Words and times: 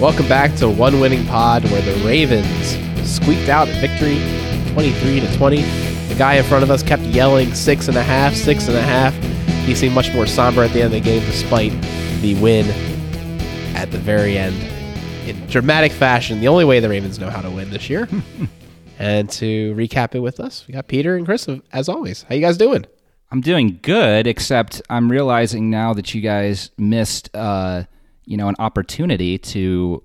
Welcome 0.00 0.28
back 0.28 0.54
to 0.58 0.68
One 0.68 1.00
Winning 1.00 1.26
Pod, 1.26 1.64
where 1.72 1.82
the 1.82 2.06
Ravens 2.06 2.78
squeaked 3.04 3.48
out 3.48 3.68
a 3.68 3.72
victory 3.80 4.20
23 4.72 5.18
to 5.18 5.36
20. 5.36 5.62
The 5.62 6.14
guy 6.16 6.34
in 6.34 6.44
front 6.44 6.62
of 6.62 6.70
us 6.70 6.84
kept 6.84 7.02
yelling 7.02 7.52
six 7.52 7.88
and 7.88 7.96
a 7.96 8.02
half, 8.04 8.32
six 8.34 8.68
and 8.68 8.76
a 8.76 8.82
half. 8.82 9.12
He 9.66 9.74
seemed 9.74 9.96
much 9.96 10.14
more 10.14 10.24
somber 10.24 10.62
at 10.62 10.70
the 10.70 10.82
end 10.82 10.86
of 10.86 10.92
the 10.92 11.00
game 11.00 11.24
despite 11.26 11.72
the 12.20 12.36
win 12.40 12.66
at 13.74 13.90
the 13.90 13.98
very 13.98 14.38
end 14.38 14.54
in 15.28 15.44
dramatic 15.48 15.90
fashion. 15.90 16.38
The 16.38 16.46
only 16.46 16.64
way 16.64 16.78
the 16.78 16.88
Ravens 16.88 17.18
know 17.18 17.28
how 17.28 17.40
to 17.40 17.50
win 17.50 17.68
this 17.70 17.90
year. 17.90 18.08
and 19.00 19.28
to 19.30 19.74
recap 19.74 20.14
it 20.14 20.20
with 20.20 20.38
us, 20.38 20.64
we 20.68 20.74
got 20.74 20.86
Peter 20.86 21.16
and 21.16 21.26
Chris 21.26 21.48
as 21.72 21.88
always. 21.88 22.22
How 22.22 22.36
you 22.36 22.40
guys 22.40 22.56
doing? 22.56 22.86
I'm 23.32 23.40
doing 23.40 23.80
good, 23.82 24.28
except 24.28 24.80
I'm 24.88 25.10
realizing 25.10 25.70
now 25.70 25.92
that 25.94 26.14
you 26.14 26.20
guys 26.20 26.70
missed, 26.78 27.34
uh, 27.34 27.82
you 28.28 28.36
know, 28.36 28.48
an 28.48 28.56
opportunity 28.58 29.38
to 29.38 30.02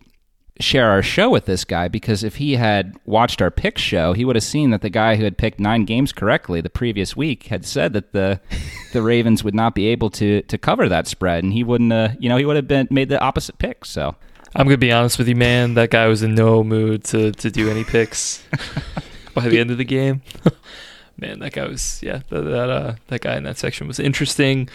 share 0.59 0.89
our 0.89 1.01
show 1.01 1.29
with 1.29 1.45
this 1.45 1.65
guy 1.65 1.89
because 1.89 2.23
if 2.23 2.35
he 2.37 2.55
had 2.55 2.95
watched 3.05 3.41
our 3.41 3.51
pick 3.51 3.77
show, 3.77 4.13
he 4.13 4.23
would 4.23 4.37
have 4.37 4.43
seen 4.43 4.69
that 4.69 4.81
the 4.81 4.89
guy 4.89 5.17
who 5.17 5.25
had 5.25 5.37
picked 5.37 5.59
nine 5.59 5.83
games 5.83 6.13
correctly 6.13 6.61
the 6.61 6.69
previous 6.69 7.17
week 7.17 7.47
had 7.47 7.65
said 7.65 7.91
that 7.91 8.13
the 8.13 8.39
the 8.93 9.01
Ravens 9.01 9.43
would 9.43 9.53
not 9.53 9.75
be 9.75 9.87
able 9.87 10.09
to 10.11 10.41
to 10.43 10.57
cover 10.57 10.87
that 10.87 11.05
spread, 11.05 11.43
and 11.43 11.51
he 11.51 11.63
wouldn't, 11.63 11.91
uh, 11.91 12.09
you 12.17 12.29
know, 12.29 12.37
he 12.37 12.45
would 12.45 12.55
have 12.55 12.67
been 12.67 12.87
made 12.89 13.09
the 13.09 13.19
opposite 13.19 13.57
pick. 13.57 13.83
So 13.83 14.15
I'm 14.55 14.65
gonna 14.65 14.77
be 14.77 14.91
honest 14.91 15.17
with 15.17 15.27
you, 15.27 15.35
man. 15.35 15.73
That 15.73 15.89
guy 15.89 16.07
was 16.07 16.23
in 16.23 16.33
no 16.33 16.63
mood 16.63 17.03
to 17.05 17.33
to 17.33 17.51
do 17.51 17.69
any 17.69 17.83
picks 17.83 18.41
by 19.33 19.49
the 19.49 19.59
end 19.59 19.69
of 19.69 19.77
the 19.77 19.85
game. 19.85 20.21
man, 21.17 21.39
that 21.39 21.51
guy 21.51 21.67
was 21.67 21.99
yeah. 22.01 22.21
That 22.29 22.43
that, 22.43 22.69
uh, 22.69 22.95
that 23.07 23.19
guy 23.19 23.35
in 23.35 23.43
that 23.43 23.57
section 23.57 23.85
was 23.85 23.99
interesting. 23.99 24.69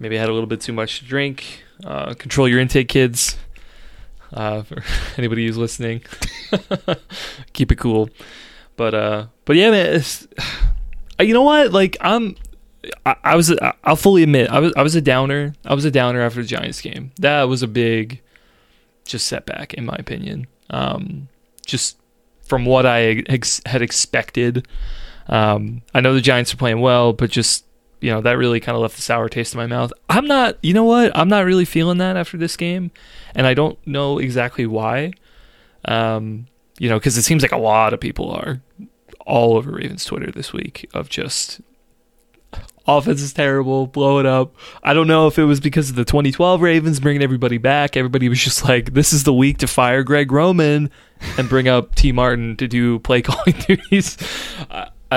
Maybe 0.00 0.16
had 0.16 0.30
a 0.30 0.32
little 0.32 0.48
bit 0.48 0.62
too 0.62 0.72
much 0.72 1.00
to 1.00 1.04
drink. 1.04 1.63
Uh, 1.84 2.14
control 2.14 2.48
your 2.48 2.60
intake, 2.60 2.88
kids 2.88 3.36
uh, 4.32 4.62
for 4.62 4.82
anybody 5.16 5.46
who's 5.46 5.56
listening. 5.56 6.02
Keep 7.52 7.72
it 7.72 7.76
cool. 7.76 8.10
But 8.76 8.94
uh, 8.94 9.26
but 9.44 9.56
yeah, 9.56 9.70
man. 9.70 10.02
you 11.20 11.32
know 11.32 11.42
what? 11.42 11.72
Like 11.72 11.96
I'm. 12.00 12.36
I, 13.06 13.16
I 13.24 13.36
was. 13.36 13.54
I'll 13.84 13.96
fully 13.96 14.22
admit. 14.22 14.50
I 14.50 14.60
was. 14.60 14.72
I 14.76 14.82
was 14.82 14.94
a 14.94 15.00
downer. 15.00 15.54
I 15.64 15.74
was 15.74 15.84
a 15.84 15.90
downer 15.90 16.20
after 16.20 16.42
the 16.42 16.48
Giants 16.48 16.80
game. 16.80 17.12
That 17.18 17.44
was 17.44 17.62
a 17.62 17.68
big, 17.68 18.20
just 19.06 19.26
setback 19.26 19.74
in 19.74 19.86
my 19.86 19.96
opinion. 19.98 20.46
Um, 20.70 21.28
just 21.64 21.96
from 22.42 22.64
what 22.64 22.84
I 22.84 23.22
ex- 23.28 23.62
had 23.64 23.80
expected. 23.82 24.68
Um, 25.28 25.80
I 25.94 26.00
know 26.00 26.12
the 26.12 26.20
Giants 26.20 26.52
are 26.52 26.58
playing 26.58 26.80
well, 26.80 27.14
but 27.14 27.30
just 27.30 27.64
you 28.04 28.10
know 28.10 28.20
that 28.20 28.36
really 28.36 28.60
kind 28.60 28.76
of 28.76 28.82
left 28.82 28.98
a 28.98 29.00
sour 29.00 29.30
taste 29.30 29.54
in 29.54 29.58
my 29.58 29.66
mouth. 29.66 29.90
I'm 30.10 30.26
not. 30.26 30.58
You 30.62 30.74
know 30.74 30.84
what? 30.84 31.16
I'm 31.16 31.28
not 31.28 31.46
really 31.46 31.64
feeling 31.64 31.96
that 31.98 32.18
after 32.18 32.36
this 32.36 32.54
game 32.54 32.90
and 33.34 33.46
I 33.46 33.54
don't 33.54 33.78
know 33.86 34.18
exactly 34.18 34.66
why. 34.66 35.12
Um, 35.86 36.46
you 36.78 36.90
know, 36.90 36.98
because 36.98 37.16
it 37.16 37.22
seems 37.22 37.40
like 37.40 37.52
a 37.52 37.56
lot 37.56 37.94
of 37.94 38.00
people 38.00 38.30
are 38.30 38.60
all 39.26 39.56
over 39.56 39.70
Ravens 39.70 40.04
Twitter 40.04 40.30
this 40.30 40.52
week 40.52 40.86
of 40.92 41.08
just 41.08 41.62
offense 42.86 43.22
is 43.22 43.32
terrible, 43.32 43.86
blow 43.86 44.18
it 44.18 44.26
up. 44.26 44.54
I 44.82 44.92
don't 44.92 45.06
know 45.06 45.26
if 45.26 45.38
it 45.38 45.44
was 45.44 45.60
because 45.60 45.88
of 45.88 45.96
the 45.96 46.04
2012 46.04 46.60
Ravens 46.60 47.00
bringing 47.00 47.22
everybody 47.22 47.56
back. 47.56 47.96
Everybody 47.96 48.28
was 48.28 48.44
just 48.44 48.64
like, 48.64 48.92
this 48.92 49.14
is 49.14 49.24
the 49.24 49.32
week 49.32 49.56
to 49.58 49.66
fire 49.66 50.02
Greg 50.02 50.30
Roman 50.30 50.90
and 51.38 51.48
bring 51.48 51.68
up 51.68 51.94
Tee 51.94 52.12
Martin 52.12 52.54
to 52.58 52.68
do 52.68 52.98
play 52.98 53.22
calling 53.22 53.56
duties. 53.66 54.18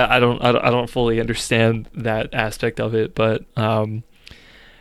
I, 0.05 0.19
don't, 0.19 0.43
I 0.43 0.51
don't, 0.51 0.65
I 0.65 0.69
don't 0.69 0.89
fully 0.89 1.19
understand 1.19 1.89
that 1.93 2.33
aspect 2.33 2.79
of 2.79 2.93
it, 2.93 3.15
but 3.15 3.45
um, 3.55 4.03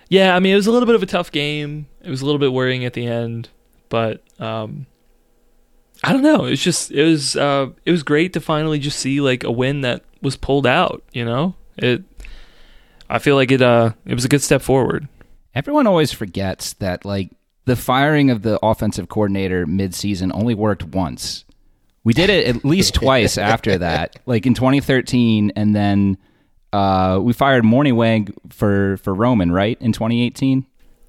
yeah, 0.09 0.37
I 0.37 0.41
mean, 0.41 0.53
it 0.53 0.57
was 0.57 0.67
a 0.67 0.73
little 0.73 0.87
bit 0.87 0.95
of 0.95 1.03
a 1.03 1.07
tough 1.07 1.33
game. 1.33 1.87
It 2.03 2.11
was 2.11 2.23
a 2.23 2.27
little 2.27 2.39
bit 2.39 2.53
worrying 2.53 2.85
at 2.85 2.93
the 2.93 3.07
end, 3.07 3.49
but 3.89 4.23
um, 4.41 4.87
I 6.05 6.13
don't 6.13 6.23
know. 6.23 6.45
It's 6.45 6.63
just 6.63 6.91
it 6.93 7.05
was 7.05 7.37
uh, 7.37 7.71
it 7.85 7.91
was 7.91 8.03
great 8.03 8.33
to 8.35 8.41
finally 8.41 8.79
just 8.79 8.99
see 8.99 9.21
like 9.21 9.45
a 9.45 9.51
win 9.51 9.81
that 9.81 10.03
was 10.23 10.37
pulled 10.37 10.67
out. 10.67 11.03
You 11.13 11.25
know, 11.25 11.55
it. 11.77 12.05
I 13.09 13.19
feel 13.19 13.37
like 13.37 13.51
it. 13.51 13.63
Uh, 13.63 13.93
it 14.05 14.15
was 14.15 14.25
a 14.25 14.29
good 14.29 14.43
step 14.43 14.63
forward. 14.63 15.09
Everyone 15.55 15.87
always 15.87 16.13
forgets 16.13 16.75
that 16.75 17.05
like 17.05 17.31
the 17.65 17.77
firing 17.77 18.31
of 18.31 18.43
the 18.43 18.59
offensive 18.63 19.09
coordinator 19.09 19.67
mid-season 19.67 20.31
only 20.33 20.55
worked 20.55 20.85
once. 20.85 21.46
We 22.07 22.13
did 22.13 22.31
it 22.31 22.47
at 22.47 22.65
least 22.65 22.95
twice 22.95 23.37
after 23.37 23.79
that, 23.79 24.21
like 24.27 24.47
in 24.47 24.55
2013, 24.55 25.51
and 25.57 25.75
then 25.75 26.17
uh, 26.73 27.19
we 27.21 27.33
fired 27.33 27.65
Mornhinweg 27.65 28.33
for 28.49 28.97
for 28.99 29.13
Roman, 29.13 29.51
right, 29.51 29.77
in 29.81 29.91
2018. 29.91 30.65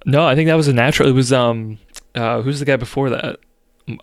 No, 0.08 0.26
I 0.26 0.34
think 0.34 0.48
that 0.48 0.56
was 0.56 0.68
a 0.68 0.74
natural. 0.74 1.08
It 1.08 1.12
was 1.12 1.32
um, 1.32 1.78
uh, 2.16 2.42
who's 2.42 2.58
the 2.58 2.66
guy 2.66 2.78
before 2.78 3.12
that? 3.12 3.40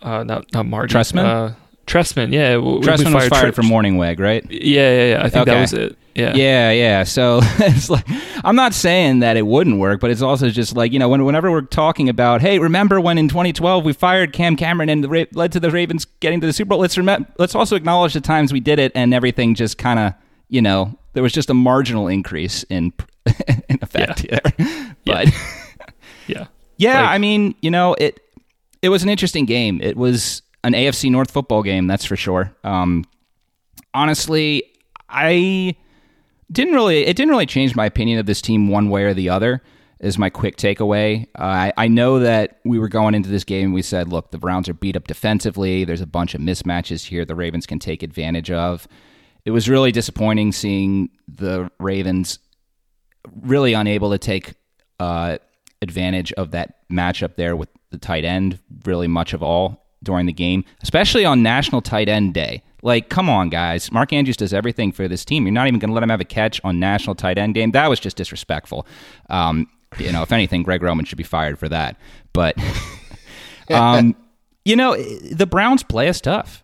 Uh, 0.01 0.23
not 0.23 0.45
not 0.53 0.67
Martin. 0.67 0.97
Trestman. 0.97 1.57
Trestman, 1.85 2.31
yeah. 2.31 2.57
We, 2.57 2.79
Trestman 2.79 3.05
we 3.05 3.11
fired 3.11 3.13
was 3.13 3.27
fired 3.27 3.55
for 3.55 3.61
Mornhinweg, 3.61 4.19
right? 4.19 4.45
Yeah, 4.49 4.91
yeah, 4.91 5.09
yeah. 5.09 5.19
I 5.19 5.29
think 5.29 5.43
okay. 5.43 5.51
that 5.51 5.61
was 5.61 5.73
it. 5.73 5.97
Yeah, 6.15 6.33
yeah, 6.33 6.71
yeah. 6.71 7.03
So 7.03 7.39
it's 7.59 7.89
like 7.89 8.05
I'm 8.43 8.55
not 8.55 8.73
saying 8.73 9.19
that 9.19 9.37
it 9.37 9.45
wouldn't 9.45 9.79
work, 9.79 9.99
but 9.99 10.09
it's 10.09 10.21
also 10.21 10.49
just 10.49 10.75
like 10.75 10.93
you 10.93 10.99
know, 10.99 11.09
when, 11.09 11.25
whenever 11.25 11.51
we're 11.51 11.61
talking 11.61 12.09
about, 12.09 12.41
hey, 12.41 12.57
remember 12.57 13.01
when 13.01 13.17
in 13.17 13.27
2012 13.27 13.83
we 13.83 13.93
fired 13.93 14.33
Cam 14.33 14.55
Cameron 14.55 14.89
and 14.89 15.03
the, 15.03 15.27
led 15.33 15.51
to 15.51 15.59
the 15.59 15.69
Ravens 15.69 16.05
getting 16.21 16.39
to 16.41 16.47
the 16.47 16.53
Super 16.53 16.69
Bowl? 16.69 16.79
Let's 16.79 16.97
rem- 16.97 17.27
let's 17.37 17.53
also 17.53 17.75
acknowledge 17.75 18.13
the 18.13 18.21
times 18.21 18.53
we 18.53 18.61
did 18.61 18.79
it 18.79 18.93
and 18.95 19.13
everything 19.13 19.55
just 19.55 19.77
kind 19.77 19.99
of 19.99 20.13
you 20.47 20.61
know 20.61 20.97
there 21.13 21.23
was 21.23 21.33
just 21.33 21.49
a 21.49 21.53
marginal 21.53 22.07
increase 22.07 22.63
in 22.63 22.93
in 23.69 23.79
effect 23.81 24.25
yeah. 24.29 24.39
there. 24.57 24.95
But 25.05 25.27
yeah, 26.25 26.47
yeah, 26.77 27.01
like, 27.01 27.09
I 27.11 27.17
mean, 27.19 27.53
you 27.61 27.69
know, 27.69 27.93
it 27.99 28.19
it 28.81 28.89
was 28.89 29.03
an 29.03 29.09
interesting 29.09 29.45
game. 29.45 29.79
It 29.81 29.97
was 29.97 30.41
an 30.65 30.73
AFC 30.73 31.11
North 31.11 31.31
football 31.31 31.63
game, 31.63 31.87
that's 31.87 32.05
for 32.05 32.15
sure. 32.15 32.51
Um, 32.63 33.05
honestly, 33.93 34.63
I 35.07 35.75
didn't 36.51 36.73
really 36.73 37.05
it 37.05 37.15
didn't 37.15 37.29
really 37.29 37.45
change 37.45 37.75
my 37.75 37.85
opinion 37.85 38.19
of 38.19 38.25
this 38.25 38.41
team 38.41 38.67
one 38.67 38.89
way 38.89 39.03
or 39.03 39.13
the 39.13 39.29
other. 39.29 39.61
Is 40.01 40.17
my 40.17 40.29
quick 40.29 40.57
takeaway. 40.57 41.25
Uh, 41.39 41.43
I, 41.43 41.73
I 41.77 41.87
know 41.87 42.19
that 42.19 42.59
we 42.65 42.77
were 42.79 42.89
going 42.89 43.15
into 43.15 43.29
this 43.29 43.45
game. 43.45 43.67
And 43.67 43.73
we 43.73 43.81
said, 43.81 44.09
look, 44.09 44.29
the 44.29 44.37
Browns 44.37 44.67
are 44.67 44.73
beat 44.73 44.97
up 44.97 45.07
defensively. 45.07 45.85
There's 45.85 46.01
a 46.01 46.05
bunch 46.05 46.35
of 46.35 46.41
mismatches 46.41 47.05
here 47.05 47.23
the 47.23 47.33
Ravens 47.33 47.65
can 47.65 47.79
take 47.79 48.03
advantage 48.03 48.51
of 48.51 48.89
it 49.45 49.51
was 49.51 49.69
really 49.69 49.91
disappointing 49.91 50.51
seeing 50.51 51.09
the 51.27 51.71
Ravens 51.79 52.39
really 53.41 53.73
unable 53.73 54.11
to 54.11 54.17
take 54.17 54.55
uh, 54.99 55.37
advantage 55.81 56.33
of 56.33 56.51
that 56.51 56.89
matchup 56.89 57.35
there 57.35 57.55
with 57.55 57.69
the 57.91 57.97
tight 57.97 58.25
end, 58.25 58.59
really 58.85 59.07
much 59.07 59.33
of 59.33 59.41
all 59.41 59.84
during 60.05 60.25
the 60.25 60.33
game, 60.33 60.63
especially 60.81 61.25
on 61.25 61.43
National 61.43 61.81
Tight 61.81 62.07
End 62.07 62.33
Day. 62.33 62.63
Like, 62.81 63.09
come 63.09 63.29
on, 63.29 63.49
guys. 63.49 63.91
Mark 63.91 64.13
Andrews 64.13 64.37
does 64.37 64.53
everything 64.53 64.91
for 64.91 65.07
this 65.07 65.25
team. 65.25 65.45
You're 65.45 65.53
not 65.53 65.67
even 65.67 65.79
going 65.79 65.89
to 65.89 65.93
let 65.93 66.03
him 66.03 66.09
have 66.09 66.21
a 66.21 66.25
catch 66.25 66.61
on 66.63 66.79
National 66.79 67.15
Tight 67.15 67.37
End 67.37 67.55
Game. 67.55 67.71
That 67.71 67.89
was 67.89 67.99
just 67.99 68.15
disrespectful. 68.15 68.87
Um, 69.29 69.67
you 69.97 70.11
know, 70.11 70.21
if 70.21 70.31
anything, 70.31 70.63
Greg 70.63 70.81
Roman 70.81 71.03
should 71.03 71.17
be 71.17 71.23
fired 71.23 71.59
for 71.59 71.67
that. 71.67 71.97
But, 72.31 72.55
um, 73.69 74.15
you 74.63 74.75
know, 74.75 74.95
the 74.95 75.47
Browns 75.47 75.83
play 75.83 76.07
us 76.07 76.21
tough 76.21 76.63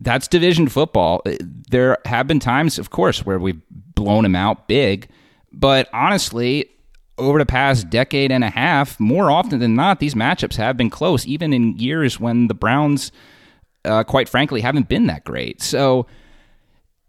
that's 0.00 0.28
division 0.28 0.68
football. 0.68 1.22
There 1.70 1.98
have 2.04 2.26
been 2.26 2.40
times, 2.40 2.78
of 2.78 2.90
course, 2.90 3.26
where 3.26 3.38
we've 3.38 3.60
blown 3.70 4.24
him 4.24 4.36
out 4.36 4.68
big, 4.68 5.08
but 5.52 5.88
honestly, 5.92 6.70
over 7.18 7.38
the 7.38 7.46
past 7.46 7.90
decade 7.90 8.32
and 8.32 8.44
a 8.44 8.50
half, 8.50 8.98
more 8.98 9.30
often 9.30 9.58
than 9.58 9.74
not, 9.74 10.00
these 10.00 10.14
matchups 10.14 10.56
have 10.56 10.76
been 10.76 10.90
close, 10.90 11.26
even 11.26 11.52
in 11.52 11.76
years 11.76 12.18
when 12.18 12.48
the 12.48 12.54
Browns, 12.54 13.12
uh, 13.84 14.04
quite 14.04 14.28
frankly, 14.28 14.60
haven't 14.60 14.88
been 14.88 15.06
that 15.06 15.24
great. 15.24 15.60
So, 15.62 16.06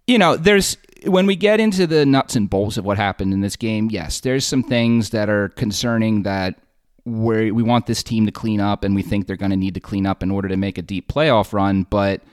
you 0.08 0.18
know, 0.18 0.36
there's 0.36 0.78
when 1.06 1.25
we 1.25 1.36
get 1.36 1.59
into 1.59 1.88
the 1.88 2.06
nuts 2.06 2.36
and 2.36 2.50
bolts 2.50 2.78
of 2.78 2.84
what 2.84 2.98
happened 2.98 3.34
in 3.34 3.42
this 3.42 3.56
game, 3.56 3.90
yes, 3.90 4.19
there's 4.19 4.45
some 4.45 4.63
things 4.63 5.12
that 5.12 5.30
are 5.30 5.50
concerning 5.50 6.24
that 6.24 6.60
where 7.06 7.54
we 7.54 7.63
want 7.63 7.86
this 7.86 8.04
team 8.04 8.25
to 8.25 8.31
clean 8.31 8.60
up 8.60 8.84
and 8.84 8.94
we 8.95 9.01
think 9.01 9.25
they're 9.25 9.38
going 9.38 9.51
to 9.51 9.57
need 9.57 9.74
to 9.75 9.80
clean 9.80 10.06
up 10.06 10.22
in 10.22 10.30
order 10.30 10.50
to 10.50 10.57
make 10.57 10.78
a 10.78 10.81
deep 10.81 11.07
playoff 11.12 11.54
run, 11.54 11.84
but– 11.84 12.22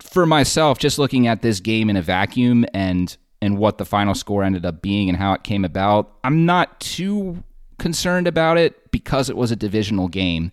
for 0.00 0.26
myself, 0.26 0.78
just 0.78 0.98
looking 0.98 1.26
at 1.26 1.42
this 1.42 1.60
game 1.60 1.90
in 1.90 1.96
a 1.96 2.02
vacuum 2.02 2.64
and 2.72 3.16
and 3.42 3.58
what 3.58 3.78
the 3.78 3.84
final 3.84 4.14
score 4.14 4.42
ended 4.42 4.64
up 4.64 4.82
being 4.82 5.08
and 5.08 5.18
how 5.18 5.32
it 5.32 5.44
came 5.44 5.64
about, 5.64 6.12
I'm 6.24 6.46
not 6.46 6.80
too 6.80 7.42
concerned 7.78 8.26
about 8.26 8.58
it 8.58 8.90
because 8.90 9.28
it 9.28 9.36
was 9.36 9.50
a 9.50 9.56
divisional 9.56 10.08
game. 10.08 10.52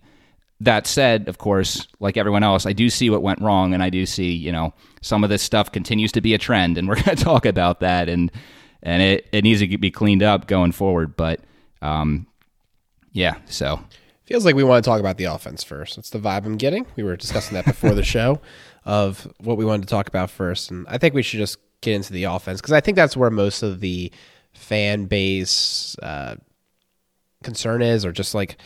That 0.60 0.86
said, 0.86 1.28
of 1.28 1.38
course, 1.38 1.88
like 1.98 2.16
everyone 2.16 2.42
else, 2.42 2.64
I 2.64 2.72
do 2.72 2.88
see 2.88 3.10
what 3.10 3.22
went 3.22 3.40
wrong, 3.40 3.74
and 3.74 3.82
I 3.82 3.90
do 3.90 4.06
see, 4.06 4.32
you 4.32 4.52
know, 4.52 4.72
some 5.02 5.24
of 5.24 5.30
this 5.30 5.42
stuff 5.42 5.72
continues 5.72 6.12
to 6.12 6.20
be 6.20 6.32
a 6.32 6.38
trend, 6.38 6.78
and 6.78 6.88
we're 6.88 6.94
going 7.02 7.16
to 7.16 7.24
talk 7.24 7.44
about 7.44 7.80
that, 7.80 8.08
and 8.08 8.30
and 8.82 9.02
it, 9.02 9.28
it 9.32 9.42
needs 9.42 9.60
to 9.60 9.78
be 9.78 9.90
cleaned 9.90 10.22
up 10.22 10.46
going 10.46 10.72
forward. 10.72 11.16
But 11.16 11.40
um, 11.82 12.26
yeah, 13.12 13.36
so 13.46 13.80
feels 14.24 14.44
like 14.44 14.54
we 14.54 14.64
want 14.64 14.82
to 14.84 14.88
talk 14.88 15.00
about 15.00 15.18
the 15.18 15.24
offense 15.24 15.62
first. 15.64 15.96
That's 15.96 16.10
the 16.10 16.18
vibe 16.18 16.46
I'm 16.46 16.56
getting. 16.56 16.86
We 16.96 17.02
were 17.02 17.16
discussing 17.16 17.54
that 17.54 17.64
before 17.64 17.94
the 17.94 18.02
show 18.04 18.40
of 18.84 19.30
what 19.38 19.56
we 19.56 19.64
wanted 19.64 19.82
to 19.82 19.88
talk 19.88 20.08
about 20.08 20.30
first. 20.30 20.70
And 20.70 20.86
I 20.88 20.98
think 20.98 21.14
we 21.14 21.22
should 21.22 21.38
just 21.38 21.58
get 21.84 21.94
into 21.94 22.12
the 22.12 22.24
offense 22.24 22.60
because 22.60 22.72
I 22.72 22.80
think 22.80 22.96
that's 22.96 23.16
where 23.16 23.30
most 23.30 23.62
of 23.62 23.80
the 23.80 24.10
fan 24.52 25.06
base 25.06 25.96
uh, 26.02 26.36
concern 27.42 27.82
is, 27.82 28.04
or 28.04 28.12
just 28.12 28.34
like 28.34 28.56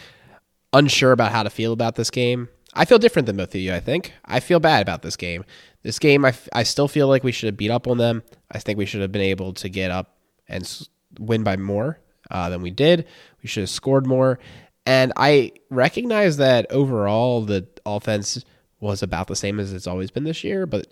unsure 0.72 1.12
about 1.12 1.32
how 1.32 1.42
to 1.42 1.50
feel 1.50 1.72
about 1.72 1.96
this 1.96 2.10
game. 2.10 2.48
I 2.74 2.84
feel 2.84 2.98
different 2.98 3.26
than 3.26 3.36
both 3.36 3.54
of 3.54 3.60
you, 3.60 3.74
I 3.74 3.80
think. 3.80 4.12
I 4.24 4.40
feel 4.40 4.60
bad 4.60 4.82
about 4.82 5.02
this 5.02 5.16
game. 5.16 5.44
This 5.82 5.98
game, 5.98 6.24
I, 6.24 6.28
f- 6.28 6.48
I 6.52 6.62
still 6.62 6.86
feel 6.88 7.08
like 7.08 7.24
we 7.24 7.32
should 7.32 7.46
have 7.46 7.56
beat 7.56 7.70
up 7.70 7.86
on 7.88 7.98
them. 7.98 8.22
I 8.50 8.58
think 8.58 8.78
we 8.78 8.86
should 8.86 9.00
have 9.00 9.10
been 9.12 9.22
able 9.22 9.54
to 9.54 9.68
get 9.68 9.90
up 9.90 10.16
and 10.48 10.62
s- 10.64 10.88
win 11.18 11.42
by 11.42 11.56
more 11.56 11.98
uh, 12.30 12.50
than 12.50 12.60
we 12.62 12.70
did. 12.70 13.06
We 13.42 13.48
should 13.48 13.62
have 13.62 13.70
scored 13.70 14.06
more. 14.06 14.38
And 14.84 15.12
I 15.16 15.52
recognize 15.70 16.36
that 16.36 16.70
overall 16.70 17.42
the 17.42 17.66
offense 17.86 18.44
was 18.80 19.02
about 19.02 19.26
the 19.26 19.36
same 19.36 19.58
as 19.58 19.72
it's 19.72 19.86
always 19.86 20.10
been 20.10 20.24
this 20.24 20.44
year, 20.44 20.66
but 20.66 20.86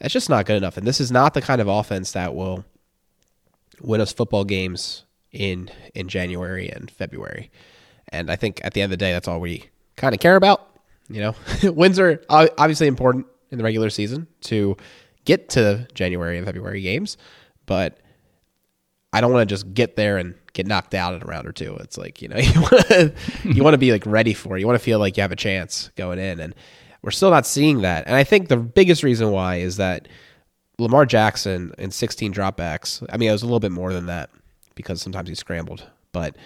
that's 0.00 0.12
just 0.12 0.30
not 0.30 0.46
good 0.46 0.56
enough. 0.56 0.76
And 0.76 0.86
this 0.86 1.00
is 1.00 1.12
not 1.12 1.34
the 1.34 1.42
kind 1.42 1.60
of 1.60 1.68
offense 1.68 2.12
that 2.12 2.34
will 2.34 2.64
win 3.80 4.00
us 4.00 4.12
football 4.12 4.44
games 4.44 5.04
in 5.32 5.70
in 5.94 6.08
January 6.08 6.68
and 6.68 6.90
February. 6.90 7.50
And 8.08 8.30
I 8.30 8.36
think 8.36 8.60
at 8.64 8.74
the 8.74 8.82
end 8.82 8.92
of 8.92 8.98
the 8.98 9.04
day, 9.04 9.12
that's 9.12 9.28
all 9.28 9.40
we 9.40 9.68
kind 9.96 10.14
of 10.14 10.20
care 10.20 10.36
about. 10.36 10.66
You 11.08 11.20
know, 11.20 11.34
wins 11.72 11.98
are 11.98 12.22
obviously 12.28 12.86
important 12.86 13.26
in 13.50 13.58
the 13.58 13.64
regular 13.64 13.90
season 13.90 14.26
to 14.42 14.76
get 15.24 15.50
to 15.50 15.86
January 15.94 16.38
and 16.38 16.46
February 16.46 16.80
games, 16.80 17.16
but 17.66 17.98
I 19.12 19.20
don't 19.20 19.32
want 19.32 19.48
to 19.48 19.52
just 19.52 19.74
get 19.74 19.96
there 19.96 20.18
and 20.18 20.34
get 20.52 20.66
knocked 20.66 20.94
out 20.94 21.14
in 21.14 21.22
a 21.22 21.26
round 21.26 21.46
or 21.46 21.52
two. 21.52 21.76
It's 21.80 21.98
like 21.98 22.22
you 22.22 22.28
know 22.28 22.36
you 22.38 22.60
want 22.60 22.86
to 22.88 23.12
you 23.44 23.62
want 23.62 23.74
to 23.74 23.78
be 23.78 23.92
like 23.92 24.06
ready 24.06 24.34
for 24.34 24.56
it. 24.56 24.60
You 24.60 24.66
want 24.66 24.78
to 24.78 24.84
feel 24.84 24.98
like 24.98 25.16
you 25.16 25.20
have 25.22 25.32
a 25.32 25.36
chance 25.36 25.90
going 25.96 26.18
in, 26.18 26.40
and 26.40 26.54
we're 27.02 27.10
still 27.10 27.30
not 27.30 27.46
seeing 27.46 27.82
that. 27.82 28.06
And 28.06 28.14
I 28.14 28.24
think 28.24 28.48
the 28.48 28.56
biggest 28.56 29.02
reason 29.02 29.30
why 29.30 29.56
is 29.56 29.76
that 29.76 30.08
Lamar 30.78 31.06
Jackson 31.06 31.72
in 31.78 31.90
16 31.90 32.32
dropbacks. 32.32 33.04
I 33.10 33.16
mean, 33.16 33.28
it 33.28 33.32
was 33.32 33.42
a 33.42 33.46
little 33.46 33.60
bit 33.60 33.72
more 33.72 33.92
than 33.92 34.06
that 34.06 34.30
because 34.74 35.00
sometimes 35.02 35.28
he 35.28 35.34
scrambled, 35.34 35.86
but 36.12 36.36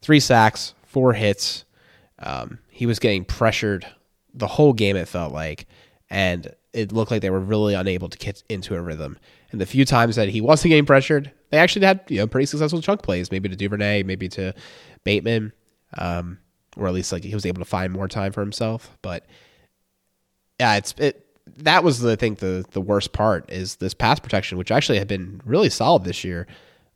three 0.00 0.20
sacks, 0.20 0.74
four 0.86 1.12
hits. 1.12 1.64
Um, 2.20 2.58
he 2.70 2.86
was 2.86 2.98
getting 2.98 3.24
pressured 3.24 3.86
the 4.32 4.46
whole 4.46 4.72
game. 4.72 4.96
It 4.96 5.08
felt 5.08 5.32
like, 5.32 5.66
and 6.08 6.54
it 6.72 6.92
looked 6.92 7.10
like 7.10 7.22
they 7.22 7.30
were 7.30 7.40
really 7.40 7.74
unable 7.74 8.08
to 8.08 8.18
get 8.18 8.42
into 8.48 8.76
a 8.76 8.80
rhythm. 8.80 9.18
And 9.50 9.60
the 9.60 9.66
few 9.66 9.84
times 9.84 10.16
that 10.16 10.28
he 10.28 10.40
wasn't 10.40 10.70
getting 10.70 10.86
pressured, 10.86 11.32
they 11.50 11.58
actually 11.58 11.84
had 11.84 12.00
you 12.08 12.18
know 12.18 12.26
pretty 12.26 12.46
successful 12.46 12.80
chunk 12.80 13.02
plays, 13.02 13.30
maybe 13.30 13.48
to 13.48 13.56
Duvernay, 13.56 14.04
maybe 14.04 14.28
to 14.30 14.54
Bateman, 15.04 15.52
um, 15.98 16.38
or 16.76 16.86
at 16.86 16.94
least 16.94 17.12
like 17.12 17.24
he 17.24 17.34
was 17.34 17.44
able 17.44 17.58
to 17.58 17.68
find 17.68 17.92
more 17.92 18.08
time 18.08 18.32
for 18.32 18.40
himself. 18.40 18.96
But 19.02 19.26
yeah, 20.62 20.76
it's 20.76 20.94
it. 20.98 21.26
That 21.56 21.82
was 21.82 21.98
the 21.98 22.12
I 22.12 22.16
think 22.16 22.38
the 22.38 22.64
the 22.70 22.80
worst 22.80 23.12
part 23.12 23.50
is 23.50 23.76
this 23.76 23.94
pass 23.94 24.20
protection, 24.20 24.58
which 24.58 24.70
actually 24.70 24.98
had 24.98 25.08
been 25.08 25.40
really 25.44 25.68
solid 25.68 26.04
this 26.04 26.22
year, 26.22 26.46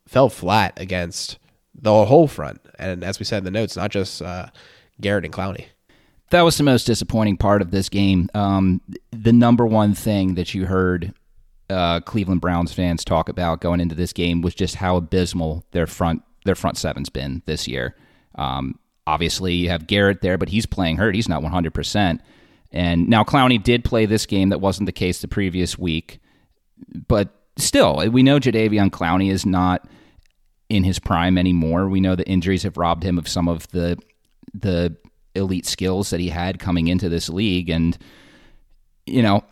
fell 0.07 0.29
flat 0.29 0.73
against 0.77 1.37
the 1.75 2.05
whole 2.05 2.27
front. 2.27 2.61
And 2.79 3.03
as 3.03 3.19
we 3.19 3.25
said 3.25 3.39
in 3.39 3.43
the 3.43 3.51
notes, 3.51 3.75
not 3.75 3.91
just 3.91 4.21
uh, 4.21 4.47
Garrett 5.01 5.25
and 5.25 5.33
Clowney. 5.33 5.65
That 6.29 6.43
was 6.43 6.57
the 6.57 6.63
most 6.63 6.85
disappointing 6.85 7.37
part 7.37 7.61
of 7.61 7.71
this 7.71 7.89
game. 7.89 8.29
Um, 8.33 8.81
the 9.11 9.33
number 9.33 9.65
one 9.65 9.93
thing 9.93 10.35
that 10.35 10.53
you 10.53 10.65
heard 10.65 11.13
uh, 11.69 11.99
Cleveland 12.01 12.41
Browns 12.41 12.73
fans 12.73 13.03
talk 13.03 13.27
about 13.29 13.61
going 13.61 13.81
into 13.81 13.95
this 13.95 14.13
game 14.13 14.41
was 14.41 14.55
just 14.55 14.75
how 14.75 14.95
abysmal 14.95 15.65
their 15.71 15.87
front 15.87 16.21
their 16.45 16.55
front 16.55 16.77
seven's 16.77 17.09
been 17.09 17.41
this 17.45 17.67
year. 17.67 17.95
Um, 18.35 18.79
obviously, 19.05 19.53
you 19.55 19.69
have 19.69 19.87
Garrett 19.87 20.21
there, 20.21 20.37
but 20.37 20.47
he's 20.47 20.65
playing 20.65 20.95
hurt. 20.95 21.15
He's 21.15 21.27
not 21.27 21.43
100. 21.43 21.73
percent 21.73 22.21
And 22.71 23.07
now 23.07 23.23
Clowney 23.23 23.61
did 23.61 23.83
play 23.83 24.05
this 24.05 24.25
game. 24.25 24.49
That 24.49 24.61
wasn't 24.61 24.87
the 24.87 24.91
case 24.91 25.21
the 25.21 25.27
previous 25.27 25.77
week, 25.77 26.19
but 27.07 27.29
still, 27.57 28.09
we 28.09 28.23
know 28.23 28.39
Jadeveon 28.39 28.89
Clowney 28.89 29.31
is 29.31 29.45
not 29.45 29.87
in 30.69 30.83
his 30.83 30.99
prime 30.99 31.37
anymore. 31.37 31.87
We 31.87 32.01
know 32.01 32.15
the 32.15 32.27
injuries 32.27 32.63
have 32.63 32.77
robbed 32.77 33.03
him 33.03 33.17
of 33.17 33.27
some 33.27 33.47
of 33.47 33.67
the 33.69 33.97
the 34.53 34.95
elite 35.35 35.65
skills 35.65 36.09
that 36.09 36.19
he 36.19 36.29
had 36.29 36.59
coming 36.59 36.87
into 36.87 37.09
this 37.09 37.29
league, 37.29 37.69
and 37.69 37.97
you 39.05 39.21
know 39.21 39.43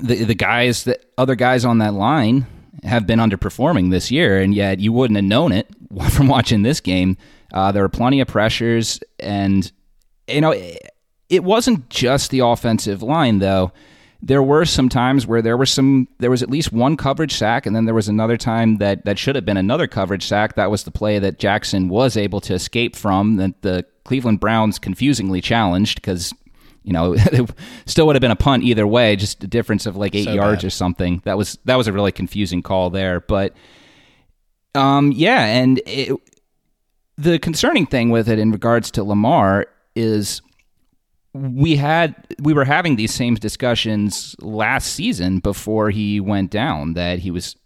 the 0.00 0.24
the 0.24 0.34
guys 0.34 0.84
that 0.84 1.04
other 1.18 1.34
guys 1.34 1.64
on 1.64 1.78
that 1.78 1.94
line 1.94 2.46
have 2.84 3.06
been 3.06 3.18
underperforming 3.18 3.90
this 3.90 4.10
year, 4.10 4.40
and 4.40 4.54
yet 4.54 4.80
you 4.80 4.92
wouldn't 4.92 5.16
have 5.16 5.24
known 5.24 5.52
it 5.52 5.68
from 6.10 6.28
watching 6.28 6.62
this 6.62 6.80
game. 6.80 7.16
Uh, 7.52 7.70
there 7.70 7.82
were 7.82 7.88
plenty 7.88 8.20
of 8.20 8.28
pressures, 8.28 9.00
and 9.20 9.70
you 10.28 10.40
know 10.40 10.54
it, 11.32 11.44
wasn't 11.44 11.88
just 11.88 12.30
the 12.30 12.40
offensive 12.40 13.02
line 13.02 13.38
though. 13.38 13.72
There 14.24 14.42
were 14.42 14.64
some 14.64 14.88
times 14.88 15.26
where 15.26 15.42
there 15.42 15.56
was 15.56 15.70
some 15.70 16.06
there 16.18 16.30
was 16.30 16.42
at 16.42 16.50
least 16.50 16.72
one 16.72 16.96
coverage 16.96 17.34
sack 17.34 17.66
and 17.66 17.74
then 17.74 17.86
there 17.86 17.94
was 17.94 18.08
another 18.08 18.36
time 18.36 18.76
that 18.76 19.04
that 19.04 19.18
should 19.18 19.34
have 19.34 19.44
been 19.44 19.56
another 19.56 19.88
coverage 19.88 20.24
sack. 20.24 20.54
That 20.54 20.70
was 20.70 20.84
the 20.84 20.92
play 20.92 21.18
that 21.18 21.38
Jackson 21.38 21.88
was 21.88 22.16
able 22.16 22.40
to 22.42 22.54
escape 22.54 22.94
from 22.94 23.36
that 23.36 23.62
the 23.62 23.84
Cleveland 24.04 24.38
Browns 24.38 24.78
confusingly 24.78 25.40
challenged 25.40 25.96
because 25.96 26.32
you 26.84 26.92
know 26.92 27.14
it 27.16 27.50
still 27.86 28.06
would 28.06 28.14
have 28.14 28.20
been 28.20 28.30
a 28.30 28.36
punt 28.36 28.62
either 28.62 28.86
way 28.86 29.16
just 29.16 29.42
a 29.42 29.48
difference 29.48 29.86
of 29.86 29.96
like 29.96 30.14
8 30.14 30.24
so 30.24 30.32
yards 30.32 30.62
bad. 30.62 30.66
or 30.66 30.70
something. 30.70 31.22
That 31.24 31.36
was 31.36 31.58
that 31.64 31.74
was 31.74 31.88
a 31.88 31.92
really 31.92 32.12
confusing 32.12 32.62
call 32.62 32.90
there. 32.90 33.20
But 33.20 33.54
um 34.76 35.10
yeah 35.10 35.44
and 35.46 35.82
it, 35.84 36.16
the 37.18 37.38
concerning 37.38 37.86
thing 37.86 38.10
with 38.10 38.28
it 38.28 38.38
in 38.38 38.52
regards 38.52 38.90
to 38.92 39.02
Lamar 39.02 39.66
is 39.94 40.42
we 41.34 41.76
had 41.76 42.14
we 42.40 42.52
were 42.52 42.64
having 42.64 42.96
these 42.96 43.12
same 43.12 43.34
discussions 43.36 44.36
last 44.40 44.92
season 44.92 45.38
before 45.38 45.90
he 45.90 46.20
went 46.20 46.50
down 46.50 46.94
that 46.94 47.20
he 47.20 47.30
was 47.30 47.56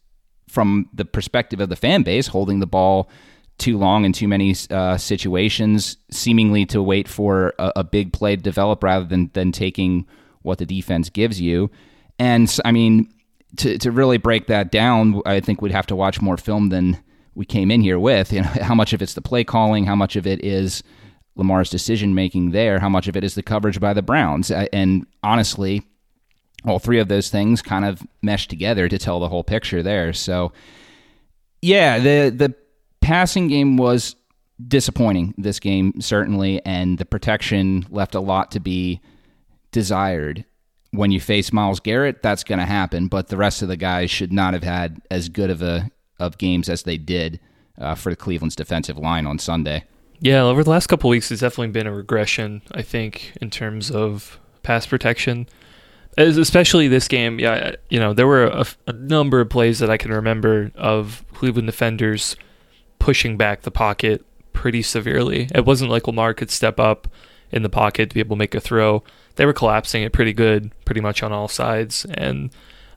from 0.49 0.89
the 0.95 1.05
perspective 1.05 1.61
of 1.61 1.69
the 1.69 1.77
fan 1.77 2.03
base 2.03 2.29
holding 2.29 2.61
the 2.61 2.67
ball 2.67 3.11
too 3.59 3.77
long 3.77 4.05
in 4.05 4.13
too 4.13 4.29
many 4.29 4.55
uh, 4.71 4.97
situations 4.97 5.97
seemingly 6.11 6.67
to 6.67 6.83
wait 6.83 7.09
for 7.09 7.55
a, 7.59 7.73
a, 7.77 7.85
big 7.85 8.13
play 8.13 8.37
to 8.37 8.43
develop 8.43 8.85
rather 8.85 9.05
than 9.05 9.31
than 9.33 9.51
taking 9.51 10.07
what 10.43 10.59
the 10.59 10.67
defense 10.67 11.09
gives 11.11 11.41
you. 11.41 11.71
And 12.19 12.55
i 12.65 12.71
mean 12.71 13.13
to 13.57 13.79
to 13.79 13.91
really 13.91 14.19
break 14.19 14.47
that 14.47 14.71
down 14.71 15.21
i 15.27 15.41
think 15.41 15.61
we'd 15.61 15.73
have 15.73 15.87
to 15.87 15.97
watch 15.97 16.21
more 16.21 16.37
film 16.37 16.69
than 16.69 16.99
we 17.35 17.45
came 17.45 17.71
in 17.71 17.81
here 17.81 17.99
with 17.99 18.33
you 18.33 18.43
know 18.43 18.49
how 18.63 18.75
much 18.75 18.93
of 18.93 19.03
it's 19.03 19.15
the 19.15 19.23
play 19.23 19.45
calling 19.45 19.85
how 19.85 19.97
much 19.97 20.17
of 20.17 20.27
it 20.27 20.45
is 20.45 20.83
Lamar's 21.37 21.71
decision 21.71 22.15
making 22.15 22.51
there, 22.51 22.81
how 22.81 22.89
much 22.89 23.09
of 23.09 23.17
it 23.17 23.25
is 23.25 23.35
the 23.35 23.43
coverage 23.43 23.79
by 23.79 23.93
the 23.93 24.03
Browns. 24.03 24.51
And 24.51 25.07
honestly, 25.23 25.83
all 26.65 26.79
three 26.79 26.99
of 26.99 27.09
those 27.09 27.31
things 27.31 27.63
kind 27.63 27.85
of 27.85 28.07
mesh 28.23 28.49
together 28.49 28.89
to 28.89 28.99
tell 28.99 29.21
the 29.21 29.29
whole 29.29 29.45
picture 29.45 29.83
there. 29.83 30.13
So, 30.13 30.53
yeah, 31.63 31.99
the 31.99 32.31
the 32.31 32.55
passing 33.01 33.49
game 33.49 33.77
was 33.77 34.17
disappointing 34.67 35.35
this 35.37 35.61
game 35.61 36.01
certainly, 36.01 36.65
and 36.65 36.99
the 36.99 37.05
protection 37.05 37.87
left 37.91 38.15
a 38.15 38.21
lot 38.21 38.51
to 38.53 38.61
be 38.61 39.01
desired. 39.71 40.45
When 40.93 41.11
you 41.11 41.21
face 41.21 41.53
Myles 41.53 41.81
Garrett, 41.81 42.23
that's 42.23 42.45
going 42.45 42.59
to 42.59 42.65
happen, 42.65 43.09
but 43.09 43.29
the 43.29 43.37
rest 43.37 43.61
of 43.61 43.69
the 43.69 43.77
guys 43.77 44.11
should 44.11 44.33
not 44.33 44.55
have 44.55 44.63
had 44.63 45.03
as 45.11 45.29
good 45.29 45.51
of 45.51 45.61
a 45.61 45.91
of 46.19 46.39
games 46.39 46.71
as 46.71 46.85
they 46.85 46.97
did 46.97 47.39
uh, 47.79 47.95
for 47.95 48.09
the 48.09 48.17
Cleveland's 48.17 48.57
defensive 48.57 48.97
line 48.97 49.27
on 49.27 49.39
Sunday. 49.39 49.85
Yeah, 50.21 50.43
over 50.43 50.65
the 50.65 50.71
last 50.71 50.87
couple 50.87 51.11
weeks, 51.11 51.31
it's 51.31 51.41
definitely 51.43 51.73
been 51.73 51.87
a 51.87 51.93
regression. 51.93 52.63
I 52.73 52.83
think 52.83 53.33
in 53.41 53.51
terms 53.51 53.91
of 53.91 54.39
pass 54.63 54.87
protection, 54.87 55.49
As 56.17 56.39
especially 56.39 56.89
this 56.89 57.09
game. 57.09 57.39
Yeah, 57.39 57.77
you 57.91 58.01
know 58.01 58.15
there 58.15 58.27
were 58.27 58.45
a, 58.47 58.67
a 58.87 58.93
number 58.93 59.41
of 59.41 59.51
plays 59.51 59.79
that 59.81 59.91
I 59.91 59.97
can 59.97 60.11
remember 60.13 60.71
of 60.75 61.25
Cleveland 61.35 61.67
defenders 61.69 62.37
pushing 62.99 63.37
back 63.37 63.63
the 63.63 63.71
pocket 63.71 64.25
pretty 64.53 64.83
severely. 64.83 65.49
It 65.55 65.67
wasn't 65.67 65.91
like 65.91 66.07
Lamar 66.07 66.33
could 66.33 66.51
step 66.51 66.81
up 66.81 67.09
in 67.53 67.63
the 67.63 67.69
pocket 67.69 68.11
to 68.11 68.15
be 68.15 68.21
able 68.21 68.37
to 68.37 68.39
make 68.39 68.55
a 68.55 68.61
throw. 68.61 69.05
They 69.37 69.45
were 69.45 69.53
collapsing 69.53 70.03
it 70.03 70.13
pretty 70.15 70.33
good, 70.33 70.73
pretty 70.87 71.03
much 71.03 71.23
on 71.23 71.33
all 71.33 71.49
sides, 71.49 72.07
and 72.07 72.51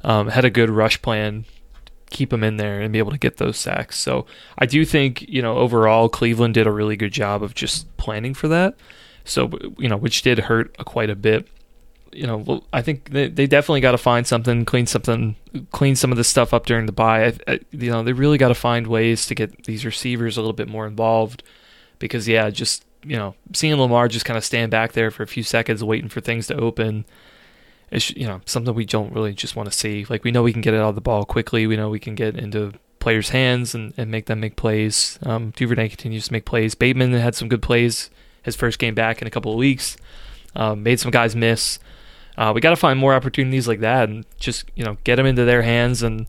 um, 0.03 0.29
had 0.29 0.45
a 0.45 0.49
good 0.49 0.69
rush 0.69 1.01
plan 1.01 1.45
keep 2.09 2.33
him 2.33 2.43
in 2.43 2.57
there 2.57 2.81
and 2.81 2.91
be 2.91 2.99
able 2.99 3.11
to 3.11 3.17
get 3.17 3.37
those 3.37 3.57
sacks. 3.57 3.99
So 3.99 4.25
I 4.57 4.65
do 4.65 4.85
think, 4.85 5.21
you 5.23 5.41
know, 5.41 5.57
overall 5.57 6.09
Cleveland 6.09 6.53
did 6.53 6.67
a 6.67 6.71
really 6.71 6.95
good 6.95 7.11
job 7.11 7.43
of 7.43 7.53
just 7.55 7.95
planning 7.97 8.33
for 8.33 8.47
that. 8.47 8.75
So, 9.25 9.49
you 9.77 9.87
know, 9.87 9.97
which 9.97 10.21
did 10.21 10.39
hurt 10.39 10.75
quite 10.85 11.09
a 11.09 11.15
bit. 11.15 11.47
You 12.11 12.25
know, 12.25 12.63
I 12.73 12.81
think 12.81 13.11
they, 13.11 13.27
they 13.27 13.45
definitely 13.45 13.81
got 13.81 13.91
to 13.91 13.99
find 13.99 14.25
something, 14.25 14.65
clean 14.65 14.87
something, 14.87 15.35
clean 15.71 15.95
some 15.95 16.11
of 16.11 16.17
this 16.17 16.27
stuff 16.27 16.53
up 16.53 16.65
during 16.65 16.87
the 16.87 16.91
bye. 16.91 17.27
I, 17.27 17.33
I, 17.47 17.59
you 17.71 17.91
know, 17.91 18.01
they 18.01 18.13
really 18.13 18.39
got 18.39 18.47
to 18.47 18.55
find 18.55 18.87
ways 18.87 19.27
to 19.27 19.35
get 19.35 19.65
these 19.65 19.85
receivers 19.85 20.35
a 20.35 20.41
little 20.41 20.53
bit 20.53 20.67
more 20.67 20.87
involved 20.87 21.43
because, 21.99 22.27
yeah, 22.27 22.49
just, 22.49 22.83
you 23.03 23.15
know, 23.15 23.35
seeing 23.53 23.75
Lamar 23.75 24.07
just 24.07 24.25
kind 24.25 24.37
of 24.37 24.43
stand 24.43 24.71
back 24.71 24.93
there 24.93 25.11
for 25.11 25.21
a 25.21 25.27
few 25.27 25.43
seconds 25.43 25.83
waiting 25.83 26.09
for 26.09 26.21
things 26.21 26.47
to 26.47 26.55
open 26.55 27.05
it's 27.91 28.11
you 28.11 28.27
know 28.27 28.41
something 28.45 28.73
we 28.73 28.85
don't 28.85 29.13
really 29.13 29.33
just 29.33 29.55
want 29.55 29.71
to 29.71 29.77
see. 29.77 30.05
Like 30.09 30.23
we 30.23 30.31
know 30.31 30.43
we 30.43 30.53
can 30.53 30.61
get 30.61 30.73
it 30.73 30.79
out 30.79 30.89
of 30.89 30.95
the 30.95 31.01
ball 31.01 31.25
quickly. 31.25 31.67
We 31.67 31.77
know 31.77 31.89
we 31.89 31.99
can 31.99 32.15
get 32.15 32.35
into 32.35 32.73
players' 32.99 33.29
hands 33.29 33.73
and, 33.73 33.93
and 33.97 34.11
make 34.11 34.25
them 34.25 34.39
make 34.39 34.55
plays. 34.55 35.17
Um, 35.23 35.51
Duvernay 35.51 35.89
continues 35.89 36.27
to 36.27 36.33
make 36.33 36.45
plays. 36.45 36.75
Bateman 36.75 37.13
had 37.13 37.35
some 37.35 37.49
good 37.49 37.61
plays 37.61 38.09
his 38.43 38.55
first 38.55 38.79
game 38.79 38.95
back 38.95 39.21
in 39.21 39.27
a 39.27 39.31
couple 39.31 39.51
of 39.51 39.57
weeks. 39.57 39.97
Um, 40.55 40.83
made 40.83 40.99
some 40.99 41.11
guys 41.11 41.35
miss. 41.35 41.79
Uh, 42.37 42.51
we 42.53 42.61
got 42.61 42.69
to 42.69 42.75
find 42.75 42.97
more 42.97 43.13
opportunities 43.13 43.67
like 43.67 43.81
that 43.81 44.09
and 44.09 44.25
just 44.39 44.65
you 44.75 44.83
know 44.83 44.97
get 45.03 45.17
them 45.17 45.25
into 45.25 45.45
their 45.45 45.61
hands 45.61 46.01
and 46.03 46.25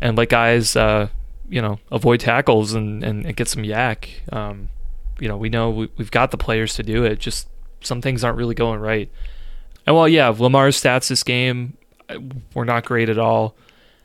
and 0.00 0.16
let 0.16 0.28
guys 0.28 0.76
uh, 0.76 1.08
you 1.48 1.60
know 1.60 1.78
avoid 1.90 2.20
tackles 2.20 2.74
and, 2.74 3.02
and, 3.02 3.26
and, 3.26 3.36
get 3.36 3.48
some 3.48 3.62
YAC. 3.62 4.32
Um, 4.32 4.70
you 5.18 5.28
know, 5.28 5.36
we 5.36 5.48
know 5.48 5.70
we, 5.70 5.88
we've 5.96 6.10
got 6.10 6.30
the 6.30 6.38
players 6.38 6.74
to 6.74 6.82
do 6.82 7.04
it. 7.04 7.18
Just 7.18 7.48
some 7.80 8.00
things 8.00 8.24
aren't 8.24 8.38
really 8.38 8.54
going 8.54 8.80
right. 8.80 9.10
And 9.86 9.96
while 9.96 10.08
yeah, 10.08 10.28
Lamar's 10.28 10.80
stats 10.80 11.08
this 11.08 11.22
game 11.22 11.76
were 12.54 12.64
not 12.64 12.84
great 12.84 13.08
at 13.08 13.18
all. 13.18 13.54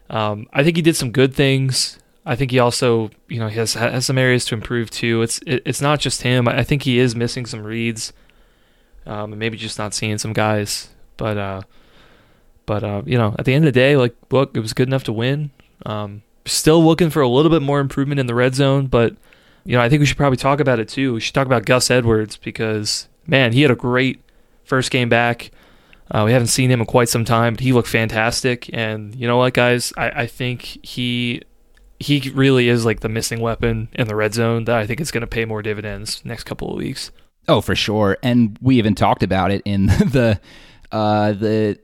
Um, 0.09 0.47
I 0.53 0.63
think 0.63 0.75
he 0.75 0.81
did 0.81 0.95
some 0.95 1.11
good 1.11 1.33
things. 1.33 1.99
I 2.25 2.35
think 2.35 2.51
he 2.51 2.59
also, 2.59 3.11
you 3.27 3.39
know, 3.39 3.49
has 3.49 3.75
has 3.75 4.05
some 4.05 4.17
areas 4.17 4.45
to 4.45 4.55
improve 4.55 4.89
too. 4.89 5.21
It's 5.21 5.39
it, 5.45 5.61
it's 5.65 5.81
not 5.81 5.99
just 5.99 6.23
him. 6.23 6.47
I 6.47 6.63
think 6.63 6.83
he 6.83 6.99
is 6.99 7.15
missing 7.15 7.45
some 7.45 7.63
reads, 7.63 8.13
um, 9.05 9.31
and 9.31 9.39
maybe 9.39 9.57
just 9.57 9.77
not 9.77 9.93
seeing 9.93 10.17
some 10.17 10.33
guys. 10.33 10.89
But 11.17 11.37
uh, 11.37 11.61
but 12.65 12.83
uh, 12.83 13.03
you 13.05 13.17
know, 13.17 13.35
at 13.37 13.45
the 13.45 13.53
end 13.53 13.65
of 13.65 13.73
the 13.73 13.79
day, 13.79 13.95
like, 13.95 14.15
look, 14.31 14.57
it 14.57 14.59
was 14.59 14.73
good 14.73 14.87
enough 14.87 15.03
to 15.05 15.13
win. 15.13 15.51
Um, 15.85 16.23
still 16.45 16.83
looking 16.83 17.11
for 17.11 17.21
a 17.21 17.27
little 17.27 17.51
bit 17.51 17.61
more 17.61 17.79
improvement 17.79 18.19
in 18.19 18.25
the 18.25 18.35
red 18.35 18.55
zone, 18.55 18.87
but 18.87 19.15
you 19.63 19.75
know, 19.75 19.81
I 19.81 19.89
think 19.89 19.99
we 19.99 20.05
should 20.05 20.17
probably 20.17 20.37
talk 20.37 20.59
about 20.59 20.79
it 20.79 20.89
too. 20.89 21.13
We 21.13 21.19
should 21.19 21.33
talk 21.33 21.47
about 21.47 21.65
Gus 21.65 21.91
Edwards 21.91 22.37
because 22.37 23.07
man, 23.27 23.53
he 23.53 23.61
had 23.61 23.71
a 23.71 23.75
great 23.75 24.19
first 24.63 24.91
game 24.91 25.09
back. 25.09 25.51
Uh, 26.11 26.23
we 26.25 26.31
haven't 26.31 26.47
seen 26.47 26.69
him 26.69 26.81
in 26.81 26.85
quite 26.85 27.09
some 27.09 27.25
time, 27.25 27.53
but 27.55 27.61
he 27.61 27.73
looked 27.73 27.87
fantastic. 27.87 28.69
And 28.73 29.15
you 29.15 29.27
know 29.27 29.37
what, 29.37 29.53
guys, 29.53 29.91
I, 29.97 30.09
I 30.09 30.27
think 30.27 30.85
he 30.85 31.41
he 31.99 32.29
really 32.33 32.69
is 32.69 32.85
like 32.85 32.99
the 32.99 33.09
missing 33.09 33.39
weapon 33.39 33.89
in 33.93 34.07
the 34.07 34.15
red 34.15 34.33
zone 34.33 34.65
that 34.65 34.77
I 34.77 34.85
think 34.85 34.99
is 34.99 35.11
going 35.11 35.21
to 35.21 35.27
pay 35.27 35.45
more 35.45 35.61
dividends 35.61 36.21
next 36.25 36.43
couple 36.43 36.69
of 36.69 36.77
weeks. 36.77 37.11
Oh, 37.47 37.61
for 37.61 37.75
sure. 37.75 38.17
And 38.21 38.57
we 38.61 38.77
even 38.77 38.95
talked 38.95 39.23
about 39.23 39.51
it 39.51 39.61
in 39.65 39.85
the 39.87 40.39
uh, 40.91 41.33
the 41.33 41.79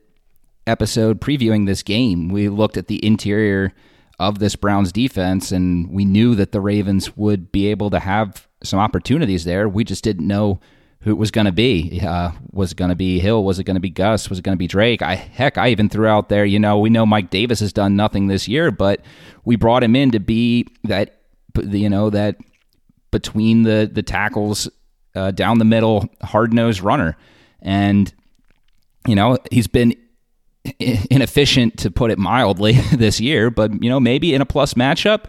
episode 0.67 1.21
previewing 1.21 1.65
this 1.65 1.83
game. 1.83 2.29
We 2.29 2.49
looked 2.49 2.77
at 2.77 2.87
the 2.87 3.03
interior 3.05 3.73
of 4.19 4.39
this 4.39 4.55
Browns 4.55 4.91
defense, 4.91 5.51
and 5.51 5.89
we 5.89 6.05
knew 6.05 6.35
that 6.35 6.51
the 6.51 6.61
Ravens 6.61 7.17
would 7.17 7.51
be 7.51 7.67
able 7.67 7.89
to 7.89 7.99
have 7.99 8.47
some 8.63 8.79
opportunities 8.79 9.45
there. 9.45 9.67
We 9.67 9.83
just 9.83 10.03
didn't 10.03 10.27
know 10.27 10.59
who 11.01 11.11
it 11.11 11.17
was 11.17 11.31
going 11.31 11.45
to 11.45 11.51
be. 11.51 11.99
Uh, 12.01 12.31
was 12.51 12.71
it 12.71 12.77
going 12.77 12.89
to 12.89 12.95
be 12.95 13.19
Hill? 13.19 13.43
Was 13.43 13.59
it 13.59 13.63
going 13.63 13.75
to 13.75 13.81
be 13.81 13.89
Gus? 13.89 14.29
Was 14.29 14.39
it 14.39 14.43
going 14.43 14.55
to 14.55 14.59
be 14.59 14.67
Drake? 14.67 15.01
I 15.01 15.15
heck, 15.15 15.57
I 15.57 15.69
even 15.69 15.89
threw 15.89 16.07
out 16.07 16.29
there. 16.29 16.45
You 16.45 16.59
know, 16.59 16.77
we 16.77 16.89
know 16.89 17.05
Mike 17.05 17.29
Davis 17.29 17.59
has 17.59 17.73
done 17.73 17.95
nothing 17.95 18.27
this 18.27 18.47
year, 18.47 18.71
but 18.71 19.01
we 19.43 19.55
brought 19.55 19.83
him 19.83 19.95
in 19.95 20.11
to 20.11 20.19
be 20.19 20.67
that. 20.83 21.17
You 21.61 21.89
know 21.89 22.09
that 22.11 22.37
between 23.11 23.63
the 23.63 23.89
the 23.91 24.03
tackles, 24.03 24.69
uh, 25.15 25.31
down 25.31 25.57
the 25.57 25.65
middle, 25.65 26.07
hard 26.21 26.53
nosed 26.53 26.79
runner, 26.79 27.17
and 27.61 28.13
you 29.05 29.15
know 29.15 29.37
he's 29.51 29.67
been 29.67 29.93
inefficient 30.79 31.77
to 31.79 31.91
put 31.91 32.11
it 32.11 32.17
mildly 32.17 32.71
this 32.93 33.19
year. 33.19 33.49
But 33.49 33.83
you 33.83 33.89
know 33.89 33.99
maybe 33.99 34.33
in 34.33 34.41
a 34.41 34.45
plus 34.45 34.75
matchup. 34.75 35.25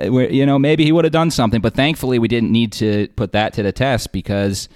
Uh, 0.00 0.10
you 0.28 0.46
know, 0.46 0.60
maybe 0.60 0.84
he 0.84 0.92
would 0.92 1.04
have 1.04 1.12
done 1.12 1.28
something, 1.28 1.60
but 1.60 1.74
thankfully 1.74 2.20
we 2.20 2.28
didn't 2.28 2.52
need 2.52 2.70
to 2.70 3.08
put 3.16 3.32
that 3.32 3.52
to 3.54 3.64
the 3.64 3.72
test 3.72 4.12
because 4.12 4.68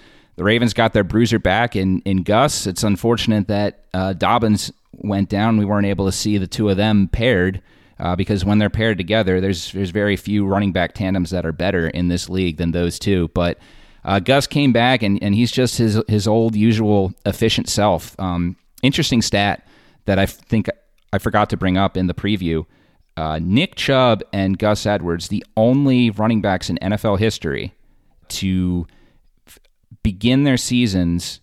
the 0.42 0.46
Ravens 0.46 0.74
got 0.74 0.92
their 0.92 1.04
bruiser 1.04 1.38
back 1.38 1.76
in, 1.76 2.00
in 2.00 2.24
Gus. 2.24 2.66
It's 2.66 2.82
unfortunate 2.82 3.46
that 3.46 3.84
uh, 3.94 4.12
Dobbins 4.12 4.72
went 4.90 5.28
down. 5.28 5.56
We 5.56 5.64
weren't 5.64 5.86
able 5.86 6.06
to 6.06 6.10
see 6.10 6.36
the 6.36 6.48
two 6.48 6.68
of 6.68 6.76
them 6.76 7.06
paired 7.06 7.62
uh, 8.00 8.16
because 8.16 8.44
when 8.44 8.58
they're 8.58 8.68
paired 8.68 8.98
together, 8.98 9.40
there's 9.40 9.70
there's 9.70 9.90
very 9.90 10.16
few 10.16 10.44
running 10.44 10.72
back 10.72 10.94
tandems 10.94 11.30
that 11.30 11.46
are 11.46 11.52
better 11.52 11.86
in 11.86 12.08
this 12.08 12.28
league 12.28 12.56
than 12.56 12.72
those 12.72 12.98
two. 12.98 13.28
But 13.34 13.56
uh, 14.04 14.18
Gus 14.18 14.48
came 14.48 14.72
back 14.72 15.04
and, 15.04 15.22
and 15.22 15.32
he's 15.32 15.52
just 15.52 15.78
his 15.78 16.02
his 16.08 16.26
old 16.26 16.56
usual 16.56 17.14
efficient 17.24 17.68
self. 17.68 18.18
Um, 18.18 18.56
interesting 18.82 19.22
stat 19.22 19.64
that 20.06 20.18
I 20.18 20.26
think 20.26 20.68
I 21.12 21.18
forgot 21.18 21.50
to 21.50 21.56
bring 21.56 21.78
up 21.78 21.96
in 21.96 22.08
the 22.08 22.14
preview. 22.14 22.66
Uh, 23.16 23.38
Nick 23.40 23.76
Chubb 23.76 24.24
and 24.32 24.58
Gus 24.58 24.86
Edwards, 24.86 25.28
the 25.28 25.44
only 25.56 26.10
running 26.10 26.40
backs 26.40 26.68
in 26.68 26.78
NFL 26.82 27.20
history 27.20 27.74
to 28.30 28.88
begin 30.02 30.44
their 30.44 30.56
seasons 30.56 31.40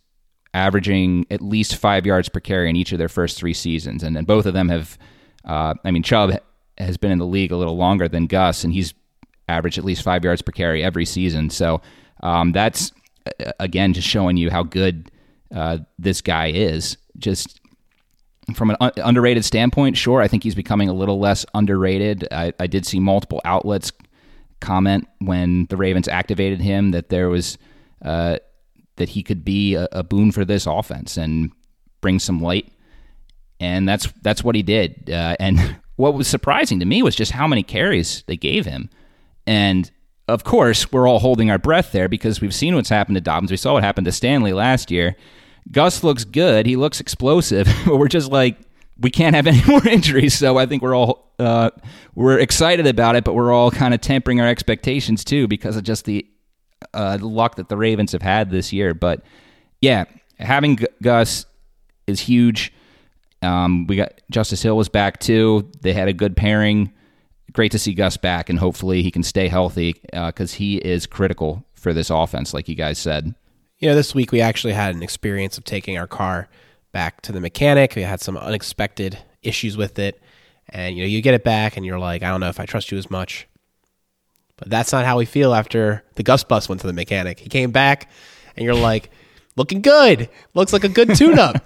averaging 0.54 1.26
at 1.30 1.42
least 1.42 1.76
five 1.76 2.06
yards 2.06 2.28
per 2.28 2.40
carry 2.40 2.70
in 2.70 2.76
each 2.76 2.92
of 2.92 2.98
their 2.98 3.10
first 3.10 3.38
three 3.38 3.54
seasons. 3.54 4.04
And 4.04 4.16
then 4.16 4.26
both 4.26 4.46
of 4.46 4.54
them 4.54 4.70
have, 4.70 4.98
uh, 5.46 5.76
I 5.86 5.92
mean, 5.92 6.04
Chubb 6.04 6.34
has 6.78 6.98
been 6.98 7.12
in 7.12 7.20
the 7.20 7.26
league 7.26 7.52
a 7.52 7.58
little 7.58 7.78
longer 7.78 8.08
than 8.08 8.26
Gus, 8.26 8.64
and 8.64 8.74
he's 8.74 8.94
averaged 9.48 9.78
at 9.78 9.86
least 9.86 10.02
five 10.02 10.24
yards 10.24 10.42
per 10.42 10.52
carry 10.52 10.84
every 10.84 11.06
season. 11.06 11.50
So 11.50 11.82
um, 12.22 12.52
that's, 12.52 12.92
again, 13.60 13.94
just 13.94 14.08
showing 14.08 14.38
you 14.38 14.50
how 14.50 14.64
good 14.64 15.12
uh, 15.54 15.80
this 16.00 16.22
guy 16.22 16.48
is. 16.48 16.98
Just 17.18 17.62
from 18.56 18.72
an 18.72 18.78
un- 18.82 18.92
underrated 18.98 19.46
standpoint, 19.46 19.98
sure, 19.98 20.22
I 20.22 20.28
think 20.28 20.44
he's 20.44 20.56
becoming 20.56 20.90
a 20.90 20.94
little 20.94 21.20
less 21.20 21.46
underrated. 21.54 22.28
I, 22.32 22.54
I 22.60 22.68
did 22.68 22.86
see 22.86 23.00
multiple 23.00 23.42
outlets 23.46 23.92
comment 24.62 25.08
when 25.20 25.66
the 25.66 25.78
Ravens 25.78 26.08
activated 26.08 26.60
him 26.60 26.92
that 26.92 27.10
there 27.10 27.30
was. 27.30 27.58
Uh, 28.04 28.40
that 29.00 29.10
he 29.10 29.24
could 29.24 29.44
be 29.44 29.74
a, 29.76 29.88
a 29.92 30.04
boon 30.04 30.32
for 30.32 30.46
this 30.46 30.68
offense 30.68 31.18
and 31.18 31.52
bring 32.02 32.20
some 32.20 32.40
light. 32.40 32.72
And 33.60 33.90
that's 33.90 34.08
that's 34.22 34.44
what 34.44 34.56
he 34.56 34.64
did. 34.64 35.10
Uh, 35.10 35.36
and 35.40 35.78
what 35.96 36.14
was 36.14 36.28
surprising 36.28 36.80
to 36.80 36.86
me 36.86 37.02
was 37.04 37.16
just 37.16 37.32
how 37.32 37.48
many 37.48 37.64
carries 37.64 38.24
they 38.28 38.38
gave 38.38 38.66
him. 38.66 38.90
And 39.48 39.90
of 40.28 40.44
course, 40.44 40.92
we're 40.92 41.08
all 41.08 41.20
holding 41.20 41.50
our 41.50 41.58
breath 41.58 41.92
there 41.92 42.08
because 42.08 42.40
we've 42.40 42.54
seen 42.54 42.76
what's 42.76 42.90
happened 42.90 43.16
to 43.16 43.22
Dobbins. 43.22 43.52
We 43.52 43.58
saw 43.58 43.74
what 43.74 43.84
happened 43.84 44.06
to 44.06 44.12
Stanley 44.12 44.54
last 44.54 44.92
year. 44.92 45.16
Gus 45.72 46.04
looks 46.04 46.24
good. 46.24 46.66
He 46.66 46.76
looks 46.76 47.00
explosive. 47.00 47.68
but 47.86 47.98
we're 47.98 48.08
just 48.08 48.32
like, 48.32 48.58
we 49.00 49.10
can't 49.10 49.36
have 49.36 49.48
any 49.48 49.64
more 49.68 49.86
injuries. 49.88 50.38
So 50.38 50.58
I 50.58 50.66
think 50.66 50.84
we're 50.84 50.96
all 50.96 51.34
uh, 51.40 51.72
we're 52.16 52.38
excited 52.40 52.86
about 52.86 53.16
it, 53.16 53.24
but 53.24 53.34
we're 53.34 53.52
all 53.52 53.72
kind 53.72 53.94
of 53.94 54.02
tempering 54.02 54.40
our 54.40 54.48
expectations 54.48 55.24
too 55.24 55.48
because 55.48 55.78
of 55.78 55.84
just 55.84 56.06
the 56.06 56.26
uh, 56.94 57.18
luck 57.22 57.56
that 57.56 57.70
the 57.70 57.78
Ravens 57.78 58.12
have 58.12 58.22
had 58.22 58.52
this 58.52 58.74
year. 58.74 58.94
But 58.94 59.22
yeah, 59.82 60.06
having 60.40 60.78
G- 60.78 60.88
Gus 61.02 61.46
is 62.08 62.20
huge. 62.20 62.74
Um, 63.42 63.88
we 63.88 63.96
got 63.96 64.14
Justice 64.30 64.62
Hill 64.62 64.76
was 64.76 64.90
back 64.90 65.20
too. 65.20 65.70
They 65.82 65.94
had 65.94 66.08
a 66.08 66.14
good 66.14 66.36
pairing. 66.36 66.92
Great 67.52 67.72
to 67.72 67.80
see 67.80 67.94
Gus 67.94 68.18
back, 68.18 68.50
and 68.50 68.60
hopefully 68.60 69.02
he 69.02 69.10
can 69.10 69.24
stay 69.24 69.48
healthy 69.48 70.00
because 70.12 70.54
uh, 70.54 70.58
he 70.58 70.78
is 70.78 71.08
critical 71.08 71.66
for 71.74 71.94
this 71.94 72.10
offense, 72.10 72.54
like 72.54 72.70
you 72.70 72.76
guys 72.76 73.00
said. 73.00 73.34
You 73.80 73.90
know, 73.90 73.96
this 73.96 74.14
week 74.14 74.32
we 74.32 74.42
actually 74.42 74.74
had 74.74 74.94
an 74.94 75.02
experience 75.02 75.58
of 75.58 75.64
taking 75.64 75.98
our 75.98 76.06
car 76.06 76.50
back 76.92 77.22
to 77.22 77.32
the 77.32 77.40
mechanic. 77.40 77.96
We 77.96 78.04
had 78.04 78.22
some 78.22 78.38
unexpected 78.38 79.18
issues 79.42 79.78
with 79.78 79.98
it, 79.98 80.22
and 80.68 80.96
you 80.96 81.04
know, 81.04 81.08
you 81.08 81.22
get 81.22 81.34
it 81.34 81.44
back, 81.44 81.76
and 81.76 81.86
you're 81.86 81.98
like, 81.98 82.22
I 82.22 82.30
don't 82.30 82.42
know 82.42 82.50
if 82.50 82.60
I 82.60 82.66
trust 82.66 82.92
you 82.92 82.98
as 82.98 83.10
much. 83.10 83.48
But 84.60 84.70
that's 84.70 84.92
not 84.92 85.06
how 85.06 85.18
we 85.18 85.26
feel 85.26 85.54
after 85.54 86.04
the 86.16 86.24
Gus 86.24 86.44
bus 86.44 86.70
went 86.70 86.82
to 86.82 86.88
the 86.88 86.94
mechanic. 86.94 87.40
He 87.40 87.50
came 87.50 87.72
back, 87.72 88.10
and 88.56 88.66
you're 88.66 88.76
like, 88.76 89.10
looking 89.56 89.82
good. 89.82 90.30
Looks 90.54 90.74
like 90.74 90.84
a 90.84 90.90
good 90.90 91.16
tune-up. 91.16 91.66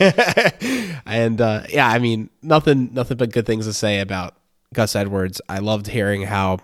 and 1.06 1.40
uh, 1.40 1.62
yeah, 1.68 1.88
I 1.88 1.98
mean, 1.98 2.30
nothing, 2.42 2.90
nothing 2.92 3.16
but 3.16 3.32
good 3.32 3.46
things 3.46 3.66
to 3.66 3.72
say 3.72 4.00
about 4.00 4.36
Gus 4.72 4.96
Edwards. 4.96 5.40
I 5.48 5.58
loved 5.58 5.86
hearing 5.86 6.22
how 6.22 6.58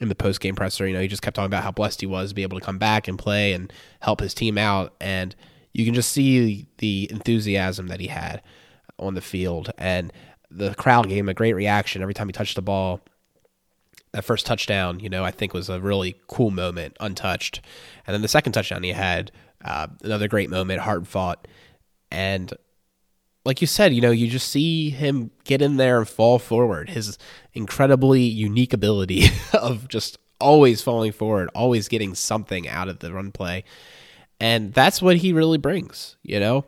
in 0.00 0.08
the 0.08 0.14
post 0.14 0.40
game 0.40 0.54
presser, 0.54 0.86
you 0.86 0.92
know, 0.92 1.00
he 1.00 1.08
just 1.08 1.22
kept 1.22 1.36
talking 1.36 1.46
about 1.46 1.64
how 1.64 1.70
blessed 1.70 2.00
he 2.00 2.06
was 2.06 2.30
to 2.30 2.34
be 2.34 2.42
able 2.42 2.58
to 2.58 2.64
come 2.64 2.78
back 2.78 3.08
and 3.08 3.18
play 3.18 3.52
and 3.52 3.72
help 4.00 4.20
his 4.20 4.34
team 4.34 4.58
out. 4.58 4.94
And 5.00 5.34
you 5.72 5.84
can 5.84 5.94
just 5.94 6.12
see 6.12 6.66
the 6.78 7.08
enthusiasm 7.10 7.88
that 7.88 8.00
he 8.00 8.08
had 8.08 8.42
on 8.98 9.14
the 9.14 9.20
field. 9.20 9.72
And 9.78 10.12
the 10.50 10.74
crowd 10.74 11.08
gave 11.08 11.18
him 11.18 11.28
a 11.28 11.34
great 11.34 11.54
reaction 11.54 12.02
every 12.02 12.14
time 12.14 12.28
he 12.28 12.32
touched 12.32 12.56
the 12.56 12.62
ball 12.62 13.00
that 14.12 14.24
first 14.24 14.46
touchdown, 14.46 15.00
you 15.00 15.08
know, 15.08 15.24
I 15.24 15.30
think 15.30 15.52
was 15.52 15.68
a 15.68 15.80
really 15.80 16.16
cool 16.26 16.50
moment, 16.50 16.96
untouched. 17.00 17.60
And 18.06 18.14
then 18.14 18.22
the 18.22 18.28
second 18.28 18.52
touchdown 18.52 18.82
he 18.82 18.92
had, 18.92 19.30
uh, 19.64 19.88
another 20.02 20.28
great 20.28 20.50
moment, 20.50 20.80
hard 20.80 21.06
fought. 21.08 21.46
And 22.10 22.52
like 23.44 23.60
you 23.60 23.66
said, 23.66 23.92
you 23.92 24.00
know, 24.00 24.10
you 24.10 24.28
just 24.28 24.48
see 24.48 24.90
him 24.90 25.30
get 25.44 25.62
in 25.62 25.76
there 25.76 25.98
and 25.98 26.08
fall 26.08 26.38
forward. 26.38 26.90
His 26.90 27.18
incredibly 27.54 28.22
unique 28.22 28.72
ability 28.72 29.26
of 29.52 29.88
just 29.88 30.18
always 30.40 30.82
falling 30.82 31.12
forward, 31.12 31.48
always 31.54 31.88
getting 31.88 32.14
something 32.14 32.68
out 32.68 32.88
of 32.88 32.98
the 32.98 33.12
run 33.12 33.32
play. 33.32 33.64
And 34.40 34.72
that's 34.74 35.00
what 35.00 35.16
he 35.16 35.32
really 35.32 35.58
brings, 35.58 36.16
you 36.22 36.38
know? 36.40 36.64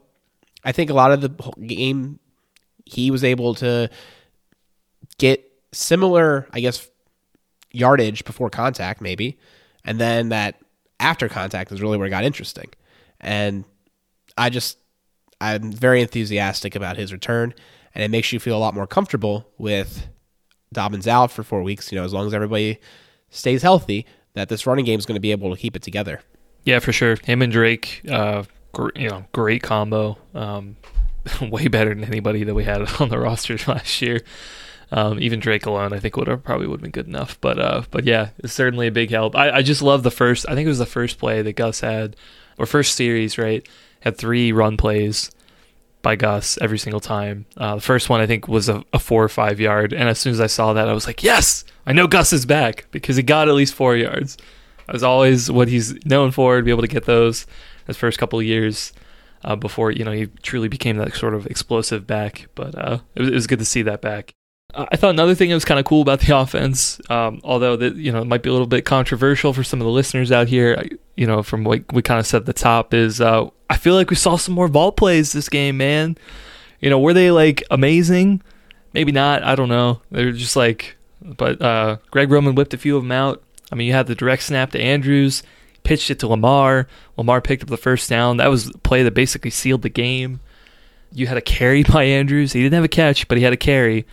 I 0.64 0.72
think 0.72 0.90
a 0.90 0.94
lot 0.94 1.12
of 1.12 1.20
the 1.20 1.28
game, 1.66 2.18
he 2.84 3.10
was 3.10 3.24
able 3.24 3.54
to 3.56 3.90
get 5.18 5.44
similar, 5.72 6.48
I 6.52 6.60
guess, 6.60 6.88
yardage 7.78 8.24
before 8.24 8.50
contact, 8.50 9.00
maybe, 9.00 9.38
and 9.84 10.00
then 10.00 10.30
that 10.30 10.56
after 11.00 11.28
contact 11.28 11.72
is 11.72 11.80
really 11.80 11.96
where 11.96 12.06
it 12.06 12.10
got 12.10 12.24
interesting. 12.24 12.70
And 13.20 13.64
I 14.36 14.50
just 14.50 14.78
I'm 15.40 15.72
very 15.72 16.00
enthusiastic 16.00 16.74
about 16.74 16.96
his 16.96 17.12
return, 17.12 17.54
and 17.94 18.04
it 18.04 18.10
makes 18.10 18.32
you 18.32 18.40
feel 18.40 18.56
a 18.56 18.60
lot 18.60 18.74
more 18.74 18.86
comfortable 18.86 19.48
with 19.58 20.08
Dobbins 20.72 21.06
out 21.06 21.30
for 21.30 21.42
four 21.42 21.62
weeks. 21.62 21.92
You 21.92 21.98
know, 21.98 22.04
as 22.04 22.12
long 22.12 22.26
as 22.26 22.34
everybody 22.34 22.78
stays 23.30 23.62
healthy, 23.62 24.06
that 24.34 24.48
this 24.48 24.66
running 24.66 24.84
game 24.84 24.98
is 24.98 25.06
going 25.06 25.16
to 25.16 25.20
be 25.20 25.32
able 25.32 25.54
to 25.54 25.60
keep 25.60 25.76
it 25.76 25.82
together. 25.82 26.20
Yeah, 26.64 26.80
for 26.80 26.92
sure. 26.92 27.16
Him 27.24 27.40
and 27.40 27.52
Drake, 27.52 28.02
uh, 28.10 28.44
you 28.94 29.08
know, 29.08 29.24
great 29.32 29.62
combo. 29.62 30.18
Um, 30.34 30.76
way 31.40 31.68
better 31.68 31.94
than 31.94 32.04
anybody 32.04 32.44
that 32.44 32.54
we 32.54 32.64
had 32.64 32.82
on 33.00 33.08
the 33.08 33.18
roster 33.18 33.58
last 33.66 34.02
year. 34.02 34.20
Um, 34.90 35.20
even 35.20 35.38
Drake 35.38 35.66
alone, 35.66 35.92
I 35.92 35.98
think 35.98 36.16
would 36.16 36.28
have 36.28 36.42
probably 36.42 36.66
would 36.66 36.80
have 36.80 36.82
been 36.82 36.90
good 36.90 37.06
enough. 37.06 37.38
But 37.40 37.58
uh, 37.58 37.82
but 37.90 38.04
yeah, 38.04 38.30
it's 38.38 38.52
certainly 38.52 38.86
a 38.86 38.92
big 38.92 39.10
help. 39.10 39.36
I, 39.36 39.50
I 39.50 39.62
just 39.62 39.82
love 39.82 40.02
the 40.02 40.10
first. 40.10 40.46
I 40.48 40.54
think 40.54 40.64
it 40.64 40.70
was 40.70 40.78
the 40.78 40.86
first 40.86 41.18
play 41.18 41.42
that 41.42 41.56
Gus 41.56 41.80
had, 41.80 42.16
or 42.58 42.66
first 42.66 42.94
series, 42.94 43.36
right? 43.36 43.66
Had 44.00 44.16
three 44.16 44.52
run 44.52 44.76
plays 44.76 45.30
by 46.00 46.16
Gus 46.16 46.58
every 46.60 46.78
single 46.78 47.00
time. 47.00 47.44
Uh, 47.56 47.74
the 47.76 47.80
first 47.82 48.08
one 48.08 48.20
I 48.20 48.26
think 48.26 48.48
was 48.48 48.68
a, 48.68 48.84
a, 48.92 48.98
four 48.98 49.22
or 49.22 49.28
five 49.28 49.60
yard, 49.60 49.92
and 49.92 50.08
as 50.08 50.18
soon 50.18 50.32
as 50.32 50.40
I 50.40 50.46
saw 50.46 50.72
that, 50.72 50.88
I 50.88 50.92
was 50.92 51.06
like, 51.06 51.22
yes, 51.22 51.64
I 51.86 51.92
know 51.92 52.06
Gus 52.06 52.32
is 52.32 52.46
back 52.46 52.86
because 52.90 53.16
he 53.16 53.22
got 53.22 53.48
at 53.48 53.54
least 53.54 53.74
four 53.74 53.96
yards. 53.96 54.38
That 54.86 54.92
was 54.92 55.02
always 55.02 55.50
what 55.50 55.68
he's 55.68 56.04
known 56.06 56.30
for 56.30 56.56
to 56.56 56.62
be 56.62 56.70
able 56.70 56.82
to 56.82 56.88
get 56.88 57.04
those 57.04 57.46
his 57.86 57.96
first 57.96 58.18
couple 58.18 58.40
years 58.40 58.92
uh, 59.44 59.56
before 59.56 59.90
you 59.90 60.04
know 60.04 60.12
he 60.12 60.26
truly 60.42 60.68
became 60.68 60.96
that 60.96 61.14
sort 61.14 61.34
of 61.34 61.46
explosive 61.46 62.06
back. 62.06 62.48
But 62.54 62.74
uh, 62.74 63.00
it, 63.14 63.20
was, 63.20 63.28
it 63.28 63.34
was 63.34 63.46
good 63.46 63.58
to 63.58 63.64
see 63.64 63.82
that 63.82 64.00
back. 64.00 64.32
I 64.74 64.96
thought 64.96 65.10
another 65.10 65.34
thing 65.34 65.48
that 65.48 65.54
was 65.54 65.64
kind 65.64 65.80
of 65.80 65.86
cool 65.86 66.02
about 66.02 66.20
the 66.20 66.36
offense, 66.38 67.00
um, 67.08 67.40
although 67.42 67.76
that 67.76 67.96
you 67.96 68.12
know 68.12 68.20
it 68.20 68.26
might 68.26 68.42
be 68.42 68.50
a 68.50 68.52
little 68.52 68.66
bit 68.66 68.84
controversial 68.84 69.54
for 69.54 69.64
some 69.64 69.80
of 69.80 69.86
the 69.86 69.90
listeners 69.90 70.30
out 70.30 70.48
here, 70.48 70.84
you 71.16 71.26
know, 71.26 71.42
from 71.42 71.64
what 71.64 71.90
we 71.92 72.02
kind 72.02 72.20
of 72.20 72.26
said 72.26 72.42
at 72.42 72.46
the 72.46 72.52
top, 72.52 72.92
is 72.92 73.20
uh, 73.20 73.48
I 73.70 73.78
feel 73.78 73.94
like 73.94 74.10
we 74.10 74.16
saw 74.16 74.36
some 74.36 74.54
more 74.54 74.68
vault 74.68 74.96
plays 74.96 75.32
this 75.32 75.48
game, 75.48 75.78
man. 75.78 76.18
You 76.80 76.90
know, 76.90 77.00
were 77.00 77.14
they 77.14 77.30
like 77.30 77.62
amazing? 77.70 78.42
Maybe 78.92 79.10
not. 79.10 79.42
I 79.42 79.54
don't 79.54 79.68
know. 79.70 80.02
They're 80.10 80.32
just 80.32 80.54
like, 80.54 80.96
but 81.22 81.60
uh, 81.62 81.96
Greg 82.10 82.30
Roman 82.30 82.54
whipped 82.54 82.74
a 82.74 82.78
few 82.78 82.96
of 82.96 83.02
them 83.02 83.12
out. 83.12 83.42
I 83.72 83.74
mean, 83.74 83.86
you 83.86 83.94
had 83.94 84.06
the 84.06 84.14
direct 84.14 84.42
snap 84.42 84.70
to 84.72 84.80
Andrews, 84.80 85.42
pitched 85.82 86.10
it 86.10 86.18
to 86.20 86.28
Lamar. 86.28 86.88
Lamar 87.16 87.40
picked 87.40 87.62
up 87.62 87.68
the 87.68 87.76
first 87.78 88.08
down. 88.08 88.36
That 88.36 88.48
was 88.48 88.70
the 88.70 88.78
play 88.78 89.02
that 89.02 89.14
basically 89.14 89.50
sealed 89.50 89.82
the 89.82 89.88
game. 89.88 90.40
You 91.12 91.26
had 91.26 91.38
a 91.38 91.42
carry 91.42 91.82
by 91.92 92.04
Andrews. 92.04 92.52
He 92.52 92.62
didn't 92.62 92.74
have 92.74 92.84
a 92.84 92.88
catch, 92.88 93.28
but 93.28 93.38
he 93.38 93.44
had 93.44 93.54
a 93.54 93.58
carry. 93.58 94.06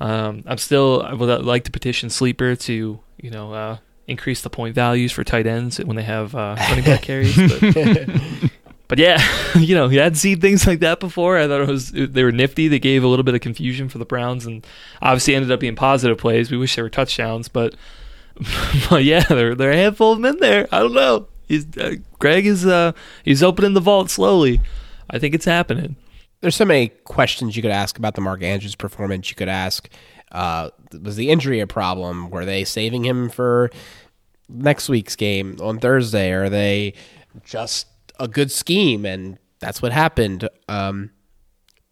Um, 0.00 0.42
I'm 0.46 0.58
still 0.58 1.02
I 1.02 1.14
would 1.14 1.44
like 1.44 1.64
to 1.64 1.70
petition 1.70 2.10
Sleeper 2.10 2.56
to 2.56 3.00
you 3.20 3.30
know 3.30 3.52
uh, 3.52 3.76
increase 4.06 4.42
the 4.42 4.50
point 4.50 4.74
values 4.74 5.12
for 5.12 5.24
tight 5.24 5.46
ends 5.46 5.78
when 5.78 5.96
they 5.96 6.02
have 6.02 6.34
uh, 6.34 6.56
running 6.68 6.84
back 6.84 7.02
carries. 7.02 7.36
But, 7.36 8.50
but 8.88 8.98
yeah, 8.98 9.22
you 9.58 9.74
know, 9.74 9.88
he 9.88 9.96
had 9.96 10.16
seen 10.16 10.40
things 10.40 10.66
like 10.66 10.80
that 10.80 11.00
before. 11.00 11.38
I 11.38 11.46
thought 11.46 11.62
it 11.62 11.68
was 11.68 11.92
they 11.92 12.22
were 12.22 12.32
nifty. 12.32 12.68
They 12.68 12.78
gave 12.78 13.02
a 13.04 13.08
little 13.08 13.22
bit 13.22 13.34
of 13.34 13.40
confusion 13.40 13.88
for 13.88 13.98
the 13.98 14.04
Browns, 14.04 14.46
and 14.46 14.66
obviously 15.00 15.34
ended 15.34 15.50
up 15.50 15.60
being 15.60 15.76
positive 15.76 16.18
plays. 16.18 16.50
We 16.50 16.56
wish 16.56 16.76
they 16.76 16.82
were 16.82 16.90
touchdowns, 16.90 17.48
but 17.48 17.74
but 18.90 19.04
yeah, 19.04 19.24
there 19.24 19.54
there 19.54 19.70
are 19.70 19.72
a 19.72 19.76
handful 19.76 20.12
of 20.12 20.20
men 20.20 20.38
there. 20.40 20.68
I 20.70 20.80
don't 20.80 20.94
know. 20.94 21.28
He's 21.48 21.66
uh, 21.76 21.96
Greg 22.18 22.46
is 22.46 22.66
uh, 22.66 22.92
he's 23.24 23.42
opening 23.42 23.74
the 23.74 23.80
vault 23.80 24.10
slowly. 24.10 24.60
I 25.10 25.18
think 25.18 25.34
it's 25.34 25.44
happening. 25.44 25.96
There's 26.44 26.56
so 26.56 26.66
many 26.66 26.88
questions 26.88 27.56
you 27.56 27.62
could 27.62 27.70
ask 27.70 27.96
about 27.96 28.16
the 28.16 28.20
Mark 28.20 28.42
Andrews 28.42 28.74
performance. 28.74 29.30
You 29.30 29.34
could 29.34 29.48
ask, 29.48 29.88
uh, 30.30 30.68
was 31.02 31.16
the 31.16 31.30
injury 31.30 31.60
a 31.60 31.66
problem? 31.66 32.28
Were 32.28 32.44
they 32.44 32.64
saving 32.64 33.02
him 33.02 33.30
for 33.30 33.70
next 34.50 34.90
week's 34.90 35.16
game 35.16 35.56
on 35.62 35.78
Thursday? 35.78 36.32
Are 36.32 36.50
they 36.50 36.92
just 37.44 37.86
a 38.20 38.28
good 38.28 38.52
scheme 38.52 39.06
and 39.06 39.38
that's 39.58 39.80
what 39.80 39.92
happened? 39.92 40.46
Um, 40.68 41.12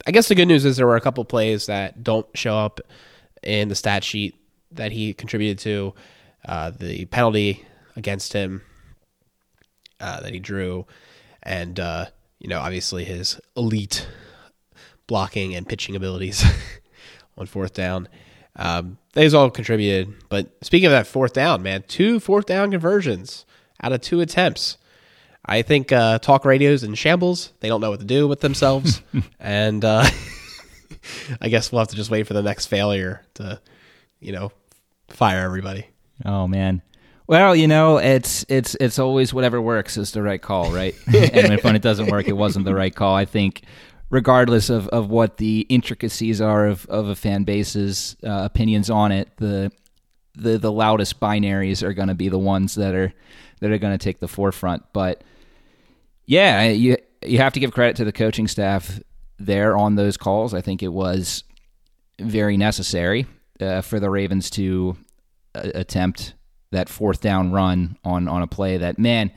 I 0.07 0.11
guess 0.11 0.29
the 0.29 0.35
good 0.35 0.49
news 0.49 0.67
is 0.67 0.77
there 0.77 0.87
were 0.87 0.97
a 0.97 1.01
couple 1.01 1.25
plays 1.25 1.65
that 1.65 2.05
don't 2.05 2.27
show 2.35 2.59
up 2.59 2.79
in 3.43 3.71
the 3.71 3.75
stat 3.75 4.05
sheet 4.05 4.35
that 4.73 4.93
he 4.93 5.15
contributed 5.15 5.61
to. 5.61 5.95
Uh, 6.47 6.73
the 6.73 7.07
penalty 7.07 7.65
against 7.97 8.35
him 8.35 8.61
uh, 9.99 10.21
that 10.21 10.35
he 10.35 10.41
drew, 10.41 10.87
and 11.43 11.81
uh, 11.81 12.05
you 12.39 12.49
know, 12.49 12.61
obviously 12.61 13.05
his 13.05 13.41
elite 13.57 14.07
blocking 15.13 15.55
and 15.55 15.69
pitching 15.69 15.95
abilities 15.95 16.43
on 17.37 17.45
fourth 17.45 17.75
down. 17.75 18.09
Um, 18.57 18.97
these 19.13 19.35
all 19.35 19.51
contributed. 19.51 20.15
But 20.31 20.51
speaking 20.65 20.87
of 20.87 20.93
that 20.93 21.07
fourth 21.07 21.35
down, 21.35 21.63
man, 21.63 21.85
two 21.87 22.19
fourth 22.19 22.47
down 22.47 22.71
conversions 22.71 23.45
out 23.83 23.93
of 23.93 24.01
two 24.01 24.23
attempts. 24.23 24.79
I 25.45 25.61
think 25.61 25.93
uh, 25.93 26.19
talk 26.19 26.47
radios 26.47 26.83
in 26.83 26.95
shambles. 26.95 27.53
They 27.61 27.69
don't 27.69 27.83
know 27.83 27.91
what 27.91 28.01
to 28.01 28.07
do 28.07 28.27
with 28.27 28.41
themselves, 28.41 29.03
and 29.39 29.85
uh, 29.85 30.09
I 31.43 31.51
guess 31.51 31.71
we'll 31.71 31.81
have 31.81 31.89
to 31.89 31.97
just 31.97 32.11
wait 32.11 32.27
for 32.27 32.33
the 32.33 32.43
next 32.43 32.69
failure 32.69 33.23
to, 33.35 33.61
you 34.19 34.33
know, 34.33 34.51
fire 35.09 35.45
everybody. 35.45 35.89
Oh 36.25 36.49
man. 36.49 36.81
Well, 37.27 37.55
you 37.55 37.69
know, 37.69 37.99
it's 37.99 38.47
it's 38.49 38.77
it's 38.81 38.99
always 38.99 39.35
whatever 39.35 39.61
works 39.61 39.99
is 39.99 40.13
the 40.13 40.23
right 40.23 40.41
call, 40.41 40.73
right? 40.73 40.95
and 41.07 41.61
when 41.61 41.77
it 41.77 41.83
doesn't 41.83 42.07
work, 42.07 42.29
it 42.29 42.37
wasn't 42.37 42.65
the 42.65 42.75
right 42.75 42.95
call. 42.95 43.15
I 43.15 43.27
think, 43.27 43.63
regardless 44.13 44.69
of, 44.69 44.87
of 44.89 45.09
what 45.09 45.39
the 45.39 45.67
intricacies 45.71 46.41
are 46.41 46.67
of, 46.67 46.85
of 46.87 47.09
a 47.09 47.17
fan 47.17 47.45
base's 47.45 48.15
uh, 48.23 48.43
opinions 48.45 48.91
on 48.91 49.11
it, 49.11 49.29
the 49.39 49.73
the 50.35 50.57
the 50.57 50.73
loudest 50.73 51.19
binaries 51.19 51.83
are 51.83 51.93
going 51.93 52.09
to 52.09 52.15
be 52.15 52.29
the 52.29 52.39
ones 52.39 52.75
that 52.77 52.95
are 52.95 53.13
that 53.61 53.71
are 53.71 53.79
going 53.79 53.93
to 53.93 54.03
take 54.03 54.21
the 54.21 54.29
forefront. 54.29 54.85
But 54.93 55.25
yeah, 56.27 56.69
you 56.69 56.97
you 57.23 57.39
have 57.39 57.55
to 57.55 57.61
give 57.61 57.73
credit 57.73 57.97
to 57.97 58.05
the 58.05 58.13
coaching 58.13 58.47
staff 58.47 59.01
there 59.39 59.77
on 59.77 59.97
those 59.97 60.17
calls. 60.17 60.55
I 60.55 60.61
think 60.61 60.83
it 60.83 60.93
was 60.93 61.45
very 62.21 62.57
necessary 62.57 63.27
uh, 63.61 63.81
for 63.81 63.99
the 63.99 64.11
Ravens 64.11 64.51
to 64.51 64.97
attempt 65.55 66.35
that 66.71 66.89
fourth 66.89 67.21
down 67.21 67.51
run 67.51 67.97
on 68.05 68.29
on 68.29 68.43
a 68.43 68.47
play 68.47 68.79
that 68.79 68.99
man 68.99 69.31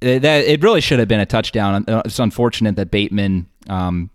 that 0.00 0.24
it 0.24 0.62
really 0.62 0.80
should 0.80 0.98
have 0.98 1.08
been 1.08 1.20
a 1.20 1.26
touchdown. 1.26 1.84
Uh, 1.86 2.02
it's 2.06 2.18
unfortunate 2.18 2.76
that 2.76 2.90
Bateman 2.90 3.49
um, 3.68 4.10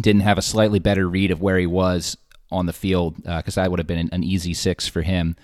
didn't 0.00 0.22
have 0.22 0.38
a 0.38 0.42
slightly 0.42 0.78
better 0.78 1.08
read 1.08 1.30
of 1.30 1.40
where 1.40 1.58
he 1.58 1.66
was 1.66 2.16
on 2.50 2.66
the 2.66 2.72
field 2.72 3.16
because 3.16 3.58
uh, 3.58 3.62
that 3.62 3.70
would 3.70 3.80
have 3.80 3.86
been 3.86 3.98
an, 3.98 4.10
an, 4.12 4.22
easy 4.22 4.54
six 4.54 4.86
for 4.86 5.02
him. 5.02 5.36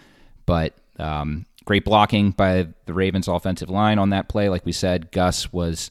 But 0.47 0.75
um, 0.99 1.47
great 1.65 1.85
blocking 1.85 2.31
by 2.31 2.69
the 2.87 2.95
Ravens 2.95 3.29
offensive 3.29 3.71
line 3.71 3.99
on 3.99 4.11
that 4.11 4.29
play. 4.29 4.49
Like 4.49 4.65
we 4.65 4.73
said, 4.73 5.11
Gus 5.11 5.53
was 5.53 5.91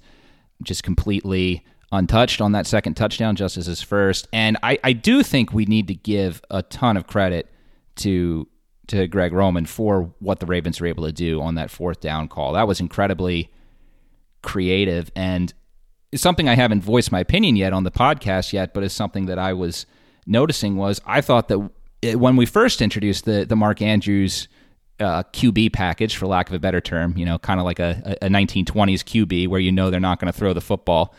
just 0.63 0.83
completely 0.83 1.65
untouched 1.91 2.39
on 2.39 2.53
that 2.53 2.65
second 2.65 2.93
touchdown, 2.93 3.35
just 3.35 3.57
as 3.57 3.65
his 3.65 3.81
first. 3.81 4.27
And 4.31 4.57
I, 4.63 4.79
I 4.83 4.93
do 4.93 5.23
think 5.23 5.53
we 5.53 5.65
need 5.65 5.87
to 5.87 5.95
give 5.95 6.41
a 6.49 6.63
ton 6.63 6.97
of 6.97 7.07
credit 7.07 7.49
to 7.97 8.47
to 8.87 9.07
Greg 9.07 9.31
Roman 9.31 9.65
for 9.65 10.13
what 10.19 10.41
the 10.41 10.45
Ravens 10.45 10.81
were 10.81 10.87
able 10.87 11.05
to 11.05 11.13
do 11.13 11.41
on 11.41 11.55
that 11.55 11.71
fourth 11.71 12.01
down 12.01 12.27
call. 12.27 12.53
That 12.53 12.67
was 12.67 12.81
incredibly 12.81 13.49
creative 14.41 15.11
and 15.15 15.53
it's 16.11 16.21
something 16.21 16.49
I 16.49 16.55
haven't 16.55 16.81
voiced 16.81 17.11
my 17.11 17.19
opinion 17.19 17.55
yet 17.55 17.73
on 17.73 17.83
the 17.83 17.91
podcast 17.91 18.53
yet, 18.53 18.73
but 18.73 18.83
it's 18.83 18.93
something 18.93 19.25
that 19.27 19.39
I 19.39 19.53
was 19.53 19.85
noticing 20.25 20.75
was 20.77 21.01
I 21.05 21.21
thought 21.21 21.47
that 21.47 21.71
when 22.17 22.35
we 22.35 22.45
first 22.45 22.81
introduced 22.81 23.25
the 23.25 23.45
the 23.45 23.55
Mark 23.55 23.81
Andrews 23.81 24.47
uh, 24.99 25.23
QB 25.33 25.73
package, 25.73 26.15
for 26.15 26.27
lack 26.27 26.47
of 26.47 26.55
a 26.55 26.59
better 26.59 26.79
term, 26.79 27.17
you 27.17 27.25
know, 27.25 27.39
kind 27.39 27.59
of 27.59 27.65
like 27.65 27.79
a, 27.79 28.17
a 28.21 28.27
1920s 28.27 29.03
QB 29.03 29.47
where 29.47 29.59
you 29.59 29.71
know 29.71 29.89
they're 29.89 29.99
not 29.99 30.19
going 30.19 30.31
to 30.31 30.37
throw 30.37 30.53
the 30.53 30.61
football. 30.61 31.15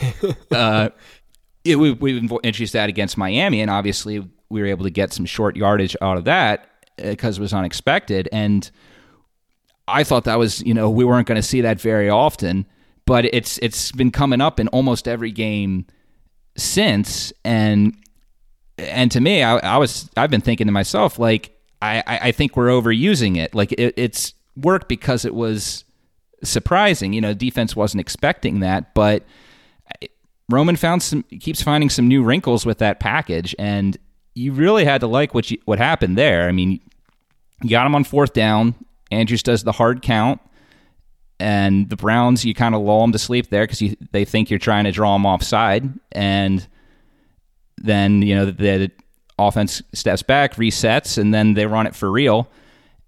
uh, 0.52 0.90
it, 1.64 1.76
we, 1.76 1.92
we 1.92 2.18
introduced 2.18 2.74
that 2.74 2.88
against 2.88 3.18
Miami, 3.18 3.60
and 3.60 3.70
obviously 3.70 4.20
we 4.50 4.60
were 4.60 4.66
able 4.66 4.84
to 4.84 4.90
get 4.90 5.12
some 5.12 5.26
short 5.26 5.56
yardage 5.56 5.96
out 6.00 6.16
of 6.16 6.24
that 6.24 6.68
because 6.96 7.38
it 7.38 7.40
was 7.40 7.52
unexpected. 7.52 8.28
And 8.30 8.70
I 9.88 10.04
thought 10.04 10.24
that 10.24 10.38
was, 10.38 10.62
you 10.62 10.74
know, 10.74 10.88
we 10.88 11.04
weren't 11.04 11.26
going 11.26 11.36
to 11.36 11.42
see 11.42 11.60
that 11.62 11.80
very 11.80 12.08
often, 12.08 12.66
but 13.06 13.24
it's 13.26 13.58
it's 13.58 13.92
been 13.92 14.10
coming 14.10 14.40
up 14.40 14.58
in 14.58 14.68
almost 14.68 15.08
every 15.08 15.30
game 15.30 15.86
since. 16.56 17.32
And 17.44 17.96
and 18.78 19.10
to 19.12 19.20
me, 19.20 19.42
I, 19.42 19.56
I 19.58 19.76
was 19.78 20.10
I've 20.16 20.30
been 20.30 20.40
thinking 20.40 20.66
to 20.66 20.72
myself 20.72 21.18
like 21.18 21.56
I 21.82 22.02
I 22.06 22.32
think 22.32 22.56
we're 22.56 22.68
overusing 22.68 23.36
it. 23.36 23.54
Like 23.54 23.72
it, 23.72 23.94
it's 23.96 24.34
worked 24.56 24.88
because 24.88 25.24
it 25.24 25.34
was 25.34 25.84
surprising. 26.42 27.12
You 27.12 27.20
know, 27.20 27.34
defense 27.34 27.76
wasn't 27.76 28.00
expecting 28.00 28.60
that, 28.60 28.94
but. 28.94 29.24
Roman 30.50 30.76
found 30.76 31.02
some 31.02 31.22
keeps 31.40 31.62
finding 31.62 31.88
some 31.88 32.06
new 32.06 32.22
wrinkles 32.22 32.66
with 32.66 32.76
that 32.76 33.00
package, 33.00 33.54
and 33.58 33.96
you 34.34 34.52
really 34.52 34.84
had 34.84 35.00
to 35.00 35.06
like 35.06 35.32
what 35.32 35.50
you, 35.50 35.58
what 35.64 35.78
happened 35.78 36.18
there. 36.18 36.48
I 36.48 36.52
mean, 36.52 36.80
you 37.62 37.70
got 37.70 37.86
him 37.86 37.94
on 37.94 38.04
fourth 38.04 38.34
down. 38.34 38.74
Andrews 39.10 39.42
does 39.42 39.64
the 39.64 39.72
hard 39.72 40.02
count, 40.02 40.40
and 41.40 41.88
the 41.88 41.96
Browns 41.96 42.44
you 42.44 42.54
kind 42.54 42.74
of 42.74 42.82
lull 42.82 43.00
them 43.02 43.12
to 43.12 43.18
sleep 43.18 43.50
there 43.50 43.66
because 43.66 43.94
they 44.12 44.24
think 44.24 44.50
you're 44.50 44.58
trying 44.58 44.84
to 44.84 44.92
draw 44.92 45.14
them 45.14 45.26
offside, 45.26 45.88
and 46.12 46.66
then 47.78 48.22
you 48.22 48.34
know 48.34 48.46
the, 48.46 48.52
the 48.52 48.90
offense 49.38 49.82
steps 49.92 50.22
back, 50.22 50.54
resets, 50.54 51.18
and 51.18 51.34
then 51.34 51.54
they 51.54 51.66
run 51.66 51.86
it 51.86 51.94
for 51.94 52.10
real, 52.10 52.48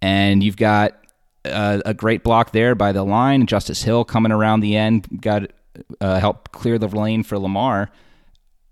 and 0.03 0.43
you've 0.43 0.57
got 0.57 0.97
a, 1.45 1.83
a 1.87 1.95
great 1.95 2.23
block 2.23 2.53
there 2.53 2.75
by 2.75 2.93
the 2.93 3.05
line. 3.05 3.47
Justice 3.47 3.83
Hill 3.83 4.05
coming 4.05 4.33
around 4.33 4.61
the 4.61 4.77
end, 4.77 5.21
got 5.21 5.51
uh, 6.01 6.19
help 6.19 6.53
clear 6.53 6.79
the 6.79 6.89
lane 6.89 7.23
for 7.23 7.39
Lamar. 7.39 7.91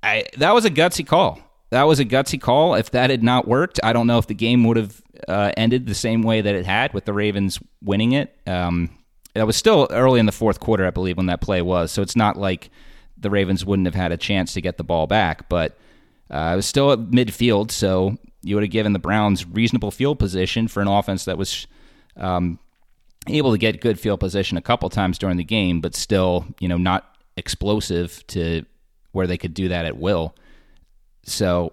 I, 0.03 0.27
that 0.37 0.53
was 0.53 0.65
a 0.67 0.71
gutsy 0.71 1.07
call 1.07 1.41
that 1.75 1.89
was 1.89 1.99
a 1.99 2.05
gutsy 2.05 2.41
call. 2.41 2.77
If 2.77 2.93
that 2.93 3.11
had 3.11 3.25
not 3.25 3.49
worked, 3.49 3.81
I 3.83 3.93
don't 3.93 4.07
know 4.07 4.19
if 4.19 4.29
the 4.29 4.35
game 4.35 4.63
would 4.65 4.77
have 4.77 5.03
uh, 5.27 5.51
ended 5.57 5.87
the 5.87 5.95
same 5.95 6.23
way 6.23 6.41
that 6.41 6.55
it 6.55 6.65
had 6.65 6.95
with 6.95 7.05
the 7.05 7.13
Ravens 7.13 7.59
winning 7.83 8.13
it. 8.13 8.33
Um, 8.47 8.97
it 9.35 9.45
was 9.45 9.57
still 9.57 9.89
early 9.91 10.21
in 10.21 10.27
the 10.27 10.33
fourth 10.33 10.61
quarter, 10.61 10.87
I 10.87 10.91
believe, 10.91 11.17
when 11.17 11.27
that 11.27 11.41
play 11.41 11.61
was. 11.63 11.91
So 11.91 12.03
it's 12.03 12.17
not 12.17 12.37
like 12.37 12.71
the 13.17 13.31
Ravens 13.31 13.65
wouldn't 13.65 13.87
have 13.87 13.95
had 13.95 14.13
a 14.13 14.17
chance 14.17 14.53
to 14.55 14.61
get 14.61 14.77
the 14.77 14.85
ball 14.85 15.07
back, 15.07 15.49
but 15.49 15.77
uh, 16.31 16.51
it 16.53 16.57
was 16.57 16.67
still 16.67 16.93
at 16.93 16.99
midfield. 17.01 17.71
So 17.71 18.17
you 18.43 18.55
would 18.55 18.63
have 18.63 18.71
given 18.71 18.93
the 18.93 18.99
Browns 18.99 19.47
reasonable 19.47 19.91
field 19.91 20.19
position 20.19 20.69
for 20.69 20.81
an 20.81 20.89
offense 20.89 21.25
that 21.25 21.39
was 21.39 21.67
um, 22.17 22.59
able 23.29 23.53
to 23.53 23.59
get 23.59 23.81
good 23.81 23.99
field 23.99 24.21
position 24.21 24.57
a 24.57 24.63
couple 24.63 24.89
times 24.91 25.19
during 25.19 25.37
the 25.37 25.45
game, 25.45 25.81
but 25.81 25.95
still, 25.95 26.47
you 26.61 26.69
know, 26.69 26.77
not 26.77 27.17
explosive 27.37 28.25
to 28.29 28.65
where 29.13 29.27
they 29.27 29.39
could 29.39 29.55
do 29.55 29.69
that 29.69 29.85
at 29.85 29.97
will. 29.97 30.35
So 31.25 31.73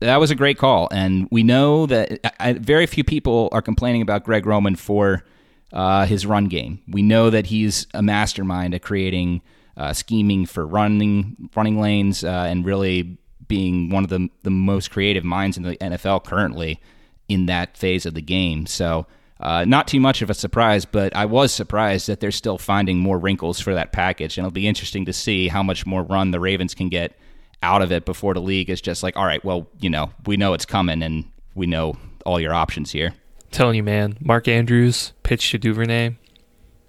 that 0.00 0.18
was 0.18 0.30
a 0.30 0.34
great 0.34 0.58
call, 0.58 0.88
and 0.90 1.28
we 1.30 1.42
know 1.42 1.86
that 1.86 2.20
I, 2.40 2.54
very 2.54 2.86
few 2.86 3.04
people 3.04 3.48
are 3.52 3.62
complaining 3.62 4.02
about 4.02 4.24
Greg 4.24 4.46
Roman 4.46 4.76
for 4.76 5.24
uh, 5.72 6.06
his 6.06 6.26
run 6.26 6.46
game. 6.46 6.80
We 6.88 7.02
know 7.02 7.30
that 7.30 7.46
he's 7.46 7.86
a 7.94 8.02
mastermind 8.02 8.74
at 8.74 8.82
creating 8.82 9.42
uh, 9.76 9.92
scheming 9.92 10.46
for 10.46 10.66
running 10.66 11.50
running 11.56 11.80
lanes 11.80 12.24
uh, 12.24 12.46
and 12.48 12.64
really 12.64 13.18
being 13.48 13.90
one 13.90 14.04
of 14.04 14.10
the 14.10 14.28
the 14.42 14.50
most 14.50 14.90
creative 14.90 15.24
minds 15.24 15.56
in 15.56 15.62
the 15.62 15.76
NFL 15.76 16.24
currently 16.24 16.80
in 17.28 17.46
that 17.46 17.76
phase 17.76 18.06
of 18.06 18.14
the 18.14 18.22
game. 18.22 18.66
So. 18.66 19.06
Uh, 19.40 19.64
not 19.64 19.88
too 19.88 19.98
much 19.98 20.22
of 20.22 20.30
a 20.30 20.34
surprise, 20.34 20.84
but 20.84 21.16
I 21.16 21.24
was 21.24 21.52
surprised 21.52 22.06
that 22.06 22.20
they're 22.20 22.30
still 22.30 22.58
finding 22.58 23.00
more 23.00 23.18
wrinkles 23.18 23.58
for 23.58 23.74
that 23.74 23.90
package, 23.90 24.38
and 24.38 24.44
it'll 24.46 24.54
be 24.54 24.68
interesting 24.68 25.04
to 25.06 25.12
see 25.12 25.48
how 25.48 25.64
much 25.64 25.84
more 25.84 26.04
run 26.04 26.30
the 26.30 26.38
Ravens 26.38 26.76
can 26.76 26.88
get 26.88 27.18
out 27.60 27.82
of 27.82 27.90
it 27.90 28.04
before 28.04 28.34
the 28.34 28.40
league 28.40 28.70
is 28.70 28.80
just 28.80 29.02
like, 29.02 29.16
all 29.16 29.26
right, 29.26 29.44
well, 29.44 29.66
you 29.80 29.90
know, 29.90 30.12
we 30.26 30.36
know 30.36 30.54
it's 30.54 30.64
coming, 30.64 31.02
and 31.02 31.24
we 31.56 31.66
know 31.66 31.96
all 32.24 32.38
your 32.38 32.54
options 32.54 32.92
here. 32.92 33.14
Telling 33.52 33.76
you, 33.76 33.82
man, 33.82 34.16
Mark 34.20 34.48
Andrews 34.48 35.12
pitch 35.22 35.50
to 35.50 35.58
Duvernay, 35.58 36.16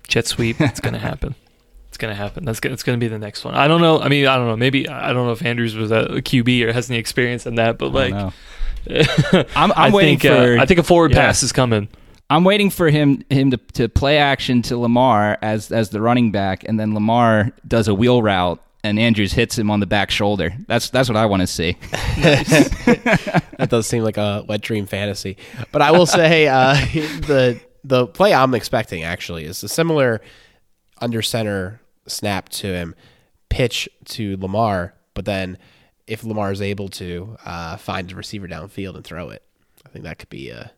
jet 0.08 0.28
sweep. 0.28 0.60
It's 0.60 0.80
gonna 0.80 1.00
happen. 1.12 1.36
It's 1.90 1.98
gonna 1.98 2.16
happen. 2.16 2.46
That's 2.46 2.60
gonna, 2.60 2.74
it's 2.74 2.84
gonna 2.84 2.98
be 2.98 3.08
the 3.08 3.20
next 3.20 3.46
one. 3.46 3.54
I 3.54 3.68
don't 3.68 3.82
know. 3.82 4.00
I 4.00 4.10
mean, 4.10 4.26
I 4.26 4.36
don't 4.36 4.48
know. 4.48 4.58
Maybe 4.58 4.90
I 4.90 5.14
don't 5.14 5.28
know 5.28 5.32
if 5.32 5.46
Andrews 5.46 5.76
was 5.76 5.92
a 5.92 6.06
QB 6.06 6.66
or 6.66 6.74
has 6.74 6.90
any 6.90 6.98
experience 7.00 7.46
in 7.46 7.56
that, 7.56 7.78
but 7.78 7.92
like, 7.92 8.14
I'm, 9.56 9.72
I'm 9.76 9.94
waiting 9.94 10.18
think, 10.18 10.34
for. 10.34 10.58
uh, 10.58 10.62
I 10.62 10.66
think 10.66 10.80
a 10.80 10.84
forward 10.84 11.12
yeah. 11.12 11.28
pass 11.28 11.44
is 11.44 11.52
coming. 11.52 11.88
I'm 12.30 12.44
waiting 12.44 12.72
for 12.72 12.90
him 12.90 13.24
him 13.30 13.52
to, 13.52 13.58
to 13.74 13.90
play 13.90 14.18
action 14.18 14.64
to 14.64 14.78
Lamar 14.78 15.38
as 15.44 15.72
as 15.72 15.90
the 15.90 16.02
running 16.02 16.32
back, 16.32 16.64
and 16.68 16.80
then 16.80 16.96
Lamar 16.96 17.52
does 17.68 17.88
a 17.88 17.94
wheel 17.94 18.24
route, 18.24 18.60
and 18.84 19.00
Andrews 19.00 19.34
hits 19.34 19.58
him 19.58 19.72
on 19.72 19.80
the 19.80 19.86
back 19.86 20.12
shoulder. 20.12 20.54
That's 20.68 20.90
that's 20.90 21.08
what 21.10 21.16
I 21.16 21.26
want 21.26 21.42
to 21.42 21.48
see. 21.48 21.78
that 21.92 23.68
does 23.70 23.88
seem 23.88 24.04
like 24.04 24.18
a 24.18 24.44
wet 24.48 24.62
dream 24.62 24.86
fantasy. 24.86 25.38
But 25.72 25.82
I 25.82 25.92
will 25.92 26.06
say 26.06 26.48
uh, 26.48 26.74
the 26.94 27.60
the 27.84 28.08
play 28.08 28.34
I'm 28.34 28.54
expecting 28.54 29.04
actually 29.04 29.46
is 29.46 29.64
a 29.64 29.70
similar 29.70 30.22
under 31.00 31.22
center 31.22 31.82
snap 32.08 32.50
to 32.50 32.68
him, 32.68 32.96
pitch 33.50 33.88
to 34.06 34.38
Lamar, 34.38 34.94
but 35.14 35.26
then 35.26 35.58
if 36.06 36.24
Lamar 36.24 36.52
is 36.52 36.62
able 36.62 36.90
to 36.90 37.38
uh, 37.46 37.78
find 37.78 38.12
a 38.12 38.16
receiver 38.16 38.48
downfield 38.48 38.96
and 38.96 39.06
throw 39.06 39.30
it, 39.30 39.44
I 39.86 39.90
think 39.90 40.04
that 40.04 40.20
could 40.20 40.30
be 40.30 40.50
a 40.50 40.72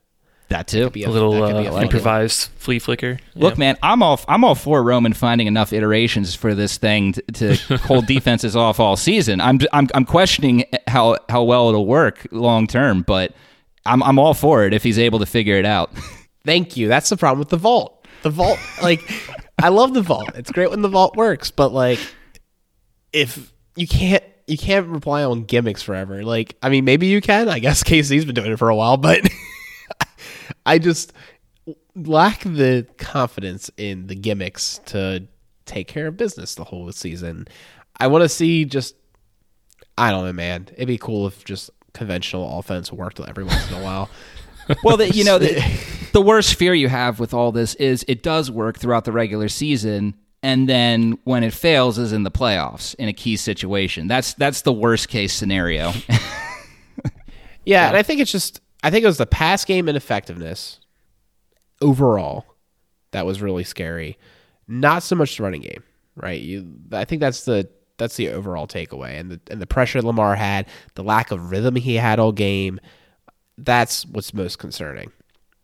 That 0.50 0.68
too. 0.68 0.90
be 0.92 1.04
A 1.04 1.10
little 1.10 1.32
that 1.34 1.56
uh, 1.56 1.62
be 1.62 1.68
a 1.68 1.72
fun 1.72 1.84
improvised 1.84 2.50
flea 2.58 2.78
flicker. 2.80 3.20
Look, 3.34 3.56
Yeah. 3.56 3.60
man, 3.60 3.78
I'm 3.82 4.04
all 4.04 4.20
I'm 4.28 4.44
all 4.44 4.54
for 4.56 4.84
Roman 4.84 5.14
finding 5.14 5.48
enough 5.48 5.74
iterations 5.74 6.36
for 6.36 6.54
this 6.54 6.78
thing 6.78 7.14
to, 7.14 7.22
to 7.58 7.78
hold 7.78 8.06
defenses 8.06 8.56
off 8.56 8.80
all 8.80 8.96
season. 8.96 9.42
I'm 9.42 9.60
I'm 9.74 9.88
I'm 9.96 10.06
questioning 10.06 10.66
how 10.88 11.18
how 11.30 11.44
well 11.44 11.70
it'll 11.70 11.88
work 11.88 12.28
long 12.32 12.68
term, 12.68 13.02
but 13.02 13.34
I'm 13.86 14.04
I'm 14.04 14.20
all 14.20 14.34
for 14.36 14.66
it 14.66 14.74
if 14.74 14.84
he's 14.84 15.00
able 15.00 15.20
to 15.20 15.26
figure 15.26 15.56
it 15.58 15.66
out. 15.66 15.92
Thank 16.46 16.78
you. 16.78 16.88
That's 16.88 17.10
the 17.10 17.18
problem 17.18 17.40
with 17.40 17.50
the 17.50 17.58
vault. 17.58 18.06
The 18.22 18.30
vault, 18.30 18.60
like, 18.82 19.02
I 19.62 19.70
love 19.70 19.94
the 19.96 20.02
vault. 20.04 20.32
It's 20.36 20.52
great 20.52 20.70
when 20.70 20.82
the 20.84 20.88
vault 20.90 21.16
works, 21.16 21.50
but 21.52 21.72
like, 21.74 22.00
if 23.14 23.52
you 23.76 23.88
can't, 23.88 24.24
you 24.48 24.58
can't 24.58 24.88
rely 24.88 25.24
on 25.24 25.44
gimmicks 25.44 25.82
forever. 25.82 26.24
Like, 26.24 26.56
I 26.62 26.70
mean, 26.70 26.86
maybe 26.86 27.08
you 27.08 27.22
can. 27.22 27.50
I 27.50 27.60
guess 27.60 27.84
KC's 27.84 28.26
been 28.26 28.36
doing 28.36 28.52
it 28.52 28.60
for 28.60 28.70
a 28.70 28.76
while, 28.76 28.98
but 28.98 29.22
I 30.66 30.80
just 30.80 31.14
lack 31.96 32.42
the 32.42 32.88
confidence 32.98 33.72
in 33.78 34.08
the 34.08 34.16
gimmicks 34.16 34.80
to 34.88 35.28
take 35.66 35.88
care 35.88 36.08
of 36.08 36.18
business 36.18 36.56
the 36.56 36.64
whole 36.64 36.92
season. 36.92 37.48
I 38.00 38.08
want 38.08 38.24
to 38.24 38.30
see 38.30 38.66
just, 38.66 38.96
I 39.98 40.12
don't 40.12 40.26
know, 40.26 40.34
man. 40.34 40.68
It'd 40.74 40.88
be 40.88 40.98
cool 40.98 41.28
if 41.28 41.46
just 41.46 41.70
conventional 41.94 42.60
offense 42.60 42.92
worked 42.92 43.20
every 43.20 43.44
once 43.44 43.70
in 43.70 43.78
a 43.78 43.84
while. 43.84 44.10
Well, 44.84 44.98
the, 44.98 45.12
you 45.12 45.24
know, 45.24 45.38
the, 45.38 45.64
the 46.12 46.22
worst 46.22 46.56
fear 46.56 46.74
you 46.74 46.90
have 46.90 47.20
with 47.20 47.36
all 47.36 47.52
this 47.52 47.76
is 47.76 48.04
it 48.08 48.24
does 48.24 48.50
work 48.50 48.80
throughout 48.80 49.06
the 49.06 49.12
regular 49.12 49.48
season, 49.48 50.16
and 50.42 50.68
then 50.68 51.20
when 51.24 51.44
it 51.44 51.54
fails 51.54 52.00
is 52.00 52.12
in 52.12 52.24
the 52.24 52.32
playoffs 52.32 52.96
in 52.96 53.08
a 53.08 53.14
key 53.14 53.38
situation. 53.38 54.08
That's 54.08 54.34
that's 54.34 54.64
the 54.64 54.74
worst 54.74 55.08
case 55.08 55.34
scenario. 55.34 55.94
Yeah, 57.66 57.88
and 57.88 57.98
I 57.98 58.04
think 58.04 58.22
it's 58.22 58.32
just 58.32 58.62
I 58.86 58.92
think 58.92 59.04
it 59.04 59.08
was 59.08 59.18
the 59.18 59.26
pass 59.26 59.66
game 59.66 59.90
ineffectiveness 59.90 60.80
overall 61.82 62.46
that 63.14 63.26
was 63.26 63.42
really 63.42 63.64
scary. 63.64 64.16
Not 64.68 65.02
so 65.02 65.16
much 65.16 65.38
the 65.38 65.44
running 65.44 65.62
game, 65.62 65.82
right? 66.16 66.40
You 66.40 66.72
I 66.92 67.04
think 67.04 67.20
that's 67.20 67.46
the 67.46 67.68
that's 67.98 68.16
the 68.16 68.30
overall 68.30 68.68
takeaway. 68.68 69.20
And 69.20 69.32
the 69.32 69.42
and 69.50 69.60
the 69.60 69.66
pressure 69.66 70.04
Lamar 70.04 70.36
had, 70.36 70.68
the 70.94 71.04
lack 71.04 71.32
of 71.32 71.50
rhythm 71.50 71.76
he 71.76 71.96
had 71.96 72.20
all 72.20 72.32
game, 72.32 72.80
that's 73.58 74.06
what's 74.06 74.36
most 74.36 74.60
concerning. 74.60 75.12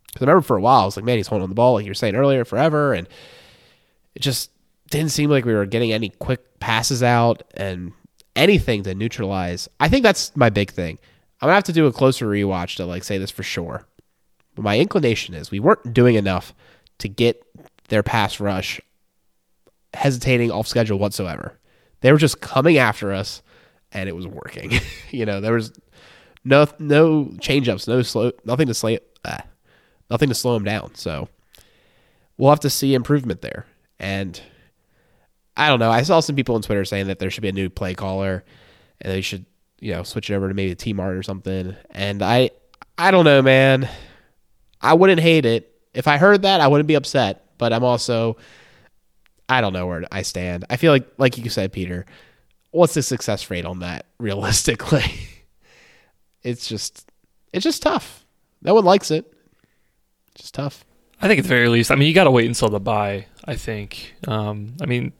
Because 0.07 0.25
I 0.25 0.31
remember 0.31 0.41
for 0.41 0.57
a 0.57 0.61
while, 0.61 0.81
I 0.81 0.85
was 0.85 0.95
like, 0.95 1.05
man, 1.05 1.17
he's 1.17 1.27
holding 1.27 1.47
the 1.47 1.53
ball 1.53 1.75
like 1.75 1.85
you 1.85 1.91
were 1.91 1.95
saying 1.95 2.15
earlier 2.15 2.43
forever, 2.43 2.91
and 2.91 3.07
it 4.15 4.23
just 4.23 4.49
didn't 4.89 5.11
seem 5.11 5.29
like 5.29 5.45
we 5.45 5.53
were 5.53 5.67
getting 5.67 5.93
any 5.93 6.09
quick 6.09 6.59
passes 6.59 7.03
out 7.03 7.43
and 7.53 7.93
anything 8.35 8.81
to 8.81 8.95
neutralize. 8.95 9.69
I 9.79 9.89
think 9.89 10.01
that's 10.01 10.35
my 10.35 10.49
big 10.49 10.71
thing. 10.71 10.97
I'm 11.41 11.47
gonna 11.47 11.55
have 11.55 11.63
to 11.65 11.73
do 11.73 11.87
a 11.87 11.91
closer 11.91 12.27
rewatch 12.27 12.75
to 12.77 12.85
like 12.85 13.03
say 13.03 13.17
this 13.17 13.31
for 13.31 13.43
sure. 13.43 13.87
But 14.55 14.63
my 14.63 14.77
inclination 14.77 15.33
is 15.33 15.49
we 15.49 15.59
weren't 15.59 15.93
doing 15.93 16.15
enough 16.15 16.53
to 16.99 17.09
get 17.09 17.43
their 17.87 18.03
pass 18.03 18.39
rush 18.39 18.79
hesitating 19.93 20.51
off 20.51 20.67
schedule 20.67 20.99
whatsoever. 20.99 21.57
They 22.01 22.11
were 22.11 22.17
just 22.17 22.41
coming 22.41 22.77
after 22.77 23.11
us 23.11 23.41
and 23.91 24.07
it 24.07 24.15
was 24.15 24.27
working. 24.27 24.71
you 25.11 25.25
know, 25.25 25.41
there 25.41 25.53
was 25.53 25.71
no 26.43 26.67
no 26.79 27.33
change 27.39 27.67
ups, 27.69 27.87
no 27.87 28.01
slow 28.01 28.31
nothing 28.45 28.67
to 28.67 28.73
slow 28.73 28.97
ah, 29.25 29.43
nothing 30.09 30.29
to 30.29 30.35
slow 30.35 30.53
them 30.53 30.63
down. 30.63 30.95
So 30.95 31.27
we'll 32.37 32.49
have 32.49 32.59
to 32.61 32.69
see 32.69 32.93
improvement 32.93 33.41
there. 33.41 33.65
And 33.99 34.39
I 35.55 35.67
don't 35.69 35.79
know. 35.79 35.91
I 35.91 36.03
saw 36.03 36.19
some 36.19 36.35
people 36.35 36.55
on 36.55 36.61
Twitter 36.61 36.85
saying 36.85 37.07
that 37.07 37.19
there 37.19 37.29
should 37.29 37.43
be 37.43 37.49
a 37.49 37.53
new 37.53 37.69
play 37.69 37.93
caller 37.93 38.43
and 38.99 39.11
they 39.11 39.21
should, 39.21 39.45
you 39.81 39.91
know, 39.91 40.03
switch 40.03 40.29
it 40.29 40.35
over 40.35 40.47
to 40.47 40.53
maybe 40.53 40.73
T 40.75 40.93
Mart 40.93 41.17
or 41.17 41.23
something. 41.23 41.75
And 41.89 42.21
I 42.21 42.51
I 42.97 43.11
don't 43.11 43.25
know, 43.25 43.41
man. 43.41 43.89
I 44.79 44.93
wouldn't 44.93 45.19
hate 45.19 45.45
it. 45.45 45.75
If 45.93 46.07
I 46.07 46.17
heard 46.17 46.43
that, 46.43 46.61
I 46.61 46.67
wouldn't 46.67 46.87
be 46.87 46.95
upset. 46.95 47.45
But 47.57 47.73
I'm 47.73 47.83
also 47.83 48.37
I 49.49 49.59
don't 49.59 49.73
know 49.73 49.87
where 49.87 50.05
I 50.11 50.21
stand. 50.21 50.63
I 50.69 50.77
feel 50.77 50.93
like 50.93 51.07
like 51.17 51.37
you 51.37 51.49
said, 51.49 51.73
Peter, 51.73 52.05
what's 52.69 52.93
the 52.93 53.01
success 53.01 53.49
rate 53.49 53.65
on 53.65 53.79
that 53.79 54.05
realistically? 54.19 55.03
it's 56.43 56.67
just 56.67 57.11
it's 57.51 57.63
just 57.63 57.81
tough. 57.81 58.25
No 58.61 58.75
one 58.75 58.85
likes 58.85 59.11
it. 59.11 59.33
It's 60.33 60.43
just 60.43 60.53
tough. 60.53 60.85
I 61.21 61.27
think 61.27 61.39
at 61.39 61.43
the 61.43 61.49
very 61.49 61.67
least, 61.67 61.91
I 61.91 61.95
mean, 61.95 62.07
you 62.07 62.15
got 62.15 62.23
to 62.23 62.31
wait 62.31 62.47
until 62.47 62.69
the 62.69 62.79
bye. 62.79 63.27
I 63.45 63.55
think. 63.55 64.15
Um, 64.27 64.75
I 64.81 64.85
mean, 64.85 65.13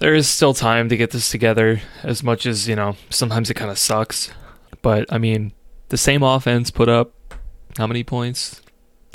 there 0.00 0.14
is 0.14 0.28
still 0.28 0.52
time 0.52 0.88
to 0.88 0.96
get 0.96 1.12
this 1.12 1.30
together. 1.30 1.80
As 2.02 2.22
much 2.22 2.46
as 2.46 2.68
you 2.68 2.74
know, 2.74 2.96
sometimes 3.10 3.50
it 3.50 3.54
kind 3.54 3.70
of 3.70 3.78
sucks. 3.78 4.30
But 4.82 5.10
I 5.12 5.18
mean, 5.18 5.52
the 5.88 5.96
same 5.96 6.22
offense 6.22 6.70
put 6.70 6.88
up 6.88 7.12
how 7.76 7.86
many 7.86 8.02
points? 8.02 8.60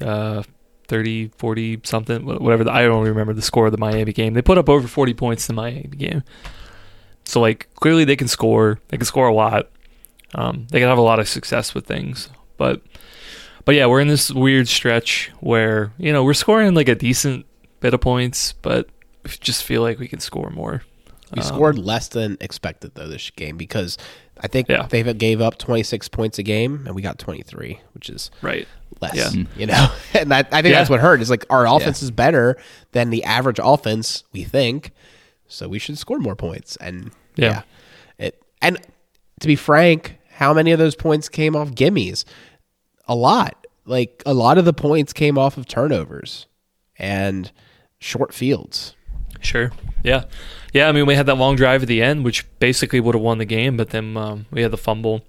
Uh, 0.01 0.43
30, 0.87 1.29
40 1.37 1.81
something, 1.83 2.25
whatever. 2.25 2.63
The, 2.63 2.71
I 2.71 2.83
don't 2.83 3.03
remember 3.03 3.33
the 3.33 3.41
score 3.41 3.65
of 3.65 3.71
the 3.71 3.77
Miami 3.77 4.13
game. 4.13 4.33
They 4.33 4.41
put 4.41 4.57
up 4.57 4.69
over 4.69 4.87
40 4.87 5.13
points 5.15 5.49
in 5.49 5.55
the 5.55 5.61
Miami 5.61 5.83
game. 5.83 6.23
So 7.25 7.41
like 7.41 7.67
clearly 7.75 8.05
they 8.05 8.15
can 8.15 8.27
score. 8.27 8.79
They 8.89 8.97
can 8.97 9.05
score 9.05 9.27
a 9.27 9.33
lot. 9.33 9.69
Um, 10.35 10.67
they 10.69 10.79
can 10.79 10.87
have 10.87 10.97
a 10.97 11.01
lot 11.01 11.19
of 11.19 11.27
success 11.27 11.73
with 11.73 11.87
things. 11.87 12.29
But 12.57 12.81
but 13.65 13.73
yeah, 13.73 13.87
we're 13.87 14.01
in 14.01 14.07
this 14.07 14.31
weird 14.31 14.67
stretch 14.67 15.31
where 15.39 15.91
you 15.97 16.13
know 16.13 16.23
we're 16.23 16.35
scoring 16.35 16.75
like 16.75 16.89
a 16.89 16.95
decent 16.95 17.47
bit 17.79 17.95
of 17.95 18.01
points, 18.01 18.53
but 18.61 18.87
just 19.27 19.63
feel 19.63 19.81
like 19.81 19.99
we 19.99 20.07
can 20.07 20.19
score 20.19 20.49
more. 20.49 20.83
We 21.33 21.41
Um, 21.41 21.47
scored 21.47 21.77
less 21.77 22.07
than 22.09 22.37
expected 22.39 22.91
though 22.95 23.07
this 23.07 23.29
game 23.31 23.57
because 23.57 23.97
I 24.39 24.47
think 24.47 24.69
Yeah. 24.69 24.85
they 24.87 25.01
gave 25.13 25.41
up 25.41 25.57
26 25.57 26.07
points 26.09 26.37
a 26.37 26.43
game 26.43 26.83
and 26.85 26.95
we 26.95 27.01
got 27.01 27.17
23, 27.17 27.79
which 27.93 28.09
is 28.09 28.29
right. 28.41 28.67
less. 29.01 29.15
Yeah. 29.15 29.43
You 29.57 29.65
know, 29.65 29.87
and 30.13 30.33
I, 30.33 30.39
I 30.39 30.43
think 30.43 30.65
Yeah. 30.67 30.71
that's 30.79 30.89
what 30.89 30.99
hurt. 30.99 31.21
Is 31.21 31.29
like 31.29 31.45
our 31.49 31.65
offense 31.67 32.03
is 32.03 32.11
better 32.11 32.57
than 32.91 33.09
the 33.09 33.23
average 33.23 33.59
offense 33.61 34.23
we 34.33 34.43
think, 34.43 34.91
so 35.47 35.67
we 35.67 35.79
should 35.79 35.97
score 35.97 36.19
more 36.19 36.35
points. 36.35 36.75
And 36.77 37.11
Yeah. 37.35 37.63
yeah, 38.19 38.25
it 38.27 38.41
and 38.61 38.77
to 39.39 39.47
be 39.47 39.55
frank, 39.55 40.17
how 40.33 40.53
many 40.53 40.71
of 40.71 40.79
those 40.79 40.95
points 40.95 41.27
came 41.27 41.55
off 41.55 41.71
gimmies? 41.71 42.23
A 43.07 43.15
lot. 43.15 43.65
Like 43.85 44.21
a 44.25 44.33
lot 44.33 44.57
of 44.59 44.65
the 44.65 44.73
points 44.73 45.11
came 45.13 45.37
off 45.39 45.57
of 45.57 45.67
turnovers 45.67 46.45
and 46.97 47.51
short 47.99 48.33
fields. 48.33 48.95
Sure. 49.41 49.71
Yeah. 50.03 50.25
Yeah. 50.73 50.87
I 50.87 50.91
mean, 50.91 51.05
we 51.05 51.15
had 51.15 51.25
that 51.25 51.35
long 51.35 51.55
drive 51.55 51.81
at 51.83 51.87
the 51.87 52.01
end, 52.01 52.23
which 52.23 52.45
basically 52.59 52.99
would 52.99 53.15
have 53.15 53.21
won 53.21 53.37
the 53.37 53.45
game, 53.45 53.77
but 53.77 53.89
then 53.89 54.17
um, 54.17 54.45
we 54.51 54.61
had 54.61 54.71
the 54.71 54.77
fumble. 54.77 55.23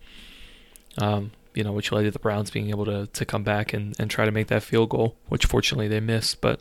Um, 0.99 1.33
you 1.57 1.65
know, 1.65 1.73
which 1.73 1.91
led 1.91 2.03
to 2.03 2.11
the 2.11 2.19
Browns 2.19 2.51
being 2.51 2.69
able 2.69 2.85
to 2.85 3.07
to 3.07 3.25
come 3.25 3.43
back 3.43 3.73
and, 3.73 3.99
and 3.99 4.11
try 4.11 4.27
to 4.27 4.31
make 4.31 4.49
that 4.49 4.63
field 4.63 4.91
goal, 4.91 5.17
which 5.29 5.47
fortunately 5.47 5.89
they 5.89 6.01
missed. 6.01 6.41
But 6.41 6.61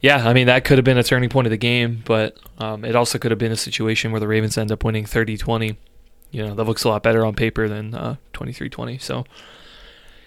yeah, 0.00 0.28
I 0.28 0.34
mean, 0.34 0.46
that 0.46 0.64
could 0.64 0.78
have 0.78 0.84
been 0.84 0.98
a 0.98 1.02
turning 1.02 1.30
point 1.30 1.46
of 1.46 1.50
the 1.50 1.56
game, 1.56 2.02
but 2.04 2.38
um, 2.58 2.84
it 2.84 2.94
also 2.94 3.18
could 3.18 3.30
have 3.30 3.38
been 3.38 3.52
a 3.52 3.56
situation 3.56 4.12
where 4.12 4.20
the 4.20 4.28
Ravens 4.28 4.56
end 4.56 4.70
up 4.70 4.84
winning 4.84 5.06
30 5.06 5.36
20. 5.38 5.76
You 6.32 6.46
know, 6.46 6.54
that 6.54 6.64
looks 6.64 6.84
a 6.84 6.88
lot 6.88 7.02
better 7.02 7.24
on 7.24 7.34
paper 7.34 7.66
than 7.66 7.94
uh, 7.94 8.16
23 8.34 8.68
20. 8.68 8.98
So, 8.98 9.24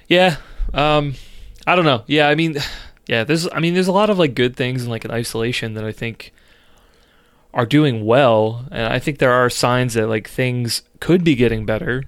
yeah, 0.07 0.37
um, 0.73 1.13
I 1.65 1.75
don't 1.75 1.85
know. 1.85 2.03
Yeah, 2.07 2.27
I 2.27 2.35
mean, 2.35 2.57
yeah, 3.07 3.23
there's, 3.23 3.47
I 3.51 3.59
mean, 3.59 3.73
there's 3.73 3.87
a 3.87 3.93
lot 3.93 4.09
of 4.09 4.19
like 4.19 4.35
good 4.35 4.55
things 4.55 4.83
in 4.83 4.89
like 4.89 5.05
an 5.05 5.11
isolation 5.11 5.73
that 5.73 5.83
I 5.83 5.91
think 5.91 6.33
are 7.53 7.65
doing 7.65 8.05
well. 8.05 8.65
And 8.71 8.91
I 8.91 8.99
think 8.99 9.19
there 9.19 9.31
are 9.31 9.49
signs 9.49 9.93
that 9.93 10.07
like 10.07 10.27
things 10.27 10.83
could 10.99 11.23
be 11.23 11.35
getting 11.35 11.65
better. 11.65 12.03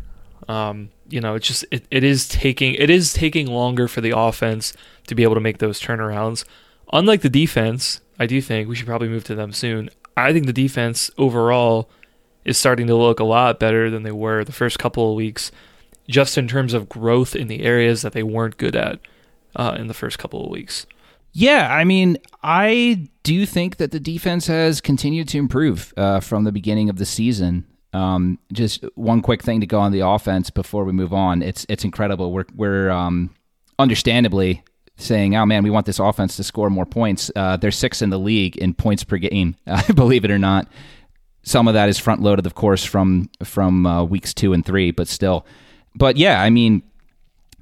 Um, 0.48 0.90
you 1.10 1.22
know, 1.22 1.36
it's 1.36 1.48
just, 1.48 1.66
it, 1.72 1.86
it 1.92 2.04
is 2.04 2.28
taking, 2.28 2.76
it 2.76 2.90
is 2.90 3.14
taking 3.14 3.48
longer 3.48 3.88
for 3.88 4.02
the 4.02 4.18
offense 4.18 4.74
to 5.08 5.16
be 5.16 5.24
able 5.24 5.36
to 5.36 5.42
make 5.42 5.60
those 5.60 5.80
turnarounds 5.82 6.46
unlike 6.94 7.22
the 7.22 7.30
defense, 7.30 8.02
I 8.20 8.26
do 8.26 8.42
think 8.42 8.68
we 8.68 8.76
should 8.76 8.88
probably 8.88 9.10
move 9.10 9.24
to 9.26 9.36
them 9.36 9.52
soon. 9.52 9.90
I 10.16 10.32
think 10.34 10.46
the 10.46 10.54
defense 10.54 11.12
overall 11.18 11.90
is 12.44 12.58
starting 12.58 12.88
to 12.88 12.96
look 12.96 13.20
a 13.20 13.26
lot 13.26 13.60
better 13.60 13.90
than 13.90 14.04
they 14.04 14.12
were 14.12 14.44
the 14.44 14.52
first 14.52 14.80
couple 14.80 15.10
of 15.10 15.16
weeks, 15.16 15.52
just 16.08 16.38
in 16.38 16.48
terms 16.48 16.74
of 16.74 16.90
growth 16.90 17.36
in 17.36 17.48
the 17.48 17.64
areas 17.64 18.02
that 18.02 18.14
they 18.14 18.24
weren't 18.24 18.58
good 18.58 18.76
at 18.76 19.00
uh, 19.56 19.76
in 19.78 19.88
the 19.88 19.94
first 19.94 20.20
couple 20.20 20.44
of 20.44 20.50
weeks. 20.52 20.86
Yeah, 21.38 21.74
I 21.74 21.84
mean, 21.84 22.18
I 22.44 23.10
do 23.24 23.46
think 23.46 23.78
that 23.78 23.92
the 23.92 24.00
defense 24.00 24.48
has 24.48 24.80
continued 24.80 25.28
to 25.30 25.38
improve 25.38 25.94
uh, 25.98 26.22
from 26.22 26.46
the 26.46 26.52
beginning 26.54 26.90
of 26.90 26.98
the 26.98 27.06
season. 27.06 27.66
Um, 27.92 28.40
just 28.54 28.86
one 28.96 29.22
quick 29.22 29.44
thing 29.44 29.60
to 29.60 29.68
go 29.68 29.80
on 29.80 29.92
the 29.92 30.00
offense 30.00 30.50
before 30.50 30.86
we 30.86 30.94
move 30.94 31.14
on. 31.14 31.42
It's 31.42 31.66
it's 31.68 31.84
incredible. 31.84 32.32
We're 32.32 32.46
we're 32.56 32.90
um, 32.90 33.32
understandably 33.80 34.64
saying, 34.96 35.36
"Oh 35.36 35.46
man, 35.46 35.64
we 35.64 35.70
want 35.70 35.86
this 35.86 36.00
offense 36.00 36.38
to 36.38 36.44
score 36.44 36.70
more 36.70 36.86
points." 36.86 37.30
Uh, 37.36 37.58
they're 37.58 37.72
sixth 37.72 38.02
in 38.02 38.12
the 38.12 38.20
league 38.20 38.56
in 38.58 38.74
points 38.74 39.04
per 39.04 39.18
game. 39.18 39.56
Uh, 39.68 39.82
believe 39.94 40.24
it 40.24 40.32
or 40.32 40.40
not, 40.40 40.70
some 41.44 41.68
of 41.68 41.74
that 41.74 41.90
is 41.90 41.98
front 42.00 42.22
loaded, 42.22 42.46
of 42.46 42.56
course, 42.56 42.84
from 42.84 43.30
from 43.44 43.86
uh, 43.86 44.04
weeks 44.04 44.34
two 44.34 44.54
and 44.54 44.66
three, 44.66 44.92
but 44.92 45.08
still. 45.08 45.46
But 45.96 46.18
yeah, 46.18 46.42
I 46.42 46.50
mean, 46.50 46.84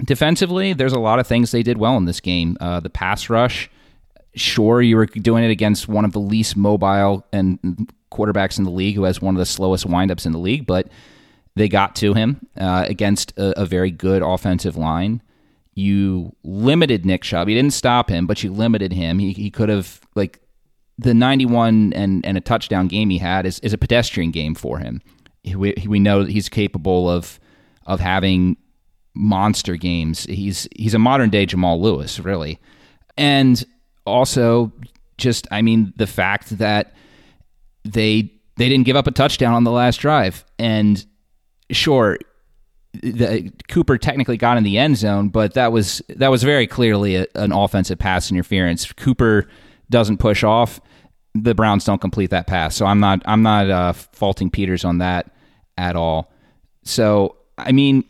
defensively, 0.03 0.73
there's 0.73 0.93
a 0.93 0.99
lot 0.99 1.19
of 1.19 1.27
things 1.27 1.51
they 1.51 1.63
did 1.63 1.77
well 1.77 1.97
in 1.97 2.05
this 2.05 2.19
game. 2.19 2.57
Uh, 2.59 2.79
the 2.79 2.89
pass 2.89 3.29
rush, 3.29 3.69
sure, 4.35 4.81
you 4.81 4.95
were 4.95 5.05
doing 5.05 5.43
it 5.43 5.51
against 5.51 5.87
one 5.87 6.05
of 6.05 6.11
the 6.11 6.19
least 6.19 6.55
mobile 6.57 7.25
and 7.31 7.91
quarterbacks 8.11 8.57
in 8.57 8.63
the 8.63 8.71
league, 8.71 8.95
who 8.95 9.03
has 9.03 9.21
one 9.21 9.35
of 9.35 9.39
the 9.39 9.45
slowest 9.45 9.87
windups 9.87 10.25
in 10.25 10.31
the 10.31 10.39
league, 10.39 10.65
but 10.65 10.87
they 11.55 11.67
got 11.67 11.95
to 11.95 12.13
him 12.13 12.47
uh, 12.57 12.85
against 12.87 13.31
a, 13.37 13.61
a 13.61 13.65
very 13.65 13.91
good 13.91 14.21
offensive 14.21 14.75
line 14.75 15.21
you 15.75 16.35
limited 16.43 17.05
Nick 17.05 17.23
Chubb. 17.23 17.49
You 17.49 17.55
didn't 17.55 17.73
stop 17.73 18.09
him, 18.09 18.27
but 18.27 18.43
you 18.43 18.51
limited 18.51 18.93
him. 18.93 19.19
He, 19.19 19.33
he 19.33 19.49
could 19.49 19.69
have 19.69 20.01
like 20.15 20.39
the 20.97 21.13
91 21.13 21.93
and, 21.93 22.25
and 22.25 22.37
a 22.37 22.41
touchdown 22.41 22.87
game 22.87 23.09
he 23.09 23.17
had 23.17 23.45
is, 23.45 23.59
is 23.59 23.73
a 23.73 23.77
pedestrian 23.77 24.31
game 24.31 24.55
for 24.55 24.79
him. 24.79 25.01
We, 25.43 25.73
we 25.87 25.99
know 25.99 26.23
that 26.23 26.31
he's 26.31 26.49
capable 26.49 27.09
of 27.09 27.39
of 27.85 27.99
having 27.99 28.55
monster 29.13 29.75
games. 29.75 30.25
He's 30.25 30.67
he's 30.75 30.93
a 30.93 30.99
modern 30.99 31.29
day 31.29 31.45
Jamal 31.45 31.81
Lewis, 31.81 32.19
really. 32.19 32.59
And 33.17 33.63
also 34.05 34.71
just 35.17 35.47
I 35.51 35.61
mean 35.61 35.93
the 35.97 36.07
fact 36.07 36.57
that 36.57 36.93
they 37.83 38.31
they 38.57 38.69
didn't 38.69 38.85
give 38.85 38.95
up 38.95 39.07
a 39.07 39.11
touchdown 39.11 39.53
on 39.53 39.63
the 39.63 39.71
last 39.71 39.97
drive. 39.97 40.45
And 40.59 41.03
sure, 41.71 42.17
the, 42.93 43.51
Cooper 43.69 43.97
technically 43.97 44.37
got 44.37 44.57
in 44.57 44.63
the 44.63 44.77
end 44.77 44.97
zone, 44.97 45.29
but 45.29 45.53
that 45.55 45.71
was 45.71 46.01
that 46.09 46.29
was 46.29 46.43
very 46.43 46.67
clearly 46.67 47.15
a, 47.15 47.25
an 47.35 47.51
offensive 47.51 47.99
pass 47.99 48.31
interference. 48.31 48.91
Cooper 48.93 49.47
doesn't 49.89 50.17
push 50.17 50.43
off. 50.43 50.79
The 51.35 51.55
Browns 51.55 51.83
don't 51.83 51.99
complete 51.99 52.29
that 52.29 52.45
pass, 52.45 52.75
so 52.75 52.85
I'm 52.85 52.99
not 52.99 53.21
I'm 53.25 53.41
not 53.41 53.69
uh, 53.69 53.93
faulting 53.93 54.51
Peters 54.51 54.85
on 54.85 54.99
that 54.99 55.31
at 55.77 55.95
all. 55.95 56.31
So 56.83 57.37
I 57.57 57.71
mean, 57.71 58.03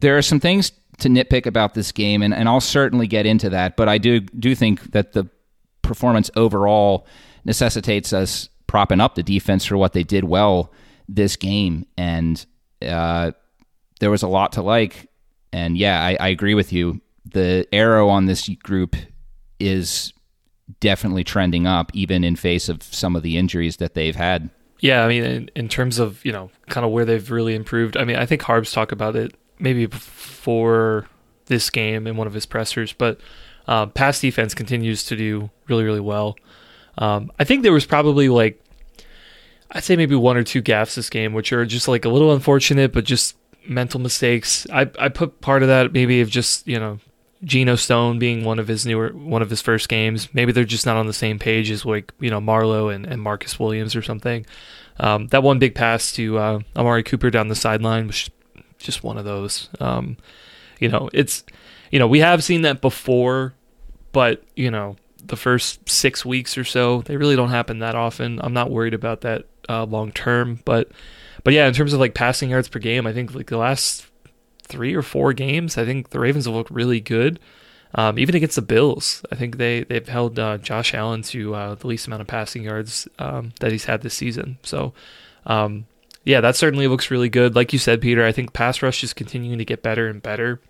there 0.00 0.16
are 0.18 0.22
some 0.22 0.40
things 0.40 0.72
to 0.98 1.08
nitpick 1.08 1.46
about 1.46 1.74
this 1.74 1.92
game, 1.92 2.22
and, 2.22 2.32
and 2.34 2.48
I'll 2.48 2.60
certainly 2.60 3.06
get 3.06 3.26
into 3.26 3.50
that. 3.50 3.76
But 3.76 3.88
I 3.88 3.98
do 3.98 4.20
do 4.20 4.54
think 4.54 4.92
that 4.92 5.12
the 5.12 5.28
performance 5.82 6.30
overall 6.36 7.06
necessitates 7.44 8.12
us 8.12 8.48
propping 8.66 9.00
up 9.00 9.14
the 9.14 9.22
defense 9.22 9.64
for 9.64 9.76
what 9.76 9.92
they 9.92 10.02
did 10.02 10.24
well 10.24 10.72
this 11.08 11.36
game, 11.36 11.86
and 11.96 12.44
uh, 12.86 13.32
there 14.00 14.10
was 14.10 14.22
a 14.22 14.28
lot 14.28 14.52
to 14.52 14.62
like. 14.62 15.08
And 15.52 15.76
yeah, 15.78 16.02
I, 16.02 16.16
I 16.18 16.28
agree 16.28 16.54
with 16.54 16.72
you. 16.72 17.00
The 17.24 17.66
arrow 17.72 18.08
on 18.08 18.26
this 18.26 18.48
group 18.62 18.96
is 19.58 20.12
definitely 20.80 21.24
trending 21.24 21.66
up, 21.66 21.90
even 21.94 22.24
in 22.24 22.36
face 22.36 22.68
of 22.68 22.82
some 22.82 23.16
of 23.16 23.22
the 23.22 23.36
injuries 23.36 23.76
that 23.78 23.94
they've 23.94 24.16
had. 24.16 24.50
Yeah, 24.80 25.04
I 25.04 25.08
mean, 25.08 25.24
in, 25.24 25.50
in 25.54 25.68
terms 25.68 25.98
of 25.98 26.24
you 26.24 26.32
know, 26.32 26.50
kind 26.68 26.84
of 26.84 26.92
where 26.92 27.04
they've 27.04 27.30
really 27.30 27.54
improved. 27.54 27.96
I 27.96 28.04
mean, 28.04 28.16
I 28.16 28.26
think 28.26 28.42
Harbs 28.42 28.72
talked 28.72 28.92
about 28.92 29.16
it 29.16 29.34
maybe 29.58 29.86
before 29.86 31.06
this 31.46 31.70
game 31.70 32.06
in 32.06 32.16
one 32.16 32.26
of 32.26 32.34
his 32.34 32.46
pressers, 32.46 32.92
but 32.92 33.20
uh, 33.68 33.86
pass 33.86 34.20
defense 34.20 34.54
continues 34.54 35.04
to 35.04 35.16
do 35.16 35.50
really, 35.68 35.84
really 35.84 36.00
well. 36.00 36.36
Um, 36.98 37.30
I 37.38 37.44
think 37.44 37.62
there 37.62 37.72
was 37.72 37.86
probably 37.86 38.28
like, 38.28 38.62
I'd 39.70 39.84
say 39.84 39.96
maybe 39.96 40.14
one 40.14 40.36
or 40.36 40.44
two 40.44 40.62
gaffes 40.62 40.94
this 40.94 41.10
game, 41.10 41.32
which 41.32 41.52
are 41.52 41.66
just 41.66 41.88
like 41.88 42.04
a 42.04 42.08
little 42.08 42.32
unfortunate, 42.32 42.92
but 42.92 43.04
just 43.04 43.36
mental 43.68 44.00
mistakes. 44.00 44.66
I 44.72 44.90
I 44.98 45.08
put 45.08 45.40
part 45.40 45.62
of 45.62 45.68
that 45.68 45.92
maybe 45.92 46.20
of 46.20 46.30
just 46.30 46.66
you 46.68 46.78
know 46.78 47.00
Geno 47.44 47.76
Stone 47.76 48.18
being 48.18 48.44
one 48.44 48.58
of 48.58 48.68
his 48.68 48.86
newer 48.86 49.10
one 49.10 49.42
of 49.42 49.50
his 49.50 49.60
first 49.60 49.88
games. 49.88 50.32
Maybe 50.32 50.52
they're 50.52 50.64
just 50.64 50.86
not 50.86 50.96
on 50.96 51.06
the 51.06 51.12
same 51.12 51.38
page 51.38 51.70
as 51.70 51.84
like 51.84 52.12
you 52.20 52.30
know 52.30 52.40
Marlowe 52.40 52.88
and, 52.88 53.06
and 53.06 53.20
Marcus 53.20 53.58
Williams 53.58 53.96
or 53.96 54.02
something. 54.02 54.46
Um, 54.98 55.26
that 55.28 55.42
one 55.42 55.58
big 55.58 55.74
pass 55.74 56.12
to 56.12 56.38
uh, 56.38 56.60
Amari 56.74 57.02
Cooper 57.02 57.30
down 57.30 57.48
the 57.48 57.54
sideline 57.54 58.06
was 58.06 58.30
just 58.78 59.04
one 59.04 59.18
of 59.18 59.24
those. 59.24 59.68
Um, 59.80 60.16
you 60.80 60.88
know, 60.88 61.08
it's 61.12 61.44
you 61.90 61.98
know 61.98 62.06
we 62.06 62.20
have 62.20 62.44
seen 62.44 62.62
that 62.62 62.80
before, 62.80 63.54
but 64.12 64.42
you 64.54 64.70
know 64.70 64.96
the 65.24 65.36
first 65.36 65.88
six 65.88 66.24
weeks 66.24 66.56
or 66.56 66.64
so 66.64 67.02
they 67.02 67.16
really 67.16 67.36
don't 67.36 67.50
happen 67.50 67.80
that 67.80 67.94
often. 67.94 68.40
I'm 68.42 68.52
not 68.52 68.70
worried 68.70 68.94
about 68.94 69.22
that 69.22 69.44
uh, 69.68 69.84
long 69.84 70.12
term, 70.12 70.60
but 70.64 70.90
but 71.44 71.54
yeah, 71.54 71.66
in 71.66 71.74
terms 71.74 71.92
of 71.92 72.00
like 72.00 72.14
passing 72.14 72.50
yards 72.50 72.68
per 72.68 72.78
game, 72.78 73.06
I 73.06 73.12
think 73.12 73.34
like 73.34 73.48
the 73.48 73.56
last 73.56 74.06
three 74.62 74.94
or 74.94 75.02
four 75.02 75.32
games, 75.32 75.78
I 75.78 75.84
think 75.84 76.10
the 76.10 76.20
Ravens 76.20 76.46
have 76.46 76.54
looked 76.54 76.70
really 76.70 77.00
good. 77.00 77.38
Um, 77.94 78.18
even 78.18 78.34
against 78.34 78.56
the 78.56 78.62
Bills, 78.62 79.24
I 79.32 79.36
think 79.36 79.56
they 79.56 79.84
they've 79.84 80.08
held 80.08 80.38
uh, 80.38 80.58
Josh 80.58 80.92
Allen 80.92 81.22
to 81.22 81.54
uh, 81.54 81.74
the 81.76 81.86
least 81.86 82.06
amount 82.06 82.22
of 82.22 82.28
passing 82.28 82.64
yards 82.64 83.08
um, 83.18 83.52
that 83.60 83.72
he's 83.72 83.84
had 83.84 84.02
this 84.02 84.14
season. 84.14 84.58
So, 84.62 84.92
um, 85.46 85.86
yeah, 86.26 86.40
that 86.40 86.56
certainly 86.56 86.88
looks 86.88 87.10
really 87.10 87.28
good. 87.28 87.54
Like 87.54 87.72
you 87.72 87.78
said, 87.78 88.00
Peter, 88.00 88.26
I 88.26 88.32
think 88.32 88.52
pass 88.52 88.82
rush 88.82 89.04
is 89.04 89.14
continuing 89.14 89.58
to 89.58 89.64
get 89.64 89.80
better 89.80 90.08
and 90.08 90.20
better. 90.20 90.60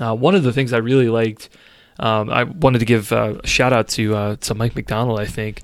Uh, 0.00 0.14
one 0.14 0.34
of 0.34 0.42
the 0.42 0.52
things 0.52 0.72
I 0.72 0.78
really 0.78 1.08
liked, 1.08 1.48
um, 2.00 2.28
I 2.28 2.42
wanted 2.42 2.80
to 2.80 2.84
give 2.84 3.12
uh, 3.12 3.36
a 3.42 3.46
shout 3.46 3.72
out 3.72 3.86
to 3.90 4.14
uh, 4.16 4.36
to 4.36 4.54
Mike 4.54 4.74
Macdonald. 4.74 5.20
I 5.20 5.26
think 5.26 5.62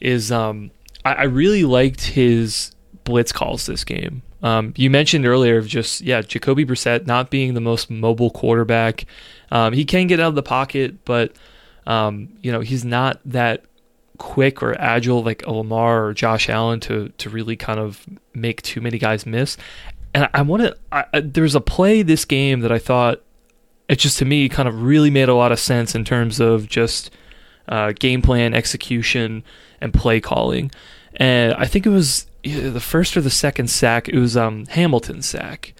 is 0.00 0.32
um, 0.32 0.70
I, 1.04 1.12
I 1.12 1.22
really 1.24 1.64
liked 1.64 2.02
his 2.06 2.74
blitz 3.04 3.30
calls 3.30 3.66
this 3.66 3.84
game. 3.84 4.22
Um, 4.42 4.72
you 4.76 4.88
mentioned 4.88 5.26
earlier 5.26 5.58
of 5.58 5.66
just 5.66 6.00
yeah, 6.00 6.22
Jacoby 6.22 6.64
Brissett 6.64 7.06
not 7.06 7.30
being 7.30 7.52
the 7.52 7.60
most 7.60 7.90
mobile 7.90 8.30
quarterback. 8.30 9.04
Um, 9.50 9.74
he 9.74 9.84
can 9.84 10.06
get 10.06 10.18
out 10.18 10.28
of 10.28 10.34
the 10.34 10.42
pocket, 10.42 11.04
but 11.04 11.32
um, 11.86 12.30
you 12.40 12.50
know 12.50 12.60
he's 12.60 12.86
not 12.86 13.20
that 13.26 13.66
quick 14.16 14.62
or 14.62 14.78
agile 14.80 15.22
like 15.22 15.46
Lamar 15.46 16.06
or 16.06 16.14
Josh 16.14 16.48
Allen 16.48 16.80
to 16.80 17.12
to 17.18 17.30
really 17.30 17.56
kind 17.56 17.78
of 17.78 18.04
make 18.34 18.62
too 18.62 18.80
many 18.80 18.98
guys 18.98 19.26
miss. 19.26 19.56
And 20.14 20.28
I, 20.32 20.42
want 20.42 20.62
to. 20.62 21.20
There's 21.20 21.54
a 21.54 21.60
play 21.60 22.02
this 22.02 22.24
game 22.24 22.60
that 22.60 22.72
I 22.72 22.78
thought 22.78 23.20
it 23.88 23.98
just 23.98 24.18
to 24.18 24.24
me 24.24 24.48
kind 24.48 24.68
of 24.68 24.82
really 24.82 25.10
made 25.10 25.28
a 25.28 25.34
lot 25.34 25.52
of 25.52 25.60
sense 25.60 25.94
in 25.94 26.04
terms 26.04 26.40
of 26.40 26.68
just 26.68 27.10
uh, 27.68 27.92
game 27.92 28.22
plan 28.22 28.54
execution 28.54 29.44
and 29.80 29.92
play 29.92 30.20
calling. 30.20 30.70
And 31.16 31.54
I 31.54 31.66
think 31.66 31.86
it 31.86 31.90
was 31.90 32.26
the 32.42 32.80
first 32.80 33.16
or 33.16 33.20
the 33.20 33.30
second 33.30 33.68
sack. 33.68 34.08
It 34.08 34.18
was 34.18 34.36
um, 34.36 34.66
Hamilton's 34.66 35.26
sack. 35.26 35.74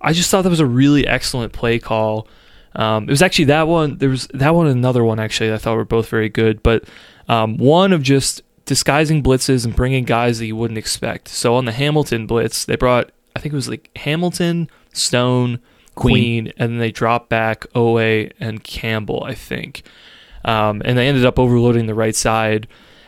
I 0.00 0.12
just 0.12 0.30
thought 0.30 0.42
that 0.42 0.50
was 0.50 0.60
a 0.60 0.66
really 0.66 1.06
excellent 1.06 1.52
play 1.52 1.78
call. 1.78 2.28
Um, 2.74 3.04
it 3.04 3.10
was 3.10 3.22
actually 3.22 3.46
that 3.46 3.68
one. 3.68 3.98
There 3.98 4.10
was 4.10 4.28
that 4.34 4.54
one, 4.54 4.66
and 4.66 4.76
another 4.76 5.02
one 5.02 5.18
actually. 5.18 5.52
I 5.52 5.58
thought 5.58 5.76
were 5.76 5.84
both 5.84 6.08
very 6.08 6.28
good. 6.28 6.62
But 6.62 6.84
um, 7.28 7.56
one 7.56 7.92
of 7.92 8.02
just 8.02 8.42
disguising 8.64 9.22
blitzes 9.22 9.64
and 9.64 9.74
bringing 9.74 10.04
guys 10.04 10.38
that 10.38 10.46
you 10.46 10.56
wouldn't 10.56 10.78
expect. 10.78 11.28
So 11.28 11.54
on 11.54 11.64
the 11.64 11.72
Hamilton 11.72 12.26
blitz, 12.26 12.64
they 12.64 12.76
brought 12.76 13.10
I 13.34 13.38
think 13.38 13.52
it 13.52 13.56
was 13.56 13.68
like 13.68 13.90
Hamilton, 13.96 14.70
Stone, 14.92 15.60
Queen, 15.94 16.44
Queen 16.44 16.52
and 16.56 16.72
then 16.72 16.78
they 16.78 16.90
dropped 16.90 17.28
back 17.28 17.66
Oweh 17.74 18.32
and 18.40 18.62
Campbell. 18.64 19.24
I 19.24 19.34
think, 19.34 19.82
um, 20.44 20.82
and 20.84 20.96
they 20.96 21.08
ended 21.08 21.24
up 21.24 21.38
overloading 21.38 21.86
the 21.86 21.94
right 21.94 22.16
side 22.16 22.66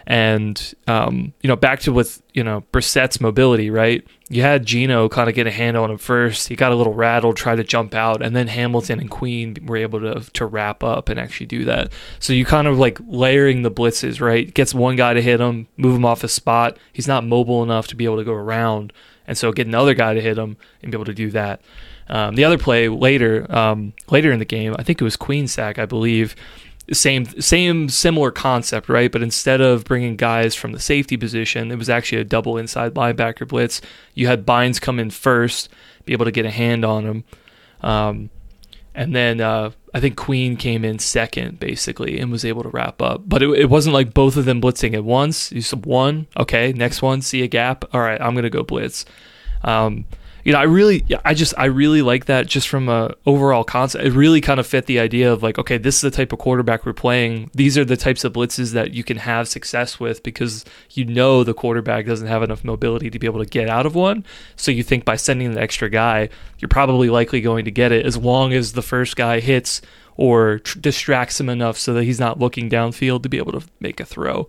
And 0.09 0.75
um, 0.87 1.35
you 1.42 1.49
know, 1.49 1.55
back 1.55 1.81
to 1.81 1.92
with 1.92 2.23
you 2.33 2.42
know 2.42 2.62
Brissett's 2.73 3.21
mobility, 3.21 3.68
right? 3.68 4.03
You 4.31 4.40
had 4.40 4.64
Geno 4.64 5.07
kind 5.11 5.29
of 5.29 5.35
get 5.35 5.47
a 5.47 5.51
handle 5.51 5.85
on 5.85 5.90
him 5.90 5.99
first. 5.99 6.49
He 6.49 6.57
got 6.57 6.73
a 6.73 6.75
little 6.75 6.94
rattled, 6.94 7.37
tried 7.37 7.57
to 7.57 7.64
jump 7.64 7.94
out, 7.94 8.23
and 8.23 8.35
then 8.35 8.49
Hamilton 8.49 9.01
and 9.01 9.11
Queen 9.11 9.59
were 9.66 9.77
able 9.77 10.01
to 10.01 10.21
to 10.33 10.47
wrap 10.47 10.83
up 10.83 11.11
and 11.11 11.21
actually 11.21 11.44
do 11.44 11.66
that. 11.66 11.92
So 12.21 12.33
you 12.33 12.47
kind 12.47 12.66
of 12.66 12.79
like 12.79 12.99
layering 13.07 13.61
the 13.61 13.71
blitzes, 13.71 14.18
right? 14.18 14.53
Gets 14.53 14.73
one 14.73 14.97
guy 14.97 15.12
to 15.12 15.21
hit 15.21 15.40
him, 15.40 15.68
move 15.77 15.97
him 15.97 16.07
off 16.07 16.23
his 16.23 16.33
spot. 16.33 16.79
He's 16.90 17.07
not 17.07 17.23
mobile 17.27 17.62
enough 17.62 17.87
to 17.88 17.94
be 17.94 18.07
able 18.07 18.16
to 18.16 18.25
go 18.25 18.33
around, 18.33 18.94
and 19.27 19.37
so 19.37 19.53
get 19.53 19.66
another 19.66 19.92
guy 19.92 20.14
to 20.14 20.23
hit 20.23 20.38
him 20.38 20.57
and 20.83 20.90
be 20.90 20.97
able 20.97 21.05
to 21.05 21.12
do 21.14 21.31
that. 21.33 21.61
Um, 22.09 22.35
the 22.35 22.44
other 22.44 22.57
play 22.57 22.88
later, 22.88 23.47
um, 23.55 23.92
later 24.09 24.33
in 24.33 24.38
the 24.38 24.47
game, 24.47 24.75
I 24.79 24.83
think 24.83 25.03
it 25.03 25.05
was 25.05 25.16
Queen 25.16 25.47
sack, 25.47 25.79
I 25.79 25.85
believe 25.85 26.35
same 26.92 27.27
same 27.40 27.88
similar 27.88 28.31
concept, 28.31 28.88
right? 28.88 29.11
But 29.11 29.22
instead 29.22 29.61
of 29.61 29.85
bringing 29.85 30.16
guys 30.16 30.55
from 30.55 30.72
the 30.72 30.81
safety 30.81 31.16
position, 31.16 31.70
it 31.70 31.77
was 31.77 31.90
actually 31.90 32.20
a 32.20 32.24
double 32.24 32.57
inside 32.57 32.94
linebacker 32.94 33.46
blitz. 33.46 33.81
You 34.14 34.27
had 34.27 34.46
Bynes 34.46 34.81
come 34.81 34.98
in 34.98 35.11
first, 35.11 35.68
be 36.05 36.12
able 36.12 36.24
to 36.24 36.33
get 36.33 36.46
a 36.46 36.51
hand 36.51 36.85
on 36.85 37.05
him, 37.05 37.24
um, 37.83 38.31
and 38.94 39.14
then 39.14 39.40
uh, 39.40 39.70
I 39.94 40.01
think 40.01 40.16
Queen 40.16 40.57
came 40.57 40.85
in 40.85 40.98
second, 40.98 41.61
basically, 41.61 42.18
and 42.18 42.33
was 42.33 42.44
able 42.44 42.62
to 42.62 42.70
wrap 42.70 43.03
up. 43.03 43.22
But 43.27 43.42
it, 43.42 43.51
it 43.51 43.70
wasn't 43.70 43.94
like 43.94 44.14
both 44.14 44.37
of 44.37 44.44
them 44.44 44.61
blitzing 44.61 44.94
at 44.94 45.05
once. 45.05 45.53
You 45.53 45.62
said 45.62 45.85
one, 45.87 46.27
okay, 46.38 46.72
next 46.72 47.03
one, 47.03 47.22
see 47.22 47.42
a 47.42 47.48
gap, 47.48 47.85
all 47.92 48.01
right, 48.01 48.20
I'm 48.20 48.35
gonna 48.35 48.51
go 48.51 48.62
blitz. 48.62 49.05
Um, 49.62 50.07
you 50.48 50.54
know, 50.54 50.61
I 50.61 50.62
really, 50.62 51.04
I 51.26 51.34
just, 51.34 51.52
I 51.58 51.66
really 51.66 52.00
like 52.00 52.24
that 52.24 52.46
just 52.46 52.68
from 52.68 52.88
a 52.88 53.14
overall 53.26 53.64
concept. 53.64 54.02
It 54.02 54.14
really 54.14 54.40
kind 54.40 54.58
of 54.58 54.66
fit 54.66 54.87
the 54.87 54.98
idea 54.98 55.30
of 55.30 55.42
like, 55.42 55.58
okay, 55.58 55.76
this 55.76 55.96
is 55.96 56.00
the 56.00 56.11
type 56.11 56.32
of 56.32 56.38
quarterback 56.38 56.87
we're 56.87 56.94
playing. 56.94 57.50
These 57.52 57.76
are 57.76 57.84
the 57.84 57.98
types 57.98 58.24
of 58.24 58.32
blitzes 58.32 58.72
that 58.72 58.94
you 58.94 59.04
can 59.04 59.18
have 59.18 59.46
success 59.46 60.00
with 60.00 60.22
because 60.22 60.64
you 60.92 61.04
know 61.04 61.44
the 61.44 61.52
quarterback 61.52 62.06
doesn't 62.06 62.28
have 62.28 62.42
enough 62.42 62.64
mobility 62.64 63.11
to 63.11 63.18
be 63.18 63.26
able 63.26 63.44
to 63.44 63.50
get 63.50 63.68
out 63.68 63.84
of 63.84 63.94
one. 63.94 64.24
So 64.56 64.70
you 64.70 64.82
think 64.82 65.04
by 65.04 65.16
sending 65.16 65.52
the 65.52 65.61
extra 65.61 65.90
guy, 65.90 66.30
you're 66.61 66.70
probably 66.70 67.11
likely 67.11 67.42
going 67.42 67.66
to 67.66 67.70
get 67.70 67.92
it 67.92 68.06
as 68.06 68.16
long 68.16 68.54
as 68.54 68.72
the 68.72 68.80
first 68.80 69.16
guy 69.16 69.40
hits 69.40 69.82
or 70.16 70.61
tr- 70.61 70.78
distracts 70.78 71.38
him 71.38 71.50
enough 71.50 71.76
so 71.76 71.92
that 71.92 72.04
he's 72.04 72.18
not 72.18 72.38
looking 72.38 72.70
downfield 72.70 73.22
to 73.24 73.28
be 73.28 73.37
able 73.37 73.52
to 73.52 73.68
make 73.80 74.00
a 74.00 74.06
throw. 74.06 74.48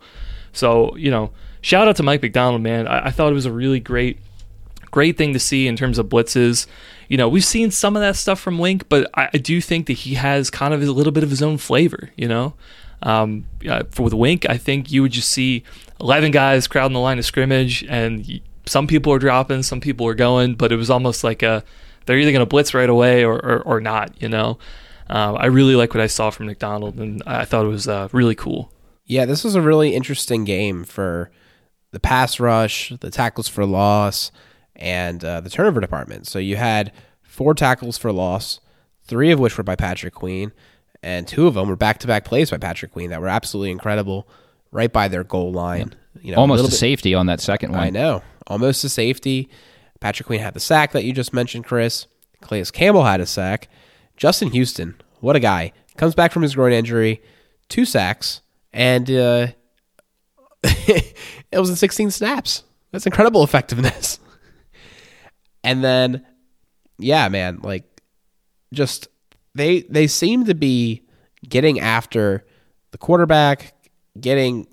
So, 0.54 0.96
you 0.96 1.12
know, 1.12 1.32
shout 1.60 1.90
out 1.90 1.98
to 1.98 2.04
Mike 2.04 2.22
Macdonald, 2.22 2.62
man. 2.62 2.88
I, 2.88 3.08
I 3.08 3.12
thought 3.12 3.32
it 3.32 3.36
was 3.36 3.46
a 3.46 3.52
really 3.52 3.82
great 3.82 4.18
great 4.92 5.18
thing 5.18 5.34
to 5.34 5.40
see 5.40 5.68
in 5.68 5.76
terms 5.76 5.98
of 5.98 6.08
blitzes. 6.08 6.68
You 7.08 7.18
know, 7.18 7.28
we've 7.28 7.46
seen 7.46 7.72
some 7.72 7.96
of 7.96 8.02
that 8.02 8.16
stuff 8.16 8.40
from 8.40 8.60
Wink, 8.60 8.88
but 8.90 9.10
I, 9.16 9.30
I 9.34 9.38
do 9.38 9.62
think 9.62 9.88
that 9.88 9.94
he 9.94 10.16
has 10.16 10.50
kind 10.50 10.74
of 10.74 10.82
a 10.82 10.92
little 10.92 11.12
bit 11.12 11.24
of 11.24 11.30
his 11.30 11.42
own 11.42 11.58
flavor. 11.58 12.12
You 12.16 12.28
know, 12.28 12.54
um, 13.02 13.46
for 13.92 14.04
with 14.04 14.14
Wink, 14.14 14.48
I 14.50 14.58
think 14.58 14.92
you 14.92 15.02
would 15.02 15.12
just 15.12 15.30
see 15.30 15.64
eleven 16.00 16.32
guys 16.32 16.68
crowding 16.68 16.94
the 16.94 17.00
line 17.00 17.18
of 17.18 17.26
scrimmage, 17.26 17.84
and 17.90 18.42
some 18.66 18.88
people 18.88 19.12
are 19.14 19.20
dropping, 19.20 19.64
some 19.64 19.82
people 19.82 20.08
are 20.08 20.14
going, 20.16 20.56
but 20.56 20.72
it 20.72 20.76
was 20.76 20.90
almost 20.90 21.24
like 21.24 21.42
a 21.42 21.64
they're 22.06 22.18
either 22.18 22.32
going 22.32 22.42
to 22.42 22.50
blitz 22.50 22.74
right 22.74 22.90
away 22.90 23.24
or, 23.24 23.36
or, 23.36 23.62
or 23.62 23.82
not. 23.82 24.20
You 24.22 24.30
know, 24.30 24.58
um, 25.10 25.36
I 25.38 25.48
really 25.48 25.76
like 25.76 25.94
what 25.94 26.02
I 26.02 26.08
saw 26.08 26.30
from 26.30 26.48
Macdonald, 26.48 27.00
and 27.00 27.22
I 27.26 27.46
thought 27.46 27.66
it 27.66 27.70
was 27.70 27.88
uh, 27.88 28.10
really 28.12 28.36
cool. 28.36 28.72
Yeah, 29.06 29.26
this 29.26 29.44
was 29.44 29.56
a 29.56 29.62
really 29.62 29.96
interesting 29.96 30.44
game 30.46 30.84
for 30.84 31.32
the 31.92 32.00
pass 32.00 32.40
rush, 32.40 32.94
the 33.00 33.10
tackles 33.10 33.48
for 33.48 33.66
loss 33.66 34.32
and 34.80 35.24
uh, 35.24 35.42
the 35.42 35.50
turnover 35.50 35.80
department. 35.82 36.26
So 36.26 36.40
you 36.40 36.56
had 36.56 36.92
four 37.22 37.54
tackles 37.54 37.98
for 37.98 38.12
loss, 38.12 38.60
three 39.04 39.32
of 39.32 39.40
which 39.40 39.58
were 39.58 39.64
by 39.64 39.76
Patrick 39.76 40.16
Queen, 40.16 40.52
and 41.04 41.28
two 41.28 41.46
of 41.46 41.54
them 41.54 41.68
were 41.68 41.76
back 41.76 42.00
to 42.00 42.08
back 42.08 42.26
plays 42.26 42.50
by 42.50 42.58
Patrick 42.58 42.92
Queen 42.92 43.12
that 43.12 43.22
were 43.22 43.28
absolutely 43.28 43.72
incredible 43.72 44.28
right 44.72 44.92
by 44.92 45.08
their 45.08 45.24
goal 45.24 45.52
line. 45.52 45.94
You 46.22 46.34
know, 46.34 46.40
almost 46.40 46.64
a, 46.64 46.68
a 46.68 46.72
safety 46.72 47.14
on 47.14 47.28
that 47.28 47.42
second 47.42 47.74
one. 47.74 47.82
I 47.82 47.90
know, 47.90 48.24
almost 48.48 48.84
a 48.84 48.90
safety. 48.90 49.50
Patrick 50.00 50.28
Queen 50.28 50.40
had 50.40 50.54
the 50.54 50.60
sack 50.60 50.94
that 50.94 51.04
you 51.04 51.14
just 51.14 51.34
mentioned, 51.34 51.66
Chris. 51.66 52.08
Calais 52.42 52.66
Campbell 52.72 53.04
had 53.04 53.20
a 53.20 53.26
sack. 53.26 53.68
Justin 54.16 54.52
Houston, 54.52 54.96
what 55.20 55.36
a 55.36 55.40
guy! 55.40 55.74
Comes 55.98 56.16
back 56.16 56.32
from 56.32 56.42
his 56.42 56.56
groin 56.56 56.72
injury, 56.72 57.22
two 57.68 57.84
sacks, 57.86 58.42
and 58.72 59.10
uh, 59.12 59.48
it 60.64 61.60
was 61.60 61.70
in 61.70 61.76
16 61.76 62.12
snaps. 62.12 62.64
That's 62.92 63.06
incredible 63.06 63.44
effectiveness. 63.44 64.20
And 65.70 65.84
then, 65.84 66.26
yeah, 66.98 67.30
man, 67.30 67.60
like 67.62 68.02
just 68.74 69.08
they 69.54 69.82
they 69.82 70.08
seem 70.08 70.46
to 70.46 70.56
be 70.56 71.04
getting 71.48 71.80
after 71.80 72.46
the 72.92 72.98
quarterback, 72.98 73.74
getting 74.20 74.68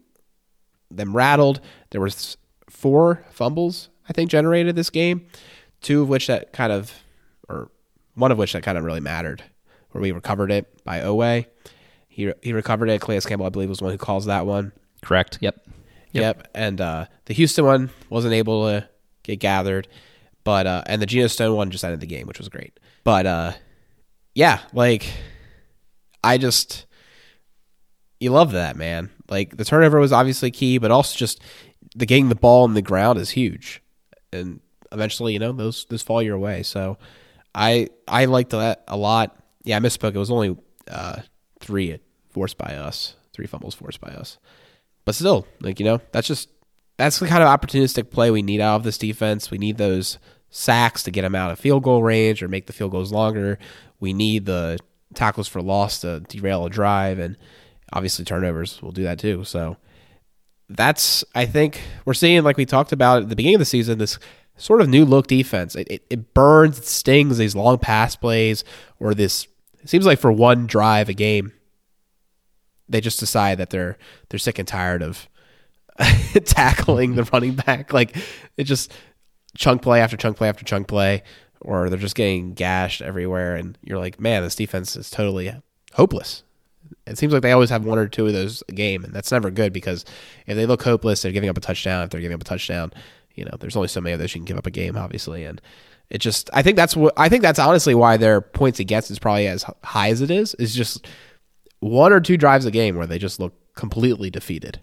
them 0.90 1.14
rattled. 1.14 1.60
There 1.90 2.00
was 2.00 2.36
four 2.70 3.24
fumbles 3.30 3.90
I 4.08 4.12
think 4.12 4.30
generated 4.30 4.76
this 4.76 4.90
game, 4.90 5.26
two 5.80 6.02
of 6.02 6.08
which 6.08 6.28
that 6.28 6.52
kind 6.52 6.72
of, 6.72 6.92
or 7.48 7.70
one 8.14 8.32
of 8.32 8.38
which 8.38 8.52
that 8.52 8.62
kind 8.62 8.78
of 8.78 8.84
really 8.84 9.00
mattered, 9.00 9.42
where 9.90 10.02
we 10.02 10.12
recovered 10.12 10.50
it 10.50 10.84
by 10.84 11.00
Oweh. 11.00 11.46
He 12.08 12.32
he 12.42 12.52
recovered 12.52 12.88
it. 12.88 13.00
Calais 13.00 13.20
Campbell, 13.20 13.46
I 13.46 13.50
believe, 13.50 13.68
was 13.68 13.82
one 13.82 13.92
who 13.92 13.98
calls 13.98 14.26
that 14.26 14.46
one. 14.46 14.72
Correct. 15.02 15.38
Yep. 15.40 15.56
Yep. 16.12 16.36
yep. 16.38 16.48
And 16.54 16.80
uh, 16.80 17.06
the 17.26 17.34
Houston 17.34 17.64
one 17.64 17.90
wasn't 18.08 18.34
able 18.34 18.66
to 18.66 18.88
get 19.22 19.40
gathered. 19.40 19.88
But 20.46 20.68
uh, 20.68 20.82
and 20.86 21.02
the 21.02 21.06
Geno 21.06 21.26
Stone 21.26 21.56
one 21.56 21.72
just 21.72 21.82
ended 21.82 21.98
the 21.98 22.06
game, 22.06 22.28
which 22.28 22.38
was 22.38 22.48
great. 22.48 22.78
But 23.02 23.26
uh, 23.26 23.52
yeah, 24.32 24.60
like 24.72 25.12
I 26.22 26.38
just 26.38 26.86
you 28.20 28.30
love 28.30 28.52
that 28.52 28.76
man. 28.76 29.10
Like 29.28 29.56
the 29.56 29.64
turnover 29.64 29.98
was 29.98 30.12
obviously 30.12 30.52
key, 30.52 30.78
but 30.78 30.92
also 30.92 31.18
just 31.18 31.42
the 31.96 32.06
getting 32.06 32.28
the 32.28 32.36
ball 32.36 32.64
in 32.64 32.74
the 32.74 32.80
ground 32.80 33.18
is 33.18 33.30
huge, 33.30 33.82
and 34.32 34.60
eventually 34.92 35.32
you 35.32 35.40
know 35.40 35.50
those 35.50 35.84
those 35.86 36.02
fall 36.02 36.22
your 36.22 36.38
way. 36.38 36.62
So 36.62 36.96
I 37.52 37.88
I 38.06 38.26
liked 38.26 38.50
that 38.50 38.84
a 38.86 38.96
lot. 38.96 39.36
Yeah, 39.64 39.78
I 39.78 39.80
misspoke. 39.80 40.14
It 40.14 40.18
was 40.18 40.30
only 40.30 40.56
uh, 40.88 41.22
three 41.58 41.98
forced 42.30 42.56
by 42.56 42.76
us, 42.76 43.16
three 43.32 43.48
fumbles 43.48 43.74
forced 43.74 44.00
by 44.00 44.10
us. 44.10 44.38
But 45.04 45.16
still, 45.16 45.44
like 45.60 45.80
you 45.80 45.86
know, 45.86 46.00
that's 46.12 46.28
just 46.28 46.50
that's 46.98 47.18
the 47.18 47.26
kind 47.26 47.42
of 47.42 47.48
opportunistic 47.48 48.12
play 48.12 48.30
we 48.30 48.42
need 48.42 48.60
out 48.60 48.76
of 48.76 48.84
this 48.84 48.96
defense. 48.96 49.50
We 49.50 49.58
need 49.58 49.76
those 49.76 50.18
sacks 50.50 51.02
to 51.02 51.10
get 51.10 51.22
them 51.22 51.34
out 51.34 51.50
of 51.50 51.58
field 51.58 51.82
goal 51.82 52.02
range 52.02 52.42
or 52.42 52.48
make 52.48 52.66
the 52.66 52.72
field 52.72 52.92
goals 52.92 53.12
longer. 53.12 53.58
We 54.00 54.12
need 54.12 54.46
the 54.46 54.78
tackles 55.14 55.48
for 55.48 55.62
loss 55.62 56.00
to 56.00 56.20
derail 56.20 56.66
a 56.66 56.70
drive, 56.70 57.18
and 57.18 57.36
obviously 57.92 58.24
turnovers 58.24 58.80
will 58.82 58.92
do 58.92 59.04
that 59.04 59.18
too. 59.18 59.44
So 59.44 59.76
that's 60.68 61.24
I 61.34 61.46
think 61.46 61.80
we're 62.04 62.14
seeing 62.14 62.42
like 62.42 62.56
we 62.56 62.66
talked 62.66 62.92
about 62.92 63.22
at 63.22 63.28
the 63.28 63.36
beginning 63.36 63.56
of 63.56 63.60
the 63.60 63.64
season 63.64 63.98
this 63.98 64.18
sort 64.56 64.80
of 64.80 64.88
new 64.88 65.04
look 65.04 65.26
defense. 65.26 65.74
It, 65.74 65.88
it, 65.90 66.06
it 66.10 66.34
burns, 66.34 66.78
it 66.78 66.86
stings 66.86 67.38
these 67.38 67.54
long 67.54 67.78
pass 67.78 68.16
plays 68.16 68.64
or 68.98 69.14
this. 69.14 69.46
It 69.82 69.88
seems 69.88 70.06
like 70.06 70.18
for 70.18 70.32
one 70.32 70.66
drive 70.66 71.08
a 71.08 71.14
game, 71.14 71.52
they 72.88 73.00
just 73.00 73.20
decide 73.20 73.58
that 73.58 73.70
they're 73.70 73.98
they're 74.28 74.38
sick 74.38 74.58
and 74.58 74.66
tired 74.66 75.02
of 75.02 75.28
tackling 76.44 77.14
the 77.14 77.24
running 77.24 77.54
back. 77.54 77.92
Like 77.92 78.16
it 78.56 78.64
just 78.64 78.92
chunk 79.56 79.82
play 79.82 80.00
after 80.00 80.16
chunk 80.16 80.36
play 80.36 80.48
after 80.48 80.64
chunk 80.64 80.88
play, 80.88 81.22
or 81.60 81.88
they're 81.88 81.98
just 81.98 82.14
getting 82.14 82.54
gashed 82.54 83.02
everywhere, 83.02 83.56
and 83.56 83.78
you're 83.82 83.98
like, 83.98 84.20
man, 84.20 84.42
this 84.42 84.54
defense 84.54 84.96
is 84.96 85.10
totally 85.10 85.52
hopeless. 85.94 86.42
It 87.06 87.18
seems 87.18 87.32
like 87.32 87.42
they 87.42 87.52
always 87.52 87.70
have 87.70 87.84
one 87.84 87.98
or 87.98 88.08
two 88.08 88.26
of 88.26 88.32
those 88.32 88.62
a 88.68 88.72
game, 88.72 89.04
and 89.04 89.12
that's 89.12 89.32
never 89.32 89.50
good 89.50 89.72
because 89.72 90.04
if 90.46 90.56
they 90.56 90.66
look 90.66 90.82
hopeless, 90.82 91.22
they're 91.22 91.32
giving 91.32 91.48
up 91.48 91.56
a 91.56 91.60
touchdown. 91.60 92.04
If 92.04 92.10
they're 92.10 92.20
giving 92.20 92.34
up 92.34 92.40
a 92.40 92.44
touchdown, 92.44 92.92
you 93.34 93.44
know, 93.44 93.56
there's 93.58 93.76
only 93.76 93.88
so 93.88 94.00
many 94.00 94.12
of 94.14 94.20
those 94.20 94.34
you 94.34 94.40
can 94.40 94.46
give 94.46 94.58
up 94.58 94.66
a 94.66 94.70
game, 94.70 94.96
obviously, 94.96 95.44
and 95.44 95.60
it 96.10 96.18
just 96.18 96.48
I 96.52 96.62
think 96.62 96.76
that's 96.76 96.96
what 96.96 97.12
I 97.16 97.28
think 97.28 97.42
that's 97.42 97.58
honestly 97.58 97.94
why 97.94 98.16
their 98.16 98.40
points 98.40 98.78
against 98.78 99.10
is 99.10 99.18
probably 99.18 99.48
as 99.48 99.64
high 99.82 100.10
as 100.10 100.20
it 100.20 100.30
is. 100.30 100.54
Is 100.54 100.74
just 100.74 101.06
one 101.80 102.12
or 102.12 102.20
two 102.20 102.36
drives 102.36 102.66
a 102.66 102.70
game 102.70 102.96
where 102.96 103.06
they 103.06 103.18
just 103.18 103.40
look 103.40 103.54
completely 103.74 104.30
defeated. 104.30 104.80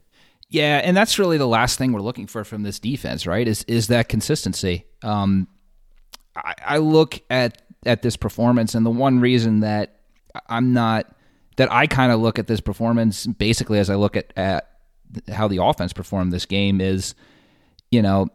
Yeah, 0.50 0.82
and 0.84 0.96
that's 0.96 1.18
really 1.18 1.38
the 1.38 1.48
last 1.48 1.78
thing 1.78 1.94
we're 1.94 2.02
looking 2.02 2.28
for 2.28 2.44
from 2.44 2.64
this 2.64 2.80
defense, 2.80 3.26
right? 3.26 3.48
Is 3.48 3.64
is 3.64 3.88
that 3.88 4.08
consistency? 4.10 4.86
Um, 5.02 5.48
I, 6.36 6.54
I 6.66 6.78
look 6.78 7.20
at 7.30 7.62
at 7.86 8.02
this 8.02 8.16
performance, 8.16 8.76
and 8.76 8.86
the 8.86 8.92
one 8.92 9.20
reason 9.20 9.62
that 9.62 10.00
I'm 10.48 10.74
not 10.74 11.14
that 11.58 11.72
I 11.72 11.88
kind 11.88 12.12
of 12.12 12.20
look 12.20 12.40
at 12.40 12.48
this 12.48 12.60
performance 12.60 13.26
basically 13.26 13.80
as 13.80 13.90
I 13.90 13.96
look 13.96 14.16
at 14.16 14.34
at 14.38 14.70
how 15.32 15.48
the 15.48 15.64
offense 15.64 15.94
performed 15.94 16.32
this 16.32 16.46
game 16.46 16.82
is, 16.82 17.14
you 17.92 18.02
know, 18.02 18.30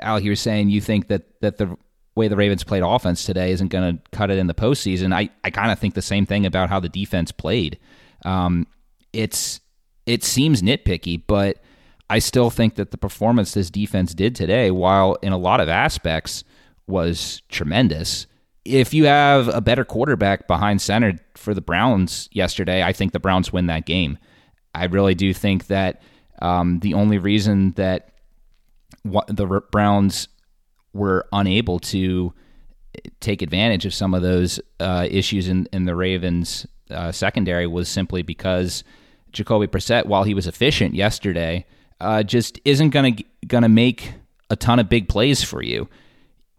Al, 0.00 0.20
you're 0.20 0.36
saying 0.36 0.70
you 0.70 0.80
think 0.80 1.08
that 1.08 1.40
that 1.40 1.58
the 1.58 1.76
way 2.14 2.28
the 2.28 2.36
Ravens 2.36 2.64
played 2.64 2.82
offense 2.82 3.24
today 3.24 3.52
isn't 3.52 3.68
going 3.68 3.96
to 3.96 4.02
cut 4.10 4.30
it 4.30 4.38
in 4.38 4.46
the 4.46 4.54
postseason. 4.54 5.14
I 5.14 5.30
I 5.44 5.50
kind 5.50 5.70
of 5.70 5.78
think 5.78 5.94
the 5.94 6.02
same 6.02 6.26
thing 6.26 6.46
about 6.46 6.68
how 6.68 6.80
the 6.80 6.88
defense 6.88 7.32
played. 7.32 7.78
Um, 8.24 8.66
it's 9.12 9.60
it 10.08 10.24
seems 10.24 10.62
nitpicky, 10.62 11.22
but 11.26 11.52
I 12.08 12.18
still 12.20 12.50
think 12.50 12.74
that 12.74 12.90
the 12.90 12.98
performance 12.98 13.52
this 13.52 13.70
defense 13.70 14.14
did 14.14 14.34
today, 14.34 14.70
while 14.70 15.16
in 15.22 15.32
a 15.32 15.38
lot 15.38 15.60
of 15.60 15.68
aspects 15.68 16.44
was 16.86 17.42
tremendous. 17.48 18.26
If 18.64 18.94
you 18.94 19.06
have 19.06 19.48
a 19.54 19.60
better 19.60 19.84
quarterback 19.84 20.46
behind 20.48 20.80
center 20.80 21.18
for 21.34 21.54
the 21.54 21.60
Browns 21.60 22.28
yesterday, 22.32 22.82
I 22.82 22.92
think 22.92 23.12
the 23.12 23.20
Browns 23.20 23.52
win 23.52 23.66
that 23.66 23.86
game. 23.86 24.18
I 24.74 24.86
really 24.86 25.14
do 25.14 25.34
think 25.34 25.66
that 25.66 26.02
Um, 26.40 26.78
the 26.80 26.94
only 26.94 27.18
reason 27.18 27.72
that 27.74 28.00
the 29.02 29.46
Browns 29.72 30.28
were 30.92 31.26
unable 31.32 31.80
to 31.80 32.32
take 33.18 33.42
advantage 33.42 33.86
of 33.86 33.92
some 33.92 34.16
of 34.16 34.22
those 34.22 34.60
uh, 34.78 35.06
issues 35.10 35.48
in, 35.48 35.66
in 35.72 35.84
the 35.84 35.96
Ravens 35.96 36.66
uh, 36.90 37.10
secondary 37.10 37.66
was 37.66 37.88
simply 37.88 38.22
because 38.22 38.84
Jacoby 39.32 39.66
Brissett, 39.66 40.06
while 40.06 40.24
he 40.24 40.34
was 40.34 40.46
efficient 40.46 40.94
yesterday, 40.94 41.66
uh, 42.00 42.22
just 42.22 42.60
isn't 42.64 42.90
gonna 42.90 43.12
gonna 43.46 43.68
make 43.68 44.14
a 44.50 44.56
ton 44.56 44.78
of 44.78 44.88
big 44.88 45.08
plays 45.08 45.42
for 45.42 45.62
you. 45.62 45.88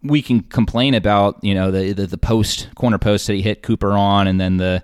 We 0.01 0.22
can 0.22 0.41
complain 0.41 0.93
about 0.93 1.43
you 1.43 1.53
know 1.53 1.72
the 1.72 1.93
the, 1.93 2.07
the 2.07 2.17
post 2.17 2.70
corner 2.76 2.97
post 2.97 3.28
that 3.28 3.34
he 3.34 3.41
hit 3.41 3.63
Cooper 3.63 3.91
on, 3.91 4.28
and 4.28 4.39
then 4.39 4.57
the 4.57 4.84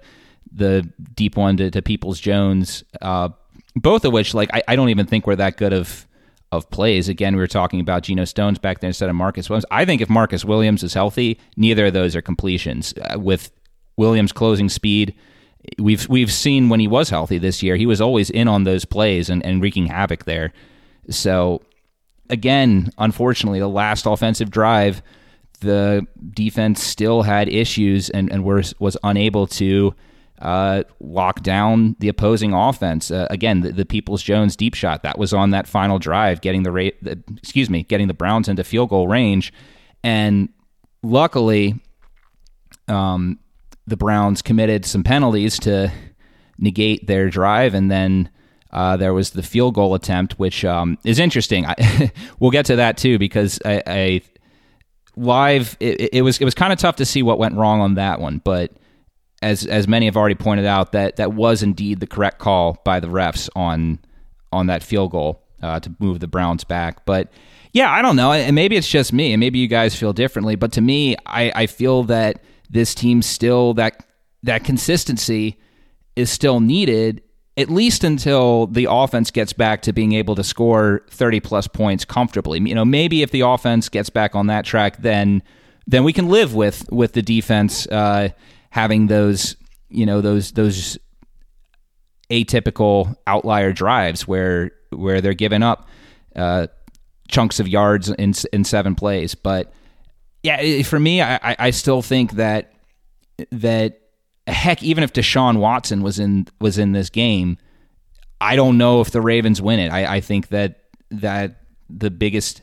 the 0.52 0.90
deep 1.14 1.36
one 1.36 1.58
to, 1.58 1.70
to 1.70 1.82
Peoples 1.82 2.20
Jones, 2.20 2.84
uh, 3.02 3.30
both 3.76 4.06
of 4.06 4.14
which 4.14 4.34
like 4.34 4.50
I, 4.54 4.64
I 4.70 4.76
don't 4.76 4.90
even 4.90 5.06
think 5.06 5.28
were 5.28 5.36
that 5.36 5.58
good 5.58 5.74
of 5.74 6.08
of 6.52 6.70
plays. 6.70 7.10
Again, 7.10 7.36
we 7.36 7.42
were 7.42 7.48
talking 7.48 7.80
about 7.80 8.04
Geno 8.04 8.26
Stones 8.26 8.60
back 8.60 8.80
there 8.80 8.88
instead 8.88 9.10
of 9.10 9.16
Marcus 9.16 9.50
Williams. 9.50 9.66
I 9.72 9.86
think 9.86 10.02
if 10.02 10.10
Marcus 10.10 10.46
Williams 10.46 10.84
is 10.84 10.94
healthy, 10.94 11.40
neither 11.58 11.88
of 11.88 11.94
those 11.94 12.16
are 12.16 12.22
completions. 12.22 12.94
Uh, 13.02 13.20
with 13.20 13.52
Williams 13.98 14.32
closing 14.32 14.70
speed, 14.70 15.16
we've 15.80 16.08
we've 16.10 16.32
seen 16.32 16.70
when 16.70 16.80
he 16.80 16.88
was 16.88 17.10
healthy 17.10 17.38
this 17.38 17.62
year, 17.64 17.76
he 17.76 17.86
was 17.86 18.02
always 18.02 18.30
in 18.30 18.48
on 18.48 18.64
those 18.64 18.86
plays 18.86 19.30
and, 19.30 19.46
and 19.46 19.62
wreaking 19.62 19.88
havoc 19.88 20.26
there. 20.26 20.54
So 21.10 21.62
again, 22.30 22.92
unfortunately, 22.98 23.60
the 23.60 23.68
last 23.68 24.06
offensive 24.06 24.50
drive, 24.50 25.02
the 25.60 26.06
defense 26.32 26.84
still 26.84 27.22
had 27.22 27.48
issues 27.50 28.10
and, 28.10 28.32
and 28.32 28.44
was 28.44 28.74
was 28.80 28.98
unable 29.04 29.48
to 29.48 29.94
uh, 30.42 30.84
lock 31.00 31.42
down 31.42 31.96
the 32.00 32.10
opposing 32.10 32.54
offense. 32.54 33.10
Uh, 33.10 33.28
again, 33.30 33.62
the, 33.62 33.72
the 33.72 33.86
Peoples 33.86 34.22
Jones 34.22 34.56
deep 34.56 34.74
shot 34.74 35.04
that 35.04 35.18
was 35.18 35.34
on 35.34 35.52
that 35.52 35.68
final 35.68 35.98
drive, 35.98 36.42
getting 36.42 36.64
the 36.64 36.72
rate, 36.72 36.98
excuse 37.38 37.70
me, 37.70 37.84
getting 37.84 38.08
the 38.08 38.14
Browns 38.14 38.50
into 38.50 38.64
field 38.64 38.90
goal 38.90 39.08
range, 39.08 39.54
and 40.04 40.50
luckily, 41.02 41.80
um, 42.88 43.40
the 43.88 43.98
Browns 43.98 44.42
committed 44.42 44.86
some 44.86 45.04
penalties 45.04 45.60
to 45.60 45.92
negate 46.58 47.08
their 47.08 47.30
drive, 47.30 47.74
and 47.74 47.90
then. 47.90 48.30
Uh, 48.72 48.98
there 48.98 49.14
was 49.14 49.30
the 49.30 49.44
field 49.44 49.74
goal 49.74 49.94
attempt, 49.94 50.34
which 50.34 50.66
um, 50.66 50.98
is 51.06 51.18
interesting. 51.18 51.66
I, 51.66 52.12
we'll 52.42 52.52
get 52.52 52.66
to 52.66 52.76
that 52.76 52.98
too 52.98 53.18
because 53.18 53.58
I, 53.64 53.82
I 53.88 54.22
live 55.16 55.78
it, 55.80 56.14
it 56.14 56.22
was 56.24 56.40
it 56.40 56.44
was 56.44 56.54
kind 56.54 56.74
of 56.74 56.80
tough 56.80 56.98
to 56.98 57.06
see 57.06 57.24
what 57.24 57.40
went 57.40 57.56
wrong 57.56 57.80
on 57.80 57.94
that 57.94 58.20
one, 58.20 58.42
but 58.44 58.74
as 59.42 59.66
as 59.66 59.88
many 59.88 60.06
have 60.06 60.18
already 60.18 60.36
pointed 60.36 60.66
out, 60.66 60.92
that 60.92 61.18
that 61.18 61.34
was 61.34 61.64
indeed 61.64 62.00
the 62.00 62.08
correct 62.08 62.40
call 62.40 62.82
by 62.84 63.00
the 63.00 63.08
refs 63.08 63.50
on 63.56 64.00
on 64.52 64.68
that 64.68 64.84
field 64.84 65.12
goal 65.12 65.44
uh, 65.62 65.80
to 65.80 65.96
move 66.00 66.20
the 66.20 66.28
Browns 66.28 66.64
back. 66.64 67.06
But 67.06 67.32
yeah, 67.74 67.92
I 67.92 68.02
don't 68.02 68.16
know, 68.16 68.32
and 68.32 68.56
maybe 68.56 68.76
it's 68.76 68.88
just 68.88 69.12
me, 69.14 69.34
and 69.34 69.40
maybe 69.40 69.60
you 69.60 69.68
guys 69.68 69.96
feel 69.96 70.14
differently. 70.14 70.56
But 70.56 70.72
to 70.74 70.82
me, 70.82 71.16
I, 71.26 71.52
I 71.54 71.66
feel 71.68 72.04
that 72.04 72.42
this 72.70 72.96
team 72.96 73.22
still 73.22 73.74
that 73.76 74.06
that 74.44 74.64
consistency 74.64 75.60
is 76.16 76.30
still 76.30 76.60
needed 76.60 77.22
at 77.58 77.70
least 77.70 78.04
until 78.04 78.68
the 78.68 78.88
offense 78.90 79.32
gets 79.32 79.54
back 79.54 79.82
to 79.84 79.94
being 79.94 80.14
able 80.14 80.36
to 80.36 80.44
score 80.44 81.02
30 81.10 81.40
plus 81.40 81.68
points 81.68 82.04
comfortably. 82.04 82.60
You 82.60 82.76
know, 82.76 82.84
maybe 82.84 83.22
if 83.22 83.32
the 83.32 83.42
offense 83.42 83.88
gets 83.88 84.10
back 84.10 84.36
on 84.36 84.48
that 84.48 84.66
track, 84.66 84.98
then 85.02 85.42
then 85.88 86.04
we 86.04 86.14
can 86.14 86.30
live 86.30 86.54
with 86.54 86.92
with 86.92 87.14
the 87.14 87.22
defense 87.22 87.88
uh, 87.88 88.30
having 88.72 89.08
those 89.08 89.56
you 89.90 90.06
know 90.06 90.20
those 90.20 90.52
those 90.52 90.98
atypical 92.30 93.16
outlier 93.28 93.72
drives 93.72 94.28
where 94.28 94.72
where 94.90 95.22
they're 95.22 95.34
giving 95.34 95.64
up 95.64 95.88
uh, 96.36 96.68
chunks 97.28 97.60
of 97.60 97.68
yards 97.68 98.10
in 98.10 98.34
in 98.52 98.64
seven 98.64 98.96
plays. 98.96 99.36
But 99.36 99.72
yeah, 100.46 100.84
for 100.84 101.00
me, 101.00 101.24
I, 101.24 101.56
I 101.58 101.72
still 101.72 102.04
think 102.04 102.34
that 102.34 102.72
that 103.52 104.00
heck, 104.46 104.84
even 104.84 105.04
if 105.04 105.12
Deshaun 105.12 105.58
Watson 105.58 106.04
was 106.04 106.20
in 106.20 106.48
was 106.62 106.78
in 106.78 106.92
this 106.92 107.10
game, 107.10 107.58
I 108.40 108.56
don't 108.56 108.78
know 108.78 109.02
if 109.02 109.10
the 109.10 109.22
Ravens 109.22 109.60
win 109.60 109.80
it. 109.80 109.90
I, 109.90 110.18
I 110.18 110.22
think 110.22 110.50
that 110.50 110.82
that 111.10 111.62
the 111.90 112.12
biggest 112.12 112.62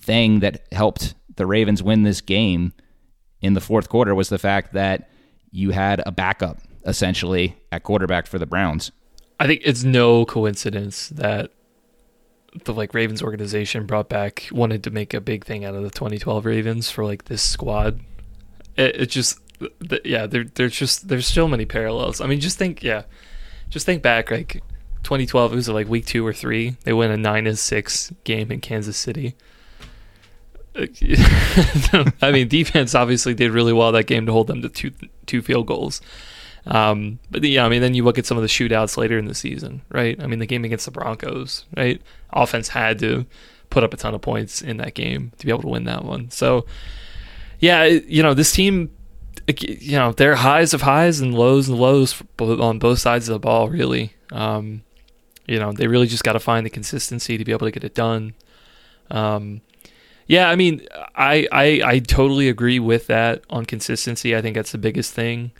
thing 0.00 0.38
that 0.40 0.66
helped 0.70 1.14
the 1.34 1.46
Ravens 1.46 1.82
win 1.82 2.04
this 2.04 2.20
game 2.20 2.72
in 3.40 3.54
the 3.54 3.60
fourth 3.60 3.88
quarter 3.88 4.14
was 4.14 4.28
the 4.28 4.38
fact 4.38 4.72
that 4.74 5.10
you 5.50 5.72
had 5.72 6.00
a 6.06 6.12
backup 6.12 6.58
essentially 6.86 7.56
at 7.72 7.82
quarterback 7.82 8.28
for 8.28 8.38
the 8.38 8.46
Browns. 8.46 8.92
I 9.40 9.48
think 9.48 9.62
it's 9.64 9.82
no 9.82 10.24
coincidence 10.26 11.08
that 11.08 11.50
the 12.64 12.74
like 12.74 12.94
Ravens 12.94 13.22
organization 13.22 13.86
brought 13.86 14.08
back 14.08 14.48
wanted 14.50 14.84
to 14.84 14.90
make 14.90 15.14
a 15.14 15.20
big 15.20 15.44
thing 15.44 15.64
out 15.64 15.74
of 15.74 15.82
the 15.82 15.90
2012 15.90 16.44
Ravens 16.44 16.90
for 16.90 17.04
like 17.04 17.26
this 17.26 17.42
squad. 17.42 18.00
It, 18.76 19.02
it 19.02 19.06
just 19.06 19.38
yeah, 20.04 20.26
there 20.26 20.44
there's 20.44 20.76
just 20.76 21.08
there's 21.08 21.26
so 21.26 21.46
many 21.46 21.64
parallels. 21.64 22.20
I 22.20 22.26
mean, 22.26 22.40
just 22.40 22.58
think 22.58 22.82
yeah, 22.82 23.02
just 23.68 23.86
think 23.86 24.02
back 24.02 24.30
like 24.30 24.62
2012 25.02 25.52
it 25.52 25.56
was 25.56 25.68
like 25.68 25.88
week 25.88 26.06
2 26.06 26.26
or 26.26 26.32
3. 26.32 26.76
They 26.84 26.92
win 26.92 27.10
a 27.10 27.16
9 27.16 27.44
to 27.44 27.56
6 27.56 28.12
game 28.24 28.50
in 28.50 28.60
Kansas 28.60 28.96
City. 28.96 29.34
I 30.76 32.30
mean, 32.32 32.48
defense 32.48 32.94
obviously 32.94 33.34
did 33.34 33.50
really 33.50 33.72
well 33.72 33.92
that 33.92 34.06
game 34.06 34.26
to 34.26 34.32
hold 34.32 34.46
them 34.46 34.62
to 34.62 34.68
two 34.68 34.92
two 35.26 35.42
field 35.42 35.66
goals. 35.66 36.00
Um, 36.66 37.18
but 37.30 37.42
yeah, 37.42 37.64
I 37.64 37.68
mean, 37.68 37.80
then 37.80 37.94
you 37.94 38.04
look 38.04 38.18
at 38.18 38.26
some 38.26 38.36
of 38.36 38.42
the 38.42 38.48
shootouts 38.48 38.96
later 38.96 39.18
in 39.18 39.26
the 39.26 39.34
season, 39.34 39.82
right? 39.90 40.20
I 40.22 40.26
mean, 40.26 40.38
the 40.38 40.46
game 40.46 40.64
against 40.64 40.84
the 40.84 40.90
Broncos, 40.90 41.64
right? 41.76 42.00
Offense 42.32 42.68
had 42.68 42.98
to 43.00 43.26
put 43.70 43.84
up 43.84 43.94
a 43.94 43.96
ton 43.96 44.14
of 44.14 44.20
points 44.20 44.60
in 44.60 44.76
that 44.78 44.94
game 44.94 45.32
to 45.38 45.46
be 45.46 45.52
able 45.52 45.62
to 45.62 45.68
win 45.68 45.84
that 45.84 46.04
one. 46.04 46.30
So, 46.30 46.66
yeah, 47.60 47.84
you 47.84 48.22
know, 48.22 48.34
this 48.34 48.52
team, 48.52 48.90
you 49.58 49.96
know, 49.96 50.12
there 50.12 50.32
are 50.32 50.36
highs 50.36 50.74
of 50.74 50.82
highs 50.82 51.20
and 51.20 51.34
lows 51.34 51.68
and 51.68 51.78
lows 51.78 52.22
on 52.38 52.78
both 52.78 52.98
sides 52.98 53.28
of 53.28 53.34
the 53.34 53.38
ball, 53.38 53.68
really. 53.68 54.14
Um, 54.32 54.82
you 55.46 55.58
know, 55.58 55.72
they 55.72 55.86
really 55.86 56.06
just 56.06 56.24
got 56.24 56.34
to 56.34 56.40
find 56.40 56.64
the 56.64 56.70
consistency 56.70 57.38
to 57.38 57.44
be 57.44 57.52
able 57.52 57.66
to 57.66 57.72
get 57.72 57.84
it 57.84 57.94
done. 57.94 58.34
Um, 59.10 59.62
yeah, 60.26 60.48
I 60.48 60.54
mean, 60.54 60.86
I, 61.16 61.48
I 61.50 61.82
I 61.84 61.98
totally 61.98 62.48
agree 62.48 62.78
with 62.78 63.08
that 63.08 63.42
on 63.50 63.66
consistency. 63.66 64.36
I 64.36 64.40
think 64.40 64.54
that's 64.54 64.70
the 64.70 64.78
biggest 64.78 65.12
thing. 65.12 65.50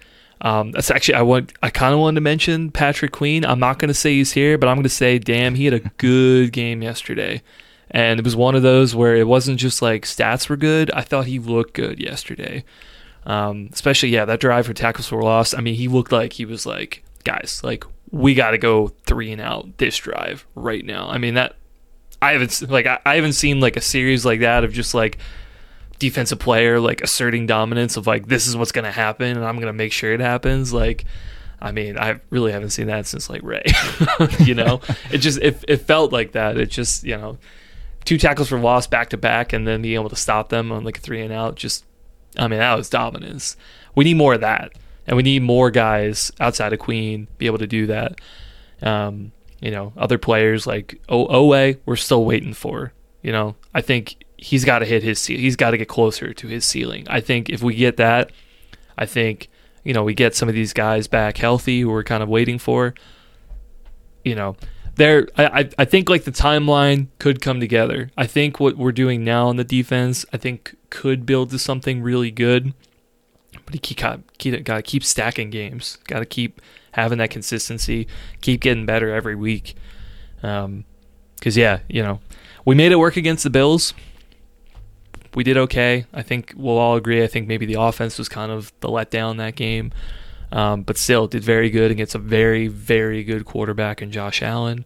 Um, 0.43 0.72
that's 0.72 0.91
actually 0.91 1.14
I 1.14 1.22
want 1.22 1.53
I 1.62 1.70
kind 1.70 1.93
of 1.93 2.01
wanted 2.01 2.16
to 2.16 2.20
mention 2.22 2.70
Patrick 2.70 3.12
Queen. 3.12 3.45
I'm 3.45 3.61
not 3.61 3.78
going 3.78 3.88
to 3.88 3.95
say 3.95 4.14
he's 4.14 4.32
here, 4.32 4.57
but 4.57 4.68
I'm 4.68 4.76
going 4.76 4.84
to 4.84 4.88
say, 4.88 5.18
damn, 5.18 5.55
he 5.55 5.66
had 5.66 5.74
a 5.74 5.80
good 5.80 6.53
game 6.53 6.82
yesterday, 6.82 7.43
and 7.91 8.18
it 8.18 8.24
was 8.24 8.36
one 8.36 8.55
of 8.55 8.62
those 8.62 8.95
where 8.95 9.16
it 9.16 9.26
wasn't 9.26 9.59
just 9.59 9.82
like 9.82 10.05
stats 10.05 10.49
were 10.49 10.57
good. 10.57 10.91
I 10.93 11.03
thought 11.03 11.26
he 11.26 11.38
looked 11.38 11.74
good 11.74 12.01
yesterday. 12.01 12.64
Um, 13.26 13.68
especially 13.72 14.09
yeah, 14.09 14.24
that 14.24 14.41
drive 14.41 14.66
for 14.66 14.72
tackles 14.72 15.09
for 15.09 15.22
loss. 15.22 15.53
I 15.53 15.61
mean, 15.61 15.74
he 15.74 15.88
looked 15.88 16.11
like 16.11 16.32
he 16.32 16.47
was 16.47 16.64
like, 16.64 17.05
guys, 17.24 17.61
like 17.62 17.84
we 18.11 18.34
got 18.34 18.53
to 18.53 18.59
go 18.59 18.88
three 19.05 19.32
and 19.32 19.41
out 19.41 19.78
this 19.78 19.97
drive 19.97 20.47
right 20.55 20.84
now. 20.84 21.09
I 21.09 21.18
mean 21.18 21.34
that 21.34 21.57
I 22.22 22.32
haven't 22.32 22.70
like 22.70 22.86
I 22.86 23.14
haven't 23.14 23.34
seen 23.34 23.61
like 23.61 23.76
a 23.76 23.80
series 23.80 24.24
like 24.24 24.41
that 24.41 24.64
of 24.64 24.72
just 24.72 24.95
like 24.95 25.18
defensive 26.01 26.40
player 26.40 26.80
like 26.80 27.03
asserting 27.03 27.46
dominance 27.46 27.96
of 27.96 28.09
like 28.09 28.26
this 28.26 28.48
is 28.48 28.57
what's 28.57 28.72
gonna 28.72 28.90
happen 28.90 29.36
and 29.36 29.44
I'm 29.44 29.61
gonna 29.61 29.72
make 29.72 29.92
sure 29.92 30.12
it 30.12 30.20
happens. 30.20 30.72
Like, 30.72 31.05
I 31.61 31.70
mean, 31.70 31.96
I 31.96 32.18
really 32.30 32.51
haven't 32.51 32.70
seen 32.70 32.88
that 32.88 33.07
since 33.07 33.30
like 33.30 33.42
Ray. 33.44 33.62
you 34.40 34.55
know, 34.55 34.80
it 35.12 35.18
just 35.18 35.38
it 35.38 35.62
it 35.68 35.76
felt 35.82 36.12
like 36.12 36.32
that. 36.32 36.57
It 36.57 36.70
just 36.70 37.05
you 37.05 37.16
know, 37.16 37.38
two 38.05 38.18
tackles 38.18 38.48
for 38.48 38.59
loss 38.59 38.88
back 38.88 39.11
to 39.11 39.16
back 39.16 39.53
and 39.53 39.68
then 39.68 39.82
being 39.82 39.94
able 39.94 40.09
to 40.09 40.16
stop 40.16 40.48
them 40.48 40.72
on 40.72 40.82
like 40.82 40.98
a 40.98 41.01
three 41.01 41.22
and 41.22 41.32
out. 41.32 41.55
Just, 41.55 41.84
I 42.36 42.48
mean, 42.48 42.59
that 42.59 42.74
was 42.74 42.88
dominance. 42.88 43.57
We 43.94 44.05
need 44.05 44.16
more 44.16 44.34
of 44.34 44.40
that, 44.40 44.72
and 45.07 45.16
we 45.16 45.22
need 45.22 45.42
more 45.42 45.70
guys 45.70 46.32
outside 46.40 46.72
of 46.72 46.78
Queen 46.78 47.28
be 47.38 47.46
able 47.46 47.59
to 47.59 47.66
do 47.66 47.86
that. 47.86 48.20
Um, 48.82 49.32
you 49.61 49.70
know, 49.70 49.92
other 49.98 50.16
players 50.16 50.66
like 50.66 51.01
o- 51.11 51.28
Oweh, 51.28 51.78
we're 51.84 51.96
still 51.96 52.24
waiting 52.24 52.55
for. 52.55 52.94
You 53.20 53.32
know, 53.32 53.57
I 53.74 53.82
think 53.82 54.16
he's 54.41 54.64
got 54.64 54.78
to 54.78 54.86
hit 54.86 55.03
his 55.03 55.18
ce- 55.18 55.28
he's 55.28 55.57
got 55.57 55.72
to 55.72 55.76
get 55.76 55.88
closer 55.88 56.32
to 56.32 56.47
his 56.47 56.64
ceiling. 56.64 57.07
I 57.09 57.20
think 57.20 57.51
if 57.51 57.62
we 57.62 57.74
get 57.74 57.99
that, 57.99 58.32
I 58.97 59.07
think 59.07 59.49
you 59.84 59.93
know 59.93 60.03
we 60.03 60.14
get 60.14 60.34
some 60.34 60.49
of 60.49 60.55
these 60.55 60.72
guys 60.72 61.07
back 61.07 61.36
healthy 61.36 61.82
who 61.82 61.91
we're 61.91 62.05
kind 62.05 62.22
of 62.22 62.28
waiting 62.28 62.59
for. 62.59 62.95
You 64.24 64.34
know, 64.34 64.57
there 64.97 65.28
I 65.36 65.68
I 65.78 65.84
think 65.84 66.09
like 66.09 66.24
the 66.24 66.32
timeline 66.32 67.09
could 67.18 67.43
come 67.43 67.61
together. 67.61 68.11
I 68.16 68.26
think 68.26 68.59
what 68.59 68.76
we're 68.76 68.93
doing 68.93 69.24
now 69.24 69.49
on 69.49 69.57
the 69.57 69.64
defense, 69.64 70.24
I 70.32 70.38
think 70.38 70.74
could 70.88 71.26
build 71.26 71.51
to 71.51 71.59
something 71.59 72.03
really 72.03 72.30
good. 72.30 72.72
But 73.66 73.84
he 73.84 73.95
got 73.95 74.20
got 74.64 74.76
to 74.76 74.82
keep 74.82 75.05
stacking 75.05 75.51
games. 75.51 75.99
Got 76.05 76.20
to 76.20 76.26
keep 76.26 76.61
having 76.93 77.18
that 77.18 77.30
consistency, 77.30 78.09
keep 78.41 78.61
getting 78.61 78.86
better 78.86 79.12
every 79.12 79.34
week. 79.34 79.76
Um, 80.43 80.84
because 81.36 81.57
yeah, 81.57 81.80
you 81.88 82.03
know, 82.03 82.20
we 82.64 82.74
made 82.74 82.93
it 82.93 82.97
work 82.97 83.16
against 83.16 83.45
the 83.45 83.51
Bills. 83.51 83.95
We 85.35 85.45
did 85.45 85.57
okay. 85.57 86.07
I 86.12 86.22
think 86.22 86.55
we'll 86.57 86.78
all 86.78 86.97
agree. 86.97 87.22
I 87.22 87.26
think 87.26 87.47
maybe 87.47 87.66
the 87.66 87.81
offense 87.81 88.18
was 88.18 88.28
kind 88.28 88.51
of 88.51 88.72
the 88.81 88.89
letdown 88.89 89.37
that 89.39 89.55
game, 89.55 89.93
um, 90.51 90.83
but 90.83 90.97
still 90.97 91.26
did 91.26 91.45
very 91.45 91.70
good 91.70 91.91
against 91.91 92.14
a 92.14 92.18
very, 92.18 92.66
very 92.66 93.22
good 93.22 93.45
quarterback 93.45 94.03
in 94.03 94.11
Josh 94.11 94.43
Allen. 94.43 94.85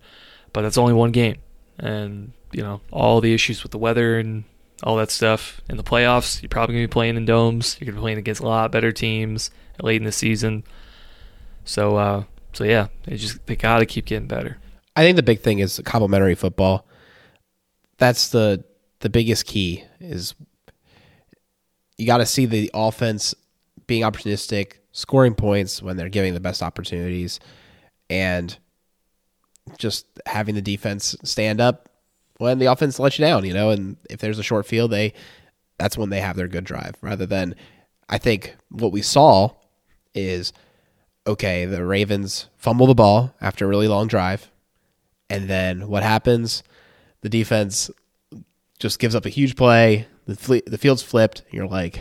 but 0.53 0.63
that's 0.63 0.79
only 0.79 0.93
one 0.93 1.13
game, 1.13 1.37
and 1.79 2.33
you 2.53 2.63
know 2.63 2.81
all 2.93 3.21
the 3.21 3.35
issues 3.35 3.63
with 3.63 3.73
the 3.73 3.79
weather 3.79 4.19
and 4.19 4.45
all 4.83 4.97
that 4.97 5.11
stuff 5.11 5.61
in 5.69 5.77
the 5.77 5.83
playoffs. 5.83 6.43
You're 6.43 6.49
probably 6.49 6.75
gonna 6.75 6.87
be 6.87 6.93
playing 6.93 7.17
in 7.17 7.25
domes. 7.25 7.77
You're 7.81 7.87
gonna 7.87 7.97
be 7.99 8.03
playing 8.03 8.19
against 8.19 8.41
a 8.41 8.47
lot 8.47 8.71
better 8.71 8.93
teams 8.93 9.51
late 9.83 9.97
in 9.97 10.05
the 10.05 10.13
season. 10.13 10.65
So, 11.65 11.97
uh, 11.97 12.25
so 12.53 12.65
yeah, 12.65 12.89
they 13.05 13.17
just 13.17 13.45
they 13.47 13.57
got 13.57 13.79
to 13.79 13.87
keep 13.87 14.05
getting 14.05 14.29
better. 14.29 14.59
I 14.97 15.03
think 15.03 15.17
the 15.17 15.23
big 15.23 15.41
thing 15.41 15.59
is 15.59 15.81
complementary 15.85 16.35
football. 16.35 16.87
That's 17.99 18.29
the 18.29 18.65
the 19.05 19.11
biggest 19.11 19.45
key 19.45 19.85
is 20.01 20.35
you 21.99 22.07
got 22.07 22.19
to 22.19 22.27
see 22.27 22.47
the 22.47 22.71
offense 22.73 23.35
being 23.87 24.03
opportunistic, 24.03 24.79
scoring 24.93 25.35
points 25.35 25.83
when 25.83 25.99
they're 25.99 26.09
giving 26.09 26.33
the 26.33 26.41
best 26.41 26.63
opportunities, 26.63 27.39
and 28.09 28.57
just 29.77 30.07
having 30.25 30.55
the 30.55 30.63
defense 30.63 31.15
stand 31.23 31.61
up 31.61 31.91
when 32.39 32.59
the 32.59 32.65
offense 32.65 32.99
lets 32.99 33.19
you 33.19 33.27
down. 33.27 33.45
You 33.45 33.53
know, 33.53 33.69
and 33.69 33.99
if 34.09 34.21
there's 34.21 34.39
a 34.39 34.43
short 34.43 34.65
field, 34.65 34.91
they 34.91 35.13
that's 35.79 35.99
when 35.99 36.09
they 36.09 36.23
have 36.23 36.37
their 36.37 36.49
good 36.49 36.65
drive. 36.65 36.95
Rather 37.03 37.27
than, 37.27 37.57
I 38.09 38.17
think 38.17 38.57
what 38.71 38.91
we 38.91 39.03
saw 39.03 39.51
is 40.15 40.55
okay, 41.27 41.67
the 41.67 41.85
Ravens 41.85 42.49
fumble 42.57 42.87
the 42.87 42.95
ball 42.95 43.35
after 43.39 43.67
a 43.67 43.69
really 43.69 43.89
long 43.89 44.09
drive, 44.09 44.51
and 45.29 45.47
then 45.47 45.89
what 45.89 46.03
happens? 46.03 46.63
The 47.21 47.29
defense 47.29 47.91
just 48.79 48.99
gives 48.99 49.15
up 49.15 49.27
a 49.27 49.31
huge 49.31 49.57
play. 49.57 50.07
The 50.27 50.37
fle- 50.37 50.67
the 50.67 50.79
field's 50.79 51.03
flipped. 51.03 51.41
And 51.41 51.55
you're 51.55 51.67
like, 51.67 52.01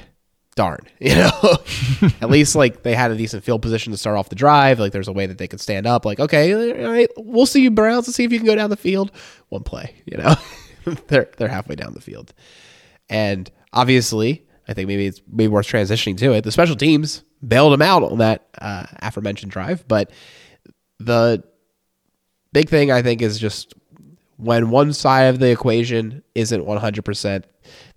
darn, 0.55 0.79
you 0.99 1.15
know. 1.15 1.31
At 2.21 2.29
least 2.29 2.55
like 2.55 2.83
they 2.83 2.95
had 2.95 3.11
a 3.11 3.15
decent 3.17 3.43
field 3.43 3.61
position 3.61 3.91
to 3.91 3.97
start 3.97 4.17
off 4.17 4.29
the 4.29 4.35
drive. 4.35 4.79
Like 4.79 4.91
there's 4.91 5.07
a 5.07 5.13
way 5.13 5.25
that 5.25 5.37
they 5.37 5.47
could 5.47 5.61
stand 5.61 5.85
up. 5.85 6.05
Like 6.05 6.19
okay, 6.19 6.53
all 6.83 6.91
right, 6.91 7.09
we'll 7.17 7.45
see 7.45 7.61
you 7.61 7.71
Browns 7.71 8.07
and 8.07 8.15
see 8.15 8.23
if 8.23 8.31
you 8.31 8.39
can 8.39 8.45
go 8.45 8.55
down 8.55 8.69
the 8.69 8.77
field. 8.77 9.11
One 9.49 9.63
play, 9.63 9.95
you 10.05 10.17
know. 10.17 10.35
they're 11.07 11.29
they're 11.37 11.47
halfway 11.47 11.75
down 11.75 11.93
the 11.93 12.01
field, 12.01 12.33
and 13.09 13.49
obviously, 13.71 14.45
I 14.67 14.73
think 14.73 14.87
maybe 14.87 15.07
it's 15.07 15.21
maybe 15.27 15.47
worth 15.47 15.67
transitioning 15.67 16.17
to 16.17 16.33
it. 16.33 16.43
The 16.43 16.51
special 16.51 16.75
teams 16.75 17.23
bailed 17.45 17.73
them 17.73 17.81
out 17.81 18.03
on 18.03 18.17
that 18.19 18.47
uh, 18.59 18.85
aforementioned 19.01 19.51
drive, 19.51 19.87
but 19.87 20.11
the 20.99 21.43
big 22.51 22.69
thing 22.69 22.91
I 22.91 23.01
think 23.01 23.21
is 23.21 23.39
just 23.39 23.73
when 24.37 24.69
one 24.69 24.93
side 24.93 25.23
of 25.23 25.39
the 25.39 25.51
equation 25.51 26.23
isn't 26.35 26.65
100%, 26.65 27.43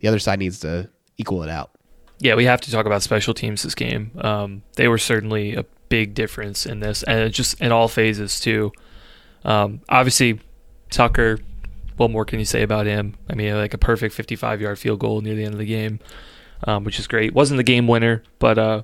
the 0.01 0.09
other 0.09 0.19
side 0.19 0.39
needs 0.39 0.61
to 0.61 0.89
equal 1.19 1.43
it 1.43 1.49
out. 1.49 1.71
Yeah, 2.19 2.35
we 2.35 2.45
have 2.47 2.61
to 2.63 2.71
talk 2.71 2.87
about 2.87 3.03
special 3.03 3.35
teams 3.35 3.63
this 3.63 3.75
game. 3.75 4.11
Um, 4.19 4.63
they 4.77 4.89
were 4.89 4.99
certainly 4.99 5.55
a 5.55 5.65
big 5.89 6.15
difference 6.15 6.67
in 6.67 6.81
this, 6.81 7.03
and 7.03 7.33
just 7.33 7.61
in 7.61 7.73
all 7.73 7.89
phases 7.89 8.41
too. 8.41 8.73
Um, 9.45 9.81
obviously, 9.89 10.41
Tucker. 10.91 11.39
What 11.97 12.11
more 12.11 12.27
can 12.27 12.39
you 12.39 12.45
say 12.45 12.63
about 12.63 12.85
him? 12.85 13.15
I 13.31 13.35
mean, 13.35 13.55
like 13.55 13.73
a 13.73 13.79
perfect 13.79 14.15
55-yard 14.15 14.79
field 14.79 15.01
goal 15.01 15.23
near 15.23 15.35
the 15.35 15.45
end 15.45 15.55
of 15.55 15.59
the 15.59 15.65
game, 15.65 15.99
um, 16.65 16.85
which 16.85 16.99
is 16.99 17.07
great. 17.07 17.33
wasn't 17.33 17.57
the 17.57 17.65
game 17.65 17.87
winner, 17.89 18.23
but 18.39 18.59
uh, 18.59 18.83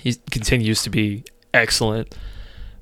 he 0.00 0.16
continues 0.30 0.82
to 0.82 0.90
be 0.90 1.24
excellent. 1.54 2.14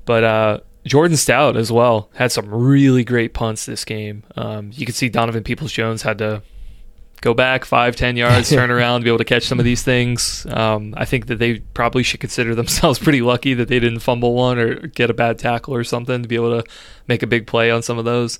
But 0.03 0.23
uh, 0.25 0.59
Jordan 0.89 1.17
Stout 1.17 1.55
as 1.55 1.71
well 1.71 2.09
had 2.15 2.31
some 2.31 2.49
really 2.49 3.03
great 3.03 3.33
punts 3.33 3.65
this 3.67 3.85
game. 3.85 4.23
Um, 4.35 4.71
you 4.73 4.87
could 4.87 4.95
see 4.95 5.07
Donovan 5.07 5.43
Peoples 5.43 5.71
Jones 5.71 6.01
had 6.01 6.17
to 6.17 6.41
go 7.21 7.35
back 7.35 7.63
five, 7.63 7.95
ten 7.95 8.17
yards, 8.17 8.49
turn 8.53 8.71
around, 8.71 9.03
be 9.03 9.09
able 9.09 9.19
to 9.19 9.23
catch 9.23 9.43
some 9.43 9.59
of 9.59 9.65
these 9.65 9.83
things. 9.83 10.47
Um, 10.49 10.95
I 10.97 11.05
think 11.05 11.27
that 11.27 11.37
they 11.37 11.59
probably 11.59 12.01
should 12.01 12.19
consider 12.19 12.55
themselves 12.55 12.97
pretty 13.03 13.21
lucky 13.21 13.53
that 13.53 13.67
they 13.67 13.79
didn't 13.79 13.99
fumble 13.99 14.33
one 14.33 14.57
or 14.57 14.87
get 14.87 15.11
a 15.11 15.13
bad 15.13 15.37
tackle 15.37 15.75
or 15.75 15.83
something 15.83 16.23
to 16.23 16.27
be 16.27 16.35
able 16.35 16.61
to 16.61 16.69
make 17.07 17.21
a 17.21 17.27
big 17.27 17.45
play 17.45 17.69
on 17.69 17.83
some 17.83 17.99
of 17.99 18.05
those. 18.05 18.39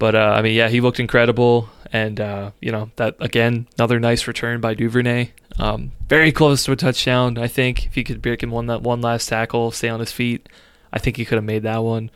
But 0.00 0.16
uh, 0.16 0.34
I 0.36 0.42
mean, 0.42 0.54
yeah, 0.54 0.68
he 0.68 0.80
looked 0.80 0.98
incredible, 0.98 1.68
and 1.92 2.20
uh, 2.20 2.50
you 2.60 2.72
know 2.72 2.90
that 2.96 3.14
again, 3.20 3.68
another 3.78 4.00
nice 4.00 4.26
return 4.26 4.60
by 4.60 4.74
Duvernay. 4.74 5.30
Um, 5.60 5.92
very 6.08 6.32
close 6.32 6.64
to 6.64 6.72
a 6.72 6.76
touchdown, 6.76 7.38
I 7.38 7.46
think. 7.46 7.86
If 7.86 7.94
he 7.94 8.02
could 8.02 8.20
break 8.20 8.42
him 8.42 8.50
one 8.50 8.66
that 8.66 8.82
one 8.82 9.00
last 9.00 9.28
tackle, 9.28 9.70
stay 9.70 9.88
on 9.88 10.00
his 10.00 10.10
feet, 10.10 10.48
I 10.92 10.98
think 10.98 11.16
he 11.16 11.24
could 11.24 11.36
have 11.36 11.44
made 11.44 11.62
that 11.62 11.82
one. 11.82 12.10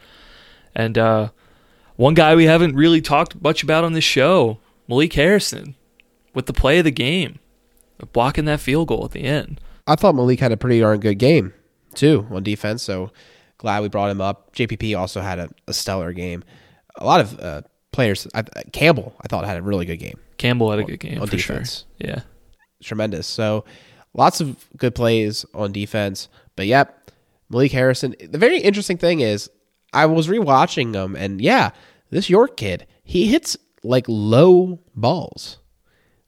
And 0.75 0.99
uh, 0.99 1.31
one 1.97 2.15
guy 2.15 2.35
we 2.37 2.45
haven't 2.45 2.77
really 2.77 3.01
talked 3.01 3.41
much 3.41 3.63
about 3.63 3.85
on 3.85 3.93
this 3.93 4.05
show, 4.05 4.59
Malik 4.89 5.13
Harrison, 5.15 5.75
with 6.35 6.47
the 6.47 6.53
play 6.53 6.79
of 6.79 6.85
the 6.85 6.91
game, 6.91 7.39
blocking 8.13 8.45
that 8.45 8.61
field 8.61 8.89
goal 8.89 9.05
at 9.05 9.13
the 9.13 9.25
end. 9.25 9.61
I 9.87 9.95
thought 9.95 10.15
Malik 10.15 10.41
had 10.41 10.53
a 10.53 10.57
pretty 10.57 10.81
darn 10.81 11.01
good 11.01 11.19
game 11.19 11.55
too 11.95 12.27
on 12.31 12.43
defense, 12.43 12.83
so 12.83 13.11
glad 13.59 13.83
we 13.83 13.89
brought 13.89 14.11
him 14.11 14.21
up. 14.21 14.55
JPP 14.55 14.99
also 14.99 15.21
had 15.21 15.39
a, 15.39 15.51
a 15.67 15.73
stellar 15.73 16.13
game. 16.13 16.45
A 16.97 17.05
lot 17.07 17.21
of 17.21 17.41
uh, 17.41 17.63
players. 17.93 18.27
I, 18.35 18.43
Campbell, 18.73 19.15
I 19.21 19.29
thought 19.29 19.45
had 19.45 19.57
a 19.57 19.63
really 19.63 19.87
good 19.87 19.99
game. 19.99 20.19
Campbell 20.39 20.71
had 20.71 20.81
a 20.81 20.85
good 20.85 21.01
game 21.01 21.21
on 21.21 21.27
for 21.27 21.37
defense. 21.37 21.85
Sure. 22.01 22.11
Yeah, 22.11 22.21
tremendous. 22.83 23.27
So 23.27 23.65
lots 24.13 24.41
of 24.41 24.67
good 24.77 24.95
plays 24.95 25.47
on 25.55 25.73
defense. 25.73 26.29
But 26.57 26.67
yep, 26.67 27.06
Malik 27.49 27.73
Harrison. 27.73 28.15
The 28.21 28.39
very 28.39 28.59
interesting 28.59 28.99
thing 28.99 29.21
is 29.21 29.51
I 29.93 30.07
was 30.07 30.29
rewatching 30.29 30.93
them, 30.93 31.17
and 31.17 31.41
yeah, 31.41 31.71
this 32.11 32.31
York 32.31 32.57
kid 32.57 32.87
he 33.03 33.29
hits 33.29 33.57
like 33.85 34.05
low 34.09 34.81
balls, 34.95 35.59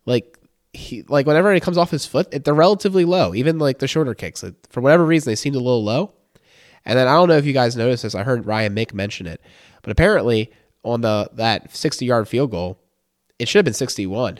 like 0.06 0.38
he 0.72 1.02
like 1.08 1.26
whenever 1.26 1.52
it 1.52 1.62
comes 1.62 1.76
off 1.76 1.90
his 1.90 2.06
foot, 2.06 2.30
they're 2.44 2.54
relatively 2.54 3.04
low. 3.04 3.34
Even 3.34 3.58
like 3.58 3.80
the 3.80 3.88
shorter 3.88 4.14
kicks, 4.14 4.44
for 4.70 4.80
whatever 4.80 5.04
reason, 5.04 5.30
they 5.30 5.36
seemed 5.36 5.56
a 5.56 5.60
little 5.60 5.82
low. 5.82 6.12
And 6.84 6.98
then 6.98 7.08
I 7.08 7.14
don't 7.14 7.28
know 7.28 7.36
if 7.36 7.44
you 7.44 7.52
guys 7.52 7.76
noticed 7.76 8.04
this. 8.04 8.14
I 8.14 8.22
heard 8.22 8.46
Ryan 8.46 8.74
Mink 8.74 8.94
mention 8.94 9.26
it, 9.26 9.40
but 9.82 9.90
apparently 9.90 10.52
on 10.84 11.00
the 11.00 11.28
that 11.34 11.74
sixty 11.74 12.06
yard 12.06 12.28
field 12.28 12.52
goal, 12.52 12.78
it 13.38 13.48
should 13.48 13.58
have 13.58 13.64
been 13.64 13.74
sixty 13.74 14.06
one, 14.06 14.38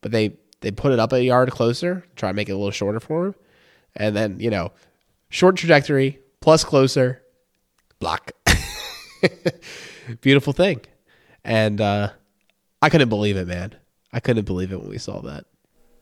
but 0.00 0.10
they 0.10 0.36
they 0.60 0.70
put 0.72 0.92
it 0.92 0.98
up 0.98 1.12
a 1.12 1.22
yard 1.22 1.50
closer, 1.50 2.04
try 2.16 2.30
to 2.30 2.34
make 2.34 2.48
it 2.48 2.52
a 2.52 2.56
little 2.56 2.72
shorter 2.72 3.00
for 3.00 3.26
him, 3.26 3.34
and 3.94 4.16
then 4.16 4.40
you 4.40 4.50
know, 4.50 4.72
short 5.32 5.56
trajectory 5.56 6.20
plus 6.40 6.62
closer, 6.62 7.22
block. 7.98 8.30
Beautiful 10.20 10.52
thing, 10.52 10.80
and 11.44 11.80
uh, 11.80 12.10
I 12.80 12.88
couldn't 12.88 13.08
believe 13.08 13.36
it, 13.36 13.48
man. 13.48 13.74
I 14.12 14.20
couldn't 14.20 14.44
believe 14.44 14.72
it 14.72 14.80
when 14.80 14.90
we 14.90 14.98
saw 14.98 15.20
that. 15.22 15.46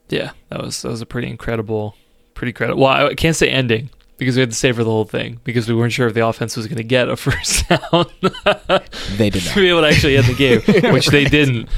Yeah, 0.09 0.33
that 0.49 0.61
was 0.61 0.83
that 0.83 0.89
was 0.89 1.01
a 1.01 1.07
pretty 1.07 1.29
incredible, 1.29 1.95
pretty 2.35 2.51
incredible. 2.51 2.83
Well, 2.83 3.09
I 3.09 3.15
can't 3.15 3.37
say 3.37 3.49
ending 3.49 3.91
because 4.17 4.37
we 4.37 4.41
had 4.41 4.51
to 4.51 4.57
savor 4.57 4.83
the 4.83 4.91
whole 4.91 5.05
thing 5.05 5.41
because 5.45 5.69
we 5.69 5.75
weren't 5.75 5.93
sure 5.93 6.09
if 6.09 6.15
the 6.15 6.27
offense 6.27 6.57
was 6.57 6.67
going 6.67 6.79
to 6.79 6.85
get 6.85 7.09
a 7.09 7.17
first 7.17 7.69
down. 7.69 8.07
they 9.17 9.31
did 9.31 9.45
not. 9.45 9.55
to 9.55 9.61
be 9.61 9.69
able 9.69 9.83
to 9.83 9.89
actually 9.89 10.17
end 10.17 10.27
the 10.27 10.35
game, 10.35 10.93
which 10.93 11.09
they 11.09 11.25
didn't. 11.25 11.69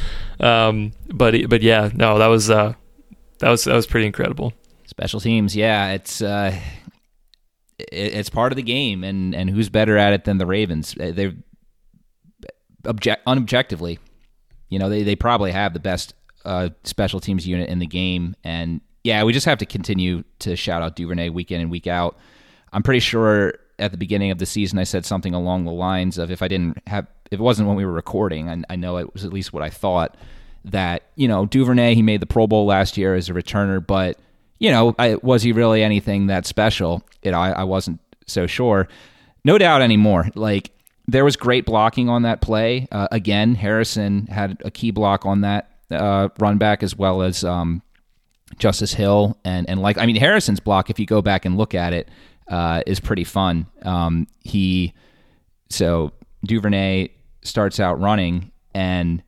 Um, 0.40 0.92
but 1.08 1.34
but 1.48 1.62
yeah, 1.62 1.90
no, 1.94 2.18
that 2.18 2.28
was 2.28 2.50
uh, 2.50 2.74
that 3.40 3.50
was 3.50 3.64
that 3.64 3.74
was 3.74 3.86
pretty 3.86 4.06
incredible. 4.06 4.52
Special 4.86 5.20
teams, 5.20 5.56
yeah, 5.56 5.92
it's 5.92 6.22
uh, 6.22 6.54
it, 6.54 6.81
it's 7.90 8.30
part 8.30 8.52
of 8.52 8.56
the 8.56 8.62
game, 8.62 9.02
and 9.04 9.34
and 9.34 9.50
who's 9.50 9.68
better 9.68 9.96
at 9.96 10.12
it 10.12 10.24
than 10.24 10.38
the 10.38 10.46
Ravens? 10.46 10.94
Uh, 10.98 11.12
They're 11.12 11.34
object 12.84 13.24
unobjectively, 13.26 13.98
you 14.68 14.78
know, 14.78 14.88
they 14.88 15.02
they 15.02 15.16
probably 15.16 15.52
have 15.52 15.74
the 15.74 15.80
best 15.80 16.14
uh, 16.44 16.70
special 16.84 17.20
teams 17.20 17.46
unit 17.46 17.68
in 17.68 17.78
the 17.78 17.86
game, 17.86 18.34
and 18.42 18.80
yeah, 19.04 19.22
we 19.24 19.32
just 19.32 19.46
have 19.46 19.58
to 19.58 19.66
continue 19.66 20.24
to 20.40 20.56
shout 20.56 20.82
out 20.82 20.96
Duvernay 20.96 21.28
week 21.28 21.50
in 21.50 21.60
and 21.60 21.70
week 21.70 21.86
out. 21.86 22.18
I'm 22.72 22.82
pretty 22.82 23.00
sure 23.00 23.54
at 23.78 23.90
the 23.90 23.98
beginning 23.98 24.30
of 24.30 24.38
the 24.38 24.46
season 24.46 24.78
I 24.78 24.84
said 24.84 25.04
something 25.04 25.34
along 25.34 25.64
the 25.64 25.72
lines 25.72 26.18
of 26.18 26.30
if 26.30 26.40
I 26.40 26.48
didn't 26.48 26.78
have 26.86 27.06
if 27.30 27.40
it 27.40 27.42
wasn't 27.42 27.68
when 27.68 27.76
we 27.76 27.84
were 27.84 27.92
recording, 27.92 28.48
I, 28.48 28.62
I 28.70 28.76
know 28.76 28.96
it 28.96 29.12
was 29.12 29.24
at 29.24 29.32
least 29.32 29.52
what 29.52 29.62
I 29.62 29.70
thought 29.70 30.16
that 30.64 31.02
you 31.16 31.28
know 31.28 31.46
Duvernay 31.46 31.94
he 31.94 32.02
made 32.02 32.20
the 32.20 32.26
Pro 32.26 32.46
Bowl 32.46 32.64
last 32.66 32.96
year 32.96 33.14
as 33.14 33.28
a 33.28 33.34
returner, 33.34 33.84
but 33.84 34.18
you 34.62 34.70
know 34.70 34.94
I, 34.96 35.16
was 35.16 35.42
he 35.42 35.50
really 35.50 35.82
anything 35.82 36.28
that 36.28 36.46
special? 36.46 37.02
You 37.22 37.32
know 37.32 37.40
I, 37.40 37.50
I 37.50 37.64
wasn't 37.64 38.00
so 38.26 38.46
sure. 38.46 38.86
No 39.44 39.58
doubt 39.58 39.82
anymore. 39.82 40.28
Like 40.36 40.70
there 41.08 41.24
was 41.24 41.34
great 41.34 41.66
blocking 41.66 42.08
on 42.08 42.22
that 42.22 42.40
play. 42.40 42.86
Uh, 42.92 43.08
again, 43.10 43.56
Harrison 43.56 44.28
had 44.28 44.62
a 44.64 44.70
key 44.70 44.92
block 44.92 45.26
on 45.26 45.40
that 45.40 45.72
uh, 45.90 46.28
run 46.38 46.58
back 46.58 46.84
as 46.84 46.96
well 46.96 47.22
as 47.22 47.42
um, 47.42 47.82
Justice 48.56 48.94
Hill 48.94 49.36
and 49.44 49.68
and 49.68 49.82
like 49.82 49.98
I 49.98 50.06
mean 50.06 50.16
Harrison's 50.16 50.60
block. 50.60 50.90
If 50.90 51.00
you 51.00 51.06
go 51.06 51.20
back 51.20 51.44
and 51.44 51.58
look 51.58 51.74
at 51.74 51.92
it, 51.92 52.08
uh, 52.46 52.82
is 52.86 53.00
pretty 53.00 53.24
fun. 53.24 53.66
Um, 53.82 54.28
he 54.42 54.94
so 55.70 56.12
Duvernay 56.44 57.08
starts 57.42 57.80
out 57.80 58.00
running 58.00 58.52
and 58.74 59.24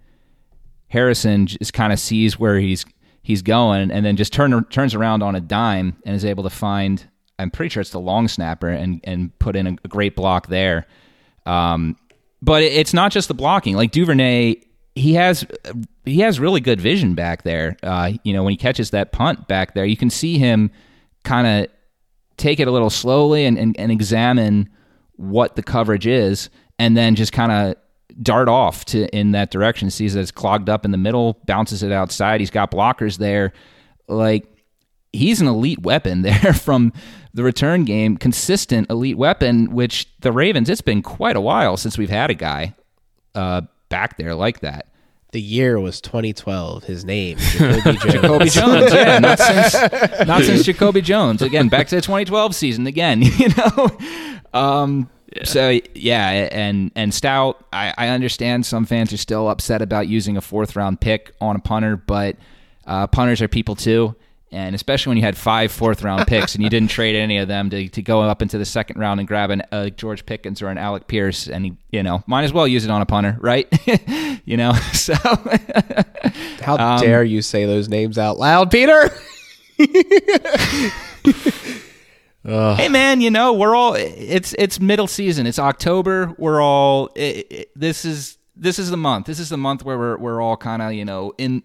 Harrison 0.86 1.48
just 1.48 1.72
kind 1.72 1.92
of 1.92 1.98
sees 1.98 2.38
where 2.38 2.56
he's 2.60 2.86
he's 3.24 3.42
going 3.42 3.90
and 3.90 4.06
then 4.06 4.14
just 4.14 4.32
turn, 4.32 4.64
turns 4.66 4.94
around 4.94 5.24
on 5.24 5.34
a 5.34 5.40
dime 5.40 5.96
and 6.06 6.14
is 6.14 6.24
able 6.24 6.44
to 6.44 6.50
find 6.50 7.08
I'm 7.38 7.50
pretty 7.50 7.70
sure 7.70 7.80
it's 7.80 7.90
the 7.90 8.00
long 8.00 8.28
snapper 8.28 8.68
and 8.68 9.00
and 9.04 9.36
put 9.38 9.56
in 9.56 9.66
a, 9.66 9.76
a 9.84 9.88
great 9.88 10.14
block 10.14 10.48
there. 10.48 10.86
Um, 11.46 11.96
but 12.40 12.62
it, 12.62 12.72
it's 12.72 12.94
not 12.94 13.12
just 13.12 13.28
the 13.28 13.34
blocking. 13.34 13.76
Like 13.76 13.90
Duvernay, 13.90 14.56
he 14.94 15.14
has 15.14 15.46
he 16.04 16.20
has 16.20 16.38
really 16.38 16.60
good 16.60 16.80
vision 16.80 17.14
back 17.14 17.42
there. 17.42 17.76
Uh, 17.82 18.12
you 18.22 18.32
know, 18.32 18.44
when 18.44 18.52
he 18.52 18.56
catches 18.56 18.90
that 18.90 19.12
punt 19.12 19.48
back 19.48 19.74
there, 19.74 19.84
you 19.84 19.96
can 19.96 20.10
see 20.10 20.38
him 20.38 20.70
kind 21.24 21.46
of 21.46 21.70
take 22.36 22.60
it 22.60 22.68
a 22.68 22.70
little 22.70 22.90
slowly 22.90 23.44
and, 23.46 23.58
and, 23.58 23.78
and 23.78 23.90
examine 23.90 24.68
what 25.16 25.56
the 25.56 25.62
coverage 25.62 26.06
is, 26.06 26.50
and 26.78 26.96
then 26.96 27.14
just 27.14 27.32
kind 27.32 27.52
of 27.52 27.76
dart 28.22 28.48
off 28.48 28.84
to 28.86 29.06
in 29.16 29.32
that 29.32 29.50
direction. 29.50 29.90
Sees 29.90 30.14
that 30.14 30.20
it's 30.20 30.30
clogged 30.30 30.68
up 30.68 30.84
in 30.84 30.90
the 30.90 30.98
middle, 30.98 31.40
bounces 31.46 31.82
it 31.82 31.92
outside. 31.92 32.40
He's 32.40 32.50
got 32.50 32.70
blockers 32.70 33.18
there. 33.18 33.52
Like 34.08 34.46
he's 35.12 35.40
an 35.40 35.46
elite 35.46 35.82
weapon 35.82 36.22
there 36.22 36.52
from 36.52 36.92
the 37.32 37.42
return 37.42 37.84
game, 37.84 38.16
consistent 38.16 38.90
elite 38.90 39.18
weapon. 39.18 39.72
Which 39.72 40.08
the 40.20 40.32
Ravens, 40.32 40.68
it's 40.68 40.80
been 40.80 41.02
quite 41.02 41.36
a 41.36 41.40
while 41.40 41.76
since 41.76 41.98
we've 41.98 42.10
had 42.10 42.30
a 42.30 42.34
guy 42.34 42.74
uh, 43.34 43.62
back 43.88 44.16
there 44.16 44.34
like 44.34 44.60
that. 44.60 44.88
The 45.32 45.40
year 45.40 45.80
was 45.80 46.00
2012. 46.00 46.84
His 46.84 47.04
name, 47.04 47.38
Jacoby 47.40 47.82
Jones. 47.82 48.02
Jacoby 48.04 48.50
Jones, 48.50 48.92
yeah, 48.92 49.18
not 49.18 49.38
since 49.40 49.74
not 50.28 50.42
since 50.44 50.62
Jacoby 50.62 51.00
Jones. 51.00 51.42
Again, 51.42 51.68
back 51.68 51.88
to 51.88 51.96
the 51.96 52.00
2012 52.00 52.54
season 52.54 52.86
again. 52.86 53.20
You 53.22 53.48
know, 53.48 53.98
um, 54.52 55.10
so 55.42 55.78
yeah, 55.94 56.48
and 56.52 56.90
and 56.94 57.12
Stout, 57.12 57.64
I, 57.72 57.92
I 57.98 58.08
understand 58.08 58.64
some 58.64 58.86
fans 58.86 59.12
are 59.12 59.16
still 59.16 59.48
upset 59.48 59.82
about 59.82 60.06
using 60.08 60.36
a 60.36 60.40
fourth 60.40 60.76
round 60.76 61.00
pick 61.00 61.34
on 61.40 61.56
a 61.56 61.58
punter, 61.58 61.96
but 61.96 62.36
uh, 62.86 63.06
punters 63.08 63.42
are 63.42 63.48
people 63.48 63.74
too. 63.74 64.14
And 64.52 64.76
especially 64.76 65.10
when 65.10 65.16
you 65.16 65.24
had 65.24 65.36
five 65.36 65.72
fourth 65.72 66.04
round 66.04 66.26
picks 66.28 66.54
and 66.54 66.62
you 66.62 66.70
didn't 66.70 66.90
trade 66.90 67.16
any 67.16 67.38
of 67.38 67.48
them 67.48 67.70
to, 67.70 67.88
to 67.88 68.02
go 68.02 68.20
up 68.22 68.40
into 68.40 68.56
the 68.56 68.64
second 68.64 69.00
round 69.00 69.18
and 69.18 69.26
grab 69.26 69.50
an 69.50 69.62
uh, 69.72 69.88
George 69.88 70.24
Pickens 70.26 70.62
or 70.62 70.68
an 70.68 70.78
Alec 70.78 71.08
Pierce, 71.08 71.48
and 71.48 71.64
he, 71.64 71.76
you 71.90 72.04
know, 72.04 72.22
might 72.28 72.44
as 72.44 72.52
well 72.52 72.68
use 72.68 72.84
it 72.84 72.90
on 72.90 73.02
a 73.02 73.06
punter, 73.06 73.36
right? 73.40 73.66
you 74.44 74.56
know, 74.56 74.72
so 74.92 75.14
How 76.62 76.76
Um, 76.78 77.00
dare 77.00 77.24
you 77.24 77.42
say 77.42 77.64
those 77.66 77.88
names 77.88 78.16
out 78.16 78.38
loud, 78.38 78.70
Peter? 78.70 79.10
Hey 82.44 82.88
man, 82.88 83.20
you 83.20 83.30
know 83.30 83.52
we're 83.54 83.74
all 83.74 83.94
it's 83.94 84.54
it's 84.58 84.78
middle 84.80 85.06
season. 85.06 85.46
It's 85.46 85.58
October. 85.58 86.34
We're 86.38 86.60
all 86.62 87.10
it, 87.14 87.46
it, 87.50 87.70
this 87.74 88.04
is 88.04 88.38
this 88.56 88.78
is 88.78 88.90
the 88.90 88.96
month. 88.96 89.26
This 89.26 89.38
is 89.38 89.48
the 89.48 89.56
month 89.56 89.84
where 89.84 89.98
we're 89.98 90.16
we're 90.18 90.40
all 90.42 90.56
kind 90.56 90.82
of 90.82 90.92
you 90.92 91.04
know 91.04 91.32
in 91.38 91.62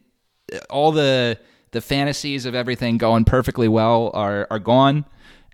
all 0.69 0.91
the 0.91 1.37
the 1.71 1.81
fantasies 1.81 2.45
of 2.45 2.55
everything 2.55 2.97
going 2.97 3.25
perfectly 3.25 3.67
well 3.67 4.11
are 4.13 4.47
are 4.49 4.59
gone, 4.59 5.05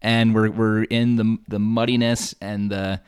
and 0.02 0.36
we're 0.36 0.52
we're 0.52 0.84
in 0.84 1.16
the 1.16 1.38
the 1.48 1.60
muddiness 1.60 2.36
and 2.40 2.72
the 2.72 3.02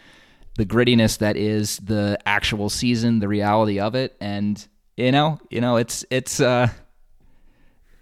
the 0.58 0.66
grittiness 0.66 1.20
that 1.20 1.38
is 1.38 1.78
the 1.78 2.18
actual 2.26 2.68
season, 2.70 3.20
the 3.20 3.28
reality 3.28 3.80
of 3.80 3.94
it, 3.94 4.16
and 4.20 4.68
you 4.98 5.12
know 5.12 5.40
you 5.52 5.62
know 5.62 5.76
it's 5.78 6.04
it's 6.10 6.40
uh 6.40 6.68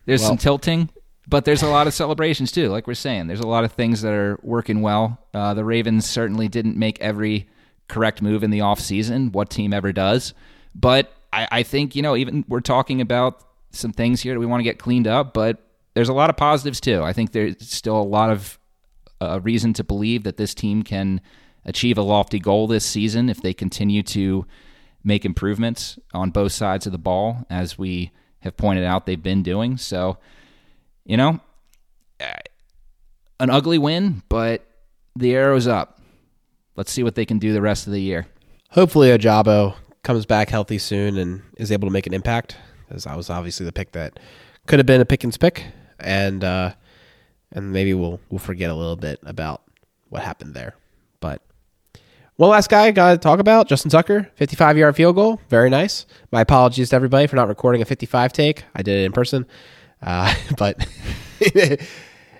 there's 0.05 0.22
Well- 0.22 0.30
some 0.30 0.38
tilting, 0.38 0.89
but 1.28 1.45
there's 1.45 1.63
a 1.63 1.69
lot 1.69 1.88
of 1.88 1.93
celebrations 1.93 2.51
too. 2.51 2.69
Like 2.69 2.88
we're 2.88 2.93
saying, 2.93 3.28
there's 3.28 3.39
a 3.39 3.47
lot 3.47 3.63
of 3.63 3.71
things 3.71 4.01
that 4.01 4.13
are 4.13 4.39
working 4.43 4.82
well. 4.82 5.19
Uh, 5.34 5.53
the 5.53 5.65
Ravens 5.65 6.05
certainly 6.05 6.47
didn't 6.47 6.78
make 6.78 6.99
every 7.01 7.47
correct 7.88 8.21
move 8.21 8.43
in 8.43 8.51
the 8.51 8.59
offseason. 8.59 9.32
What 9.32 9.49
team 9.49 9.73
ever 9.73 9.91
does? 9.91 10.34
But 10.73 11.13
I, 11.32 11.47
I 11.51 11.63
think, 11.63 11.95
you 11.95 12.01
know, 12.01 12.15
even 12.15 12.45
we're 12.47 12.59
talking 12.61 13.01
about 13.01 13.41
some 13.71 13.91
things 13.91 14.21
here 14.21 14.34
that 14.34 14.39
we 14.39 14.45
want 14.45 14.59
to 14.59 14.63
get 14.63 14.80
cleaned 14.80 15.07
up, 15.07 15.34
but 15.34 15.59
there's 15.93 16.09
a 16.09 16.13
lot 16.13 16.30
of 16.30 16.38
positives 16.38 16.80
too. 16.80 17.01
I 17.03 17.13
think 17.13 17.32
there's 17.32 17.55
still 17.67 17.99
a 17.99 18.03
lot 18.03 18.30
of 18.30 18.59
uh, 19.21 19.39
reason 19.41 19.73
to 19.73 19.84
believe 19.84 20.23
that 20.23 20.38
this 20.38 20.53
team 20.53 20.84
can 20.84 21.21
achieve 21.65 21.97
a 21.97 22.01
lofty 22.01 22.39
goal 22.39 22.67
this 22.67 22.86
season 22.86 23.30
if 23.30 23.41
they 23.41 23.53
continue 23.53 24.03
to 24.03 24.45
make 25.03 25.26
improvements 25.26 25.97
on 26.13 26.32
both 26.32 26.51
sides 26.51 26.86
of 26.86 26.91
the 26.91 26.97
ball, 26.97 27.45
as 27.49 27.78
we 27.78 28.11
have 28.39 28.57
pointed 28.57 28.84
out 28.84 29.05
they've 29.05 29.21
been 29.21 29.43
doing. 29.43 29.78
So, 29.78 30.17
you 31.06 31.18
know, 31.18 31.39
an 33.39 33.49
ugly 33.49 33.78
win, 33.78 34.24
but 34.30 34.66
the 35.16 35.36
arrow's 35.36 35.68
up. 35.68 36.01
Let's 36.76 36.91
see 36.91 37.03
what 37.03 37.16
they 37.16 37.26
can 37.26 37.39
do 37.39 37.53
the 37.53 37.62
rest 37.62 37.88
of 37.88 37.93
the 37.93 38.01
year. 38.01 38.28
Hopefully, 38.72 39.10
Ojabo 39.10 39.76
comes 40.03 40.26
back 40.26 40.49
healthy 40.49 40.78
soon 40.78 41.18
and 41.18 41.41
is 41.58 41.72
able 41.72 41.88
to 41.88 41.93
make 41.93 42.08
an 42.08 42.14
impact. 42.14 42.58
Because 42.88 43.06
that 43.06 43.18
was 43.18 43.30
obviously 43.30 43.66
the 43.66 43.72
pick 43.72 43.93
that 43.93 44.20
could 44.68 44.80
have 44.80 44.86
been 44.86 45.01
a 45.01 45.06
Pickens 45.06 45.38
pick, 45.38 45.66
and 45.99 46.43
uh, 46.43 46.74
and 47.51 47.72
maybe 47.72 47.93
we'll 47.93 48.20
we'll 48.30 48.39
forget 48.39 48.70
a 48.70 48.76
little 48.76 48.95
bit 48.95 49.20
about 49.24 49.64
what 50.10 50.22
happened 50.22 50.53
there. 50.53 50.76
But 51.20 51.41
one 52.36 52.49
last 52.49 52.70
guy 52.70 52.86
I 52.86 52.91
got 52.91 53.14
to 53.14 53.18
talk 53.18 53.39
about 53.39 53.68
Justin 53.68 53.89
Tucker, 53.89 54.30
55 54.36 54.78
yard 54.78 54.95
field 54.95 55.16
goal, 55.16 55.39
very 55.49 55.70
nice. 55.70 56.06
My 56.32 56.41
apologies 56.41 56.89
to 56.89 56.95
everybody 56.95 57.28
for 57.28 57.36
not 57.36 57.47
recording 57.47 57.82
a 57.82 57.86
55 57.86 58.34
take. 58.34 58.64
I 58.76 58.84
did 58.84 58.99
it 58.99 59.06
in 59.06 59.12
person, 59.12 59.47
uh, 60.06 60.34
but 60.58 60.88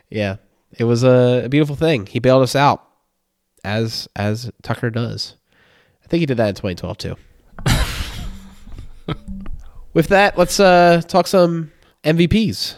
yeah, 0.10 0.38
it 0.78 0.86
was 0.86 1.04
a, 1.04 1.48
beautiful 1.50 1.76
thing. 1.76 2.06
He 2.06 2.20
bailed 2.20 2.44
us 2.44 2.56
out 2.56 2.88
as 3.64 4.08
as 4.16 4.52
Tucker 4.62 4.90
does. 4.90 5.36
I 6.04 6.08
think 6.08 6.20
he 6.20 6.26
did 6.26 6.38
that 6.38 6.50
in 6.50 6.56
2012 6.56 6.98
too. 6.98 7.16
With 9.94 10.08
that, 10.10 10.38
let's 10.38 10.60
uh, 10.60 11.02
talk 11.08 11.26
some 11.26 11.72
MVPs. 12.04 12.76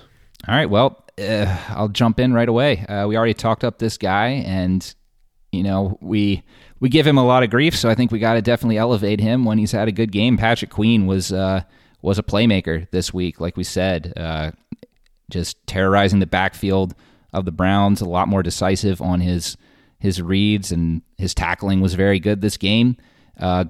All 0.48 0.56
right. 0.56 0.70
Well, 0.70 1.04
uh, 1.20 1.58
I'll 1.70 1.90
jump 1.90 2.20
in 2.20 2.32
right 2.34 2.48
away. 2.48 2.86
Uh, 2.86 3.08
we 3.08 3.18
already 3.18 3.34
talked 3.34 3.64
up 3.64 3.80
this 3.80 3.98
guy, 3.98 4.44
and 4.46 4.94
you 5.52 5.64
know 5.64 5.98
we 6.00 6.44
we 6.80 6.90
give 6.90 7.08
him 7.08 7.18
a 7.18 7.26
lot 7.26 7.44
of 7.44 7.50
grief, 7.50 7.76
so 7.76 7.90
I 7.90 7.96
think 7.96 8.12
we 8.12 8.20
got 8.20 8.36
to 8.36 8.42
definitely 8.42 8.78
elevate 8.78 9.20
him 9.20 9.44
when 9.44 9.58
he's 9.58 9.72
had 9.72 9.88
a 9.88 9.92
good 9.92 10.12
game. 10.12 10.38
Patrick 10.38 10.72
Queen 10.72 11.08
was 11.08 11.34
uh, 11.34 11.64
was 12.02 12.20
a 12.20 12.24
playmaker 12.24 12.90
this 12.92 13.14
week, 13.14 13.40
like 13.40 13.58
we 13.58 13.64
said, 13.64 14.14
uh, 14.16 14.52
just 15.30 15.66
terrorizing 15.68 16.20
the 16.20 16.26
backfield 16.28 16.96
of 17.34 17.46
the 17.46 17.52
Browns. 17.52 18.02
A 18.02 18.06
lot 18.06 18.28
more 18.28 18.44
decisive 18.44 19.02
on 19.02 19.22
his 19.22 19.58
his 20.00 20.22
reads, 20.22 20.72
and 20.72 21.02
his 21.18 21.34
tackling 21.34 21.82
was 21.82 21.96
very 21.96 22.20
good 22.20 22.42
this 22.42 22.58
game. 22.58 22.98
Uh, 23.40 23.66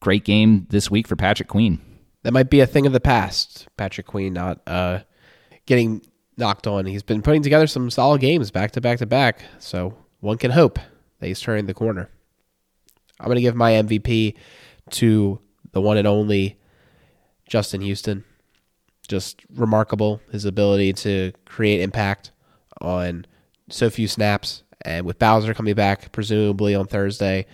great 0.00 0.24
game 0.24 0.66
this 0.70 0.90
week 0.90 1.08
for 1.08 1.16
Patrick 1.16 1.48
Queen. 1.48 1.80
That 2.22 2.32
might 2.32 2.50
be 2.50 2.60
a 2.60 2.66
thing 2.66 2.86
of 2.86 2.92
the 2.92 3.00
past. 3.00 3.68
Patrick 3.76 4.06
Queen 4.06 4.34
not 4.34 4.60
uh, 4.66 5.00
getting 5.66 6.02
knocked 6.36 6.66
on. 6.66 6.86
He's 6.86 7.02
been 7.02 7.22
putting 7.22 7.42
together 7.42 7.66
some 7.66 7.90
solid 7.90 8.20
games 8.20 8.50
back 8.50 8.72
to 8.72 8.80
back 8.80 8.98
to 8.98 9.06
back. 9.06 9.42
So 9.58 9.96
one 10.20 10.38
can 10.38 10.50
hope 10.50 10.78
that 11.18 11.26
he's 11.26 11.40
turning 11.40 11.66
the 11.66 11.74
corner. 11.74 12.10
I'm 13.18 13.26
going 13.26 13.36
to 13.36 13.42
give 13.42 13.54
my 13.54 13.72
MVP 13.72 14.36
to 14.90 15.40
the 15.72 15.80
one 15.80 15.96
and 15.96 16.06
only 16.06 16.58
Justin 17.46 17.80
Houston. 17.82 18.24
Just 19.10 19.42
remarkable 19.52 20.20
his 20.30 20.44
ability 20.44 20.92
to 20.92 21.32
create 21.44 21.80
impact 21.80 22.30
on 22.80 23.26
so 23.68 23.90
few 23.90 24.06
snaps. 24.06 24.62
And 24.82 25.04
with 25.04 25.18
Bowser 25.18 25.52
coming 25.52 25.74
back, 25.74 26.12
presumably 26.12 26.76
on 26.76 26.86
Thursday, 26.86 27.46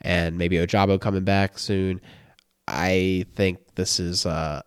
and 0.00 0.36
maybe 0.36 0.56
Ojabo 0.56 1.00
coming 1.00 1.22
back 1.22 1.56
soon, 1.56 2.00
I 2.66 3.26
think 3.36 3.60
this 3.76 4.00
is 4.00 4.26
uh, 4.26 4.62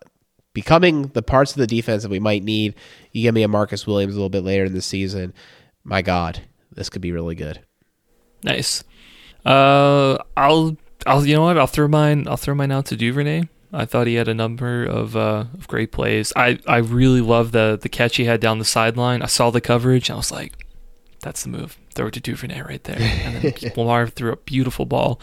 becoming 0.54 1.08
the 1.08 1.22
parts 1.22 1.52
of 1.52 1.58
the 1.58 1.66
defense 1.66 2.02
that 2.02 2.10
we 2.10 2.18
might 2.18 2.42
need. 2.42 2.74
You 3.12 3.22
give 3.22 3.34
me 3.34 3.42
a 3.42 3.48
Marcus 3.48 3.86
Williams 3.86 4.14
a 4.14 4.16
little 4.16 4.30
bit 4.30 4.42
later 4.42 4.64
in 4.64 4.72
the 4.72 4.80
season. 4.80 5.34
My 5.84 6.00
God, 6.00 6.40
this 6.72 6.88
could 6.88 7.02
be 7.02 7.12
really 7.12 7.34
good. 7.34 7.60
Nice. 8.42 8.84
Uh, 9.44 10.16
I'll, 10.34 10.78
I'll, 11.06 11.26
you 11.26 11.36
know 11.36 11.42
what? 11.42 11.58
I'll 11.58 11.66
throw 11.66 11.88
mine. 11.88 12.26
I'll 12.26 12.38
throw 12.38 12.54
mine 12.54 12.72
out 12.72 12.86
to 12.86 12.96
Duvernay. 12.96 13.48
I 13.72 13.84
thought 13.84 14.06
he 14.06 14.14
had 14.14 14.28
a 14.28 14.34
number 14.34 14.84
of 14.84 15.16
uh, 15.16 15.44
of 15.54 15.68
great 15.68 15.92
plays. 15.92 16.32
I, 16.34 16.58
I 16.66 16.78
really 16.78 17.20
love 17.20 17.52
the 17.52 17.78
the 17.80 17.88
catch 17.88 18.16
he 18.16 18.24
had 18.24 18.40
down 18.40 18.58
the 18.58 18.64
sideline. 18.64 19.22
I 19.22 19.26
saw 19.26 19.50
the 19.50 19.60
coverage. 19.60 20.08
And 20.08 20.14
I 20.14 20.18
was 20.18 20.32
like, 20.32 20.64
that's 21.20 21.42
the 21.42 21.50
move. 21.50 21.76
Throw 21.94 22.06
it 22.06 22.14
to 22.14 22.20
Duvernay 22.20 22.62
right 22.62 22.82
there. 22.84 22.98
And 23.24 23.42
then 23.42 23.72
Lamar 23.76 24.08
threw 24.08 24.32
a 24.32 24.36
beautiful 24.36 24.86
ball. 24.86 25.20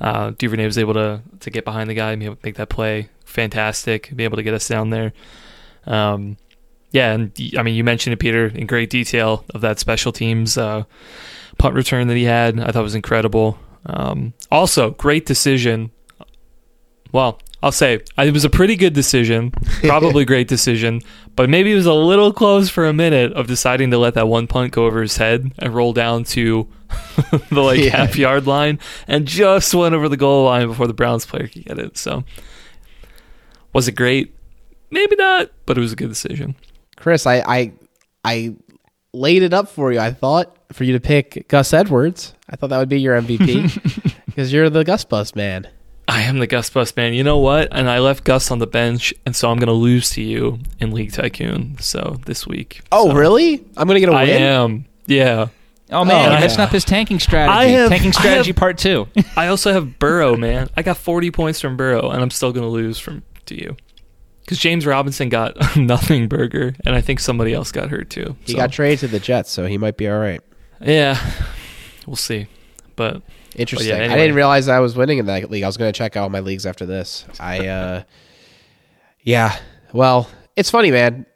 Uh, 0.00 0.32
Duvernay 0.36 0.66
was 0.66 0.78
able 0.78 0.94
to 0.94 1.22
to 1.40 1.50
get 1.50 1.64
behind 1.64 1.88
the 1.88 1.94
guy 1.94 2.12
and 2.12 2.20
be 2.20 2.26
able 2.26 2.36
to 2.36 2.42
make 2.44 2.56
that 2.56 2.68
play. 2.68 3.10
Fantastic. 3.24 4.14
Be 4.14 4.24
able 4.24 4.36
to 4.36 4.42
get 4.42 4.54
us 4.54 4.66
down 4.66 4.90
there. 4.90 5.12
Um, 5.86 6.36
yeah, 6.90 7.12
and 7.12 7.32
I 7.56 7.62
mean, 7.62 7.74
you 7.74 7.84
mentioned 7.84 8.14
it, 8.14 8.18
Peter, 8.18 8.46
in 8.46 8.66
great 8.66 8.90
detail 8.90 9.44
of 9.54 9.60
that 9.60 9.78
special 9.78 10.10
teams 10.10 10.56
uh, 10.56 10.84
punt 11.58 11.74
return 11.74 12.08
that 12.08 12.16
he 12.16 12.24
had. 12.24 12.58
I 12.58 12.72
thought 12.72 12.82
was 12.82 12.94
incredible. 12.94 13.58
Um, 13.84 14.32
also, 14.50 14.90
great 14.92 15.26
decision. 15.26 15.90
Well, 17.12 17.40
I'll 17.62 17.72
say 17.72 18.00
it 18.16 18.32
was 18.32 18.44
a 18.44 18.50
pretty 18.50 18.76
good 18.76 18.92
decision, 18.92 19.50
probably 19.82 20.24
great 20.24 20.46
decision, 20.46 21.00
but 21.34 21.50
maybe 21.50 21.72
it 21.72 21.74
was 21.74 21.86
a 21.86 21.92
little 21.92 22.32
close 22.32 22.68
for 22.68 22.86
a 22.86 22.92
minute 22.92 23.32
of 23.32 23.48
deciding 23.48 23.90
to 23.90 23.98
let 23.98 24.14
that 24.14 24.28
one 24.28 24.46
punt 24.46 24.72
go 24.72 24.86
over 24.86 25.02
his 25.02 25.16
head 25.16 25.52
and 25.58 25.74
roll 25.74 25.92
down 25.92 26.22
to 26.24 26.68
the 27.50 27.60
like 27.60 27.80
Yeah. 27.80 27.96
half 27.96 28.16
yard 28.16 28.46
line 28.46 28.78
and 29.08 29.26
just 29.26 29.74
went 29.74 29.94
over 29.94 30.08
the 30.08 30.16
goal 30.16 30.44
line 30.44 30.68
before 30.68 30.86
the 30.86 30.94
Browns 30.94 31.26
player 31.26 31.48
could 31.48 31.64
get 31.64 31.78
it. 31.80 31.98
So, 31.98 32.22
was 33.72 33.88
it 33.88 33.92
great? 33.92 34.34
Maybe 34.90 35.16
not, 35.16 35.50
but 35.66 35.76
it 35.76 35.80
was 35.80 35.92
a 35.92 35.96
good 35.96 36.08
decision. 36.08 36.54
Chris, 36.96 37.26
I, 37.26 37.40
I 37.40 37.72
I 38.24 38.54
laid 39.12 39.42
it 39.42 39.52
up 39.52 39.68
for 39.68 39.92
you. 39.92 39.98
I 39.98 40.12
thought 40.12 40.56
for 40.72 40.84
you 40.84 40.92
to 40.92 41.00
pick 41.00 41.46
Gus 41.48 41.72
Edwards. 41.72 42.34
I 42.48 42.56
thought 42.56 42.70
that 42.70 42.78
would 42.78 42.88
be 42.88 43.00
your 43.00 43.20
MVP 43.20 44.14
because 44.26 44.52
you're 44.52 44.70
the 44.70 44.84
Gus 44.84 45.04
Bus 45.04 45.34
man. 45.34 45.68
I 46.08 46.22
am 46.22 46.38
the 46.38 46.46
Gus 46.46 46.70
Bus 46.70 46.96
man. 46.96 47.12
You 47.12 47.22
know 47.22 47.38
what? 47.38 47.68
And 47.70 47.88
I 47.88 47.98
left 47.98 48.24
Gus 48.24 48.50
on 48.50 48.58
the 48.58 48.66
bench, 48.66 49.12
and 49.26 49.36
so 49.36 49.50
I'm 49.50 49.58
going 49.58 49.66
to 49.68 49.72
lose 49.74 50.08
to 50.10 50.22
you 50.22 50.58
in 50.80 50.90
League 50.92 51.12
Tycoon. 51.12 51.76
So 51.80 52.16
this 52.24 52.46
week. 52.46 52.80
Oh, 52.90 53.10
So 53.10 53.14
really? 53.14 53.64
I'm 53.76 53.86
gonna 53.86 54.00
get 54.00 54.08
a 54.08 54.12
I 54.12 54.24
win. 54.24 54.42
am. 54.42 54.84
Yeah. 55.06 55.48
Oh 55.90 56.04
man, 56.04 56.16
Oh, 56.28 56.30
you're 56.32 56.40
messing 56.40 56.58
yeah. 56.58 56.64
up 56.64 56.70
his 56.70 56.84
tanking 56.84 57.18
strategy. 57.18 57.52
I 57.56 57.64
have- 57.66 57.90
tanking 57.90 58.08
I 58.08 58.12
strategy 58.12 58.48
have- 58.50 58.56
part 58.56 58.78
two. 58.78 59.06
I 59.36 59.48
also 59.48 59.72
have 59.72 59.98
Burrow, 59.98 60.36
man. 60.36 60.68
I 60.76 60.82
got 60.82 60.96
40 60.96 61.30
points 61.30 61.60
from 61.60 61.76
Burrow, 61.76 62.10
and 62.10 62.22
I'm 62.22 62.30
still 62.30 62.52
going 62.52 62.64
to 62.64 62.70
lose 62.70 62.98
from 62.98 63.22
to 63.46 63.54
you. 63.54 63.76
Because 64.40 64.58
James 64.58 64.86
Robinson 64.86 65.28
got 65.28 65.56
nothing 65.76 66.26
burger, 66.26 66.74
and 66.86 66.94
I 66.94 67.00
think 67.02 67.20
somebody 67.20 67.52
else 67.52 67.70
got 67.70 67.90
hurt 67.90 68.08
too. 68.08 68.34
He 68.46 68.52
So, 68.52 68.58
got 68.58 68.72
traded 68.72 68.98
to 69.00 69.08
the 69.08 69.18
Jets, 69.20 69.50
so 69.50 69.66
he 69.66 69.76
might 69.76 69.96
be 69.98 70.08
all 70.08 70.18
right. 70.18 70.40
yeah, 70.80 71.18
we'll 72.06 72.16
see. 72.16 72.46
But 72.96 73.20
Interesting. 73.58 73.92
I 73.92 73.98
anyway. 73.98 74.16
didn't 74.16 74.36
realize 74.36 74.68
I 74.68 74.80
was 74.80 74.96
winning 74.96 75.18
in 75.18 75.26
that 75.26 75.50
league. 75.50 75.64
I 75.64 75.66
was 75.66 75.76
going 75.76 75.92
to 75.92 75.96
check 75.96 76.16
out 76.16 76.30
my 76.30 76.40
leagues 76.40 76.64
after 76.64 76.86
this. 76.86 77.26
I, 77.40 77.66
uh, 77.68 78.02
yeah. 79.22 79.58
Well, 79.92 80.28
it's 80.56 80.70
funny, 80.70 80.90
man. 80.90 81.26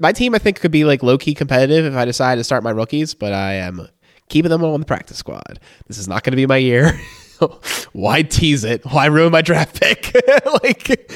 My 0.00 0.12
team, 0.12 0.34
I 0.34 0.38
think, 0.38 0.60
could 0.60 0.70
be 0.70 0.84
like 0.84 1.02
low 1.02 1.18
key 1.18 1.34
competitive 1.34 1.84
if 1.84 1.94
I 1.94 2.04
decide 2.04 2.36
to 2.36 2.44
start 2.44 2.62
my 2.62 2.70
rookies, 2.70 3.14
but 3.14 3.32
I 3.32 3.54
am 3.54 3.88
keeping 4.28 4.50
them 4.50 4.62
all 4.62 4.74
on 4.74 4.80
the 4.80 4.86
practice 4.86 5.18
squad. 5.18 5.60
This 5.86 5.98
is 5.98 6.08
not 6.08 6.22
going 6.22 6.32
to 6.32 6.36
be 6.36 6.46
my 6.46 6.56
year. 6.56 6.98
Why 7.92 8.22
tease 8.22 8.64
it? 8.64 8.84
Why 8.84 9.06
ruin 9.06 9.32
my 9.32 9.42
draft 9.42 9.80
pick? 9.80 10.14
like, 10.62 11.12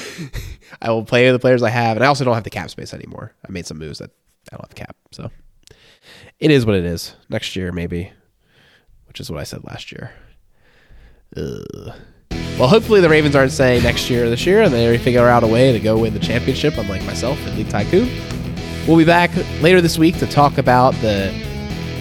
I 0.81 0.91
will 0.91 1.05
play 1.05 1.31
the 1.31 1.39
players 1.39 1.63
I 1.63 1.69
have, 1.69 1.97
and 1.97 2.03
I 2.03 2.07
also 2.07 2.25
don't 2.25 2.35
have 2.35 2.43
the 2.43 2.49
cap 2.49 2.69
space 2.69 2.93
anymore. 2.93 3.33
I 3.47 3.51
made 3.51 3.65
some 3.65 3.77
moves 3.77 3.99
that 3.99 4.11
I 4.51 4.55
don't 4.55 4.67
have 4.67 4.75
cap, 4.75 4.95
so 5.11 5.31
it 6.39 6.51
is 6.51 6.65
what 6.65 6.75
it 6.75 6.85
is. 6.85 7.15
Next 7.29 7.55
year, 7.55 7.71
maybe, 7.71 8.11
which 9.07 9.19
is 9.19 9.29
what 9.29 9.39
I 9.39 9.43
said 9.43 9.63
last 9.63 9.91
year. 9.91 10.11
Ugh. 11.37 11.93
Well, 12.59 12.67
hopefully 12.67 13.01
the 13.01 13.09
Ravens 13.09 13.35
aren't 13.35 13.51
saying 13.51 13.81
next 13.81 14.09
year 14.09 14.25
or 14.25 14.29
this 14.29 14.45
year, 14.45 14.61
and 14.61 14.71
they 14.71 14.97
figure 14.99 15.27
out 15.27 15.43
a 15.43 15.47
way 15.47 15.71
to 15.71 15.79
go 15.79 15.97
win 15.97 16.13
the 16.13 16.19
championship, 16.19 16.77
unlike 16.77 17.03
myself 17.03 17.39
in 17.47 17.57
League 17.57 17.69
Tycoon. 17.69 18.07
We'll 18.87 18.97
be 18.97 19.05
back 19.05 19.31
later 19.61 19.81
this 19.81 19.97
week 19.97 20.19
to 20.19 20.27
talk 20.27 20.59
about 20.59 20.93
the 20.95 21.31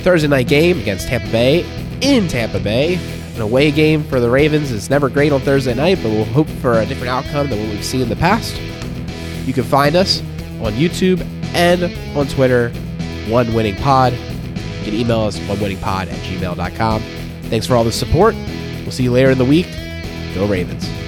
Thursday 0.02 0.28
night 0.28 0.48
game 0.48 0.78
against 0.78 1.08
Tampa 1.08 1.30
Bay 1.30 1.64
in 2.02 2.28
Tampa 2.28 2.60
Bay. 2.60 2.96
An 3.34 3.40
away 3.40 3.70
game 3.70 4.04
for 4.04 4.20
the 4.20 4.28
Ravens 4.28 4.70
is 4.70 4.90
never 4.90 5.08
great 5.08 5.32
on 5.32 5.40
Thursday 5.40 5.72
night, 5.72 5.98
but 6.02 6.10
we'll 6.10 6.24
hope 6.26 6.48
for 6.60 6.80
a 6.80 6.86
different 6.86 7.08
outcome 7.08 7.48
than 7.48 7.58
what 7.58 7.70
we've 7.70 7.84
seen 7.84 8.02
in 8.02 8.10
the 8.10 8.16
past. 8.16 8.60
You 9.46 9.54
can 9.54 9.64
find 9.64 9.96
us 9.96 10.20
on 10.60 10.74
YouTube 10.74 11.24
and 11.54 11.84
on 12.16 12.26
Twitter, 12.26 12.68
One 13.28 13.54
Winning 13.54 13.76
Pod. 13.76 14.12
You 14.12 14.84
can 14.84 14.94
email 14.94 15.20
us 15.20 15.38
onewinningpod 15.38 15.82
at 15.82 16.08
gmail.com. 16.08 17.02
Thanks 17.44 17.66
for 17.66 17.74
all 17.74 17.84
the 17.84 17.92
support. 17.92 18.34
We'll 18.92 18.98
see 18.98 19.04
you 19.04 19.12
later 19.12 19.30
in 19.30 19.38
the 19.38 19.44
week. 19.46 19.68
Go 20.34 20.44
Ravens. 20.44 21.01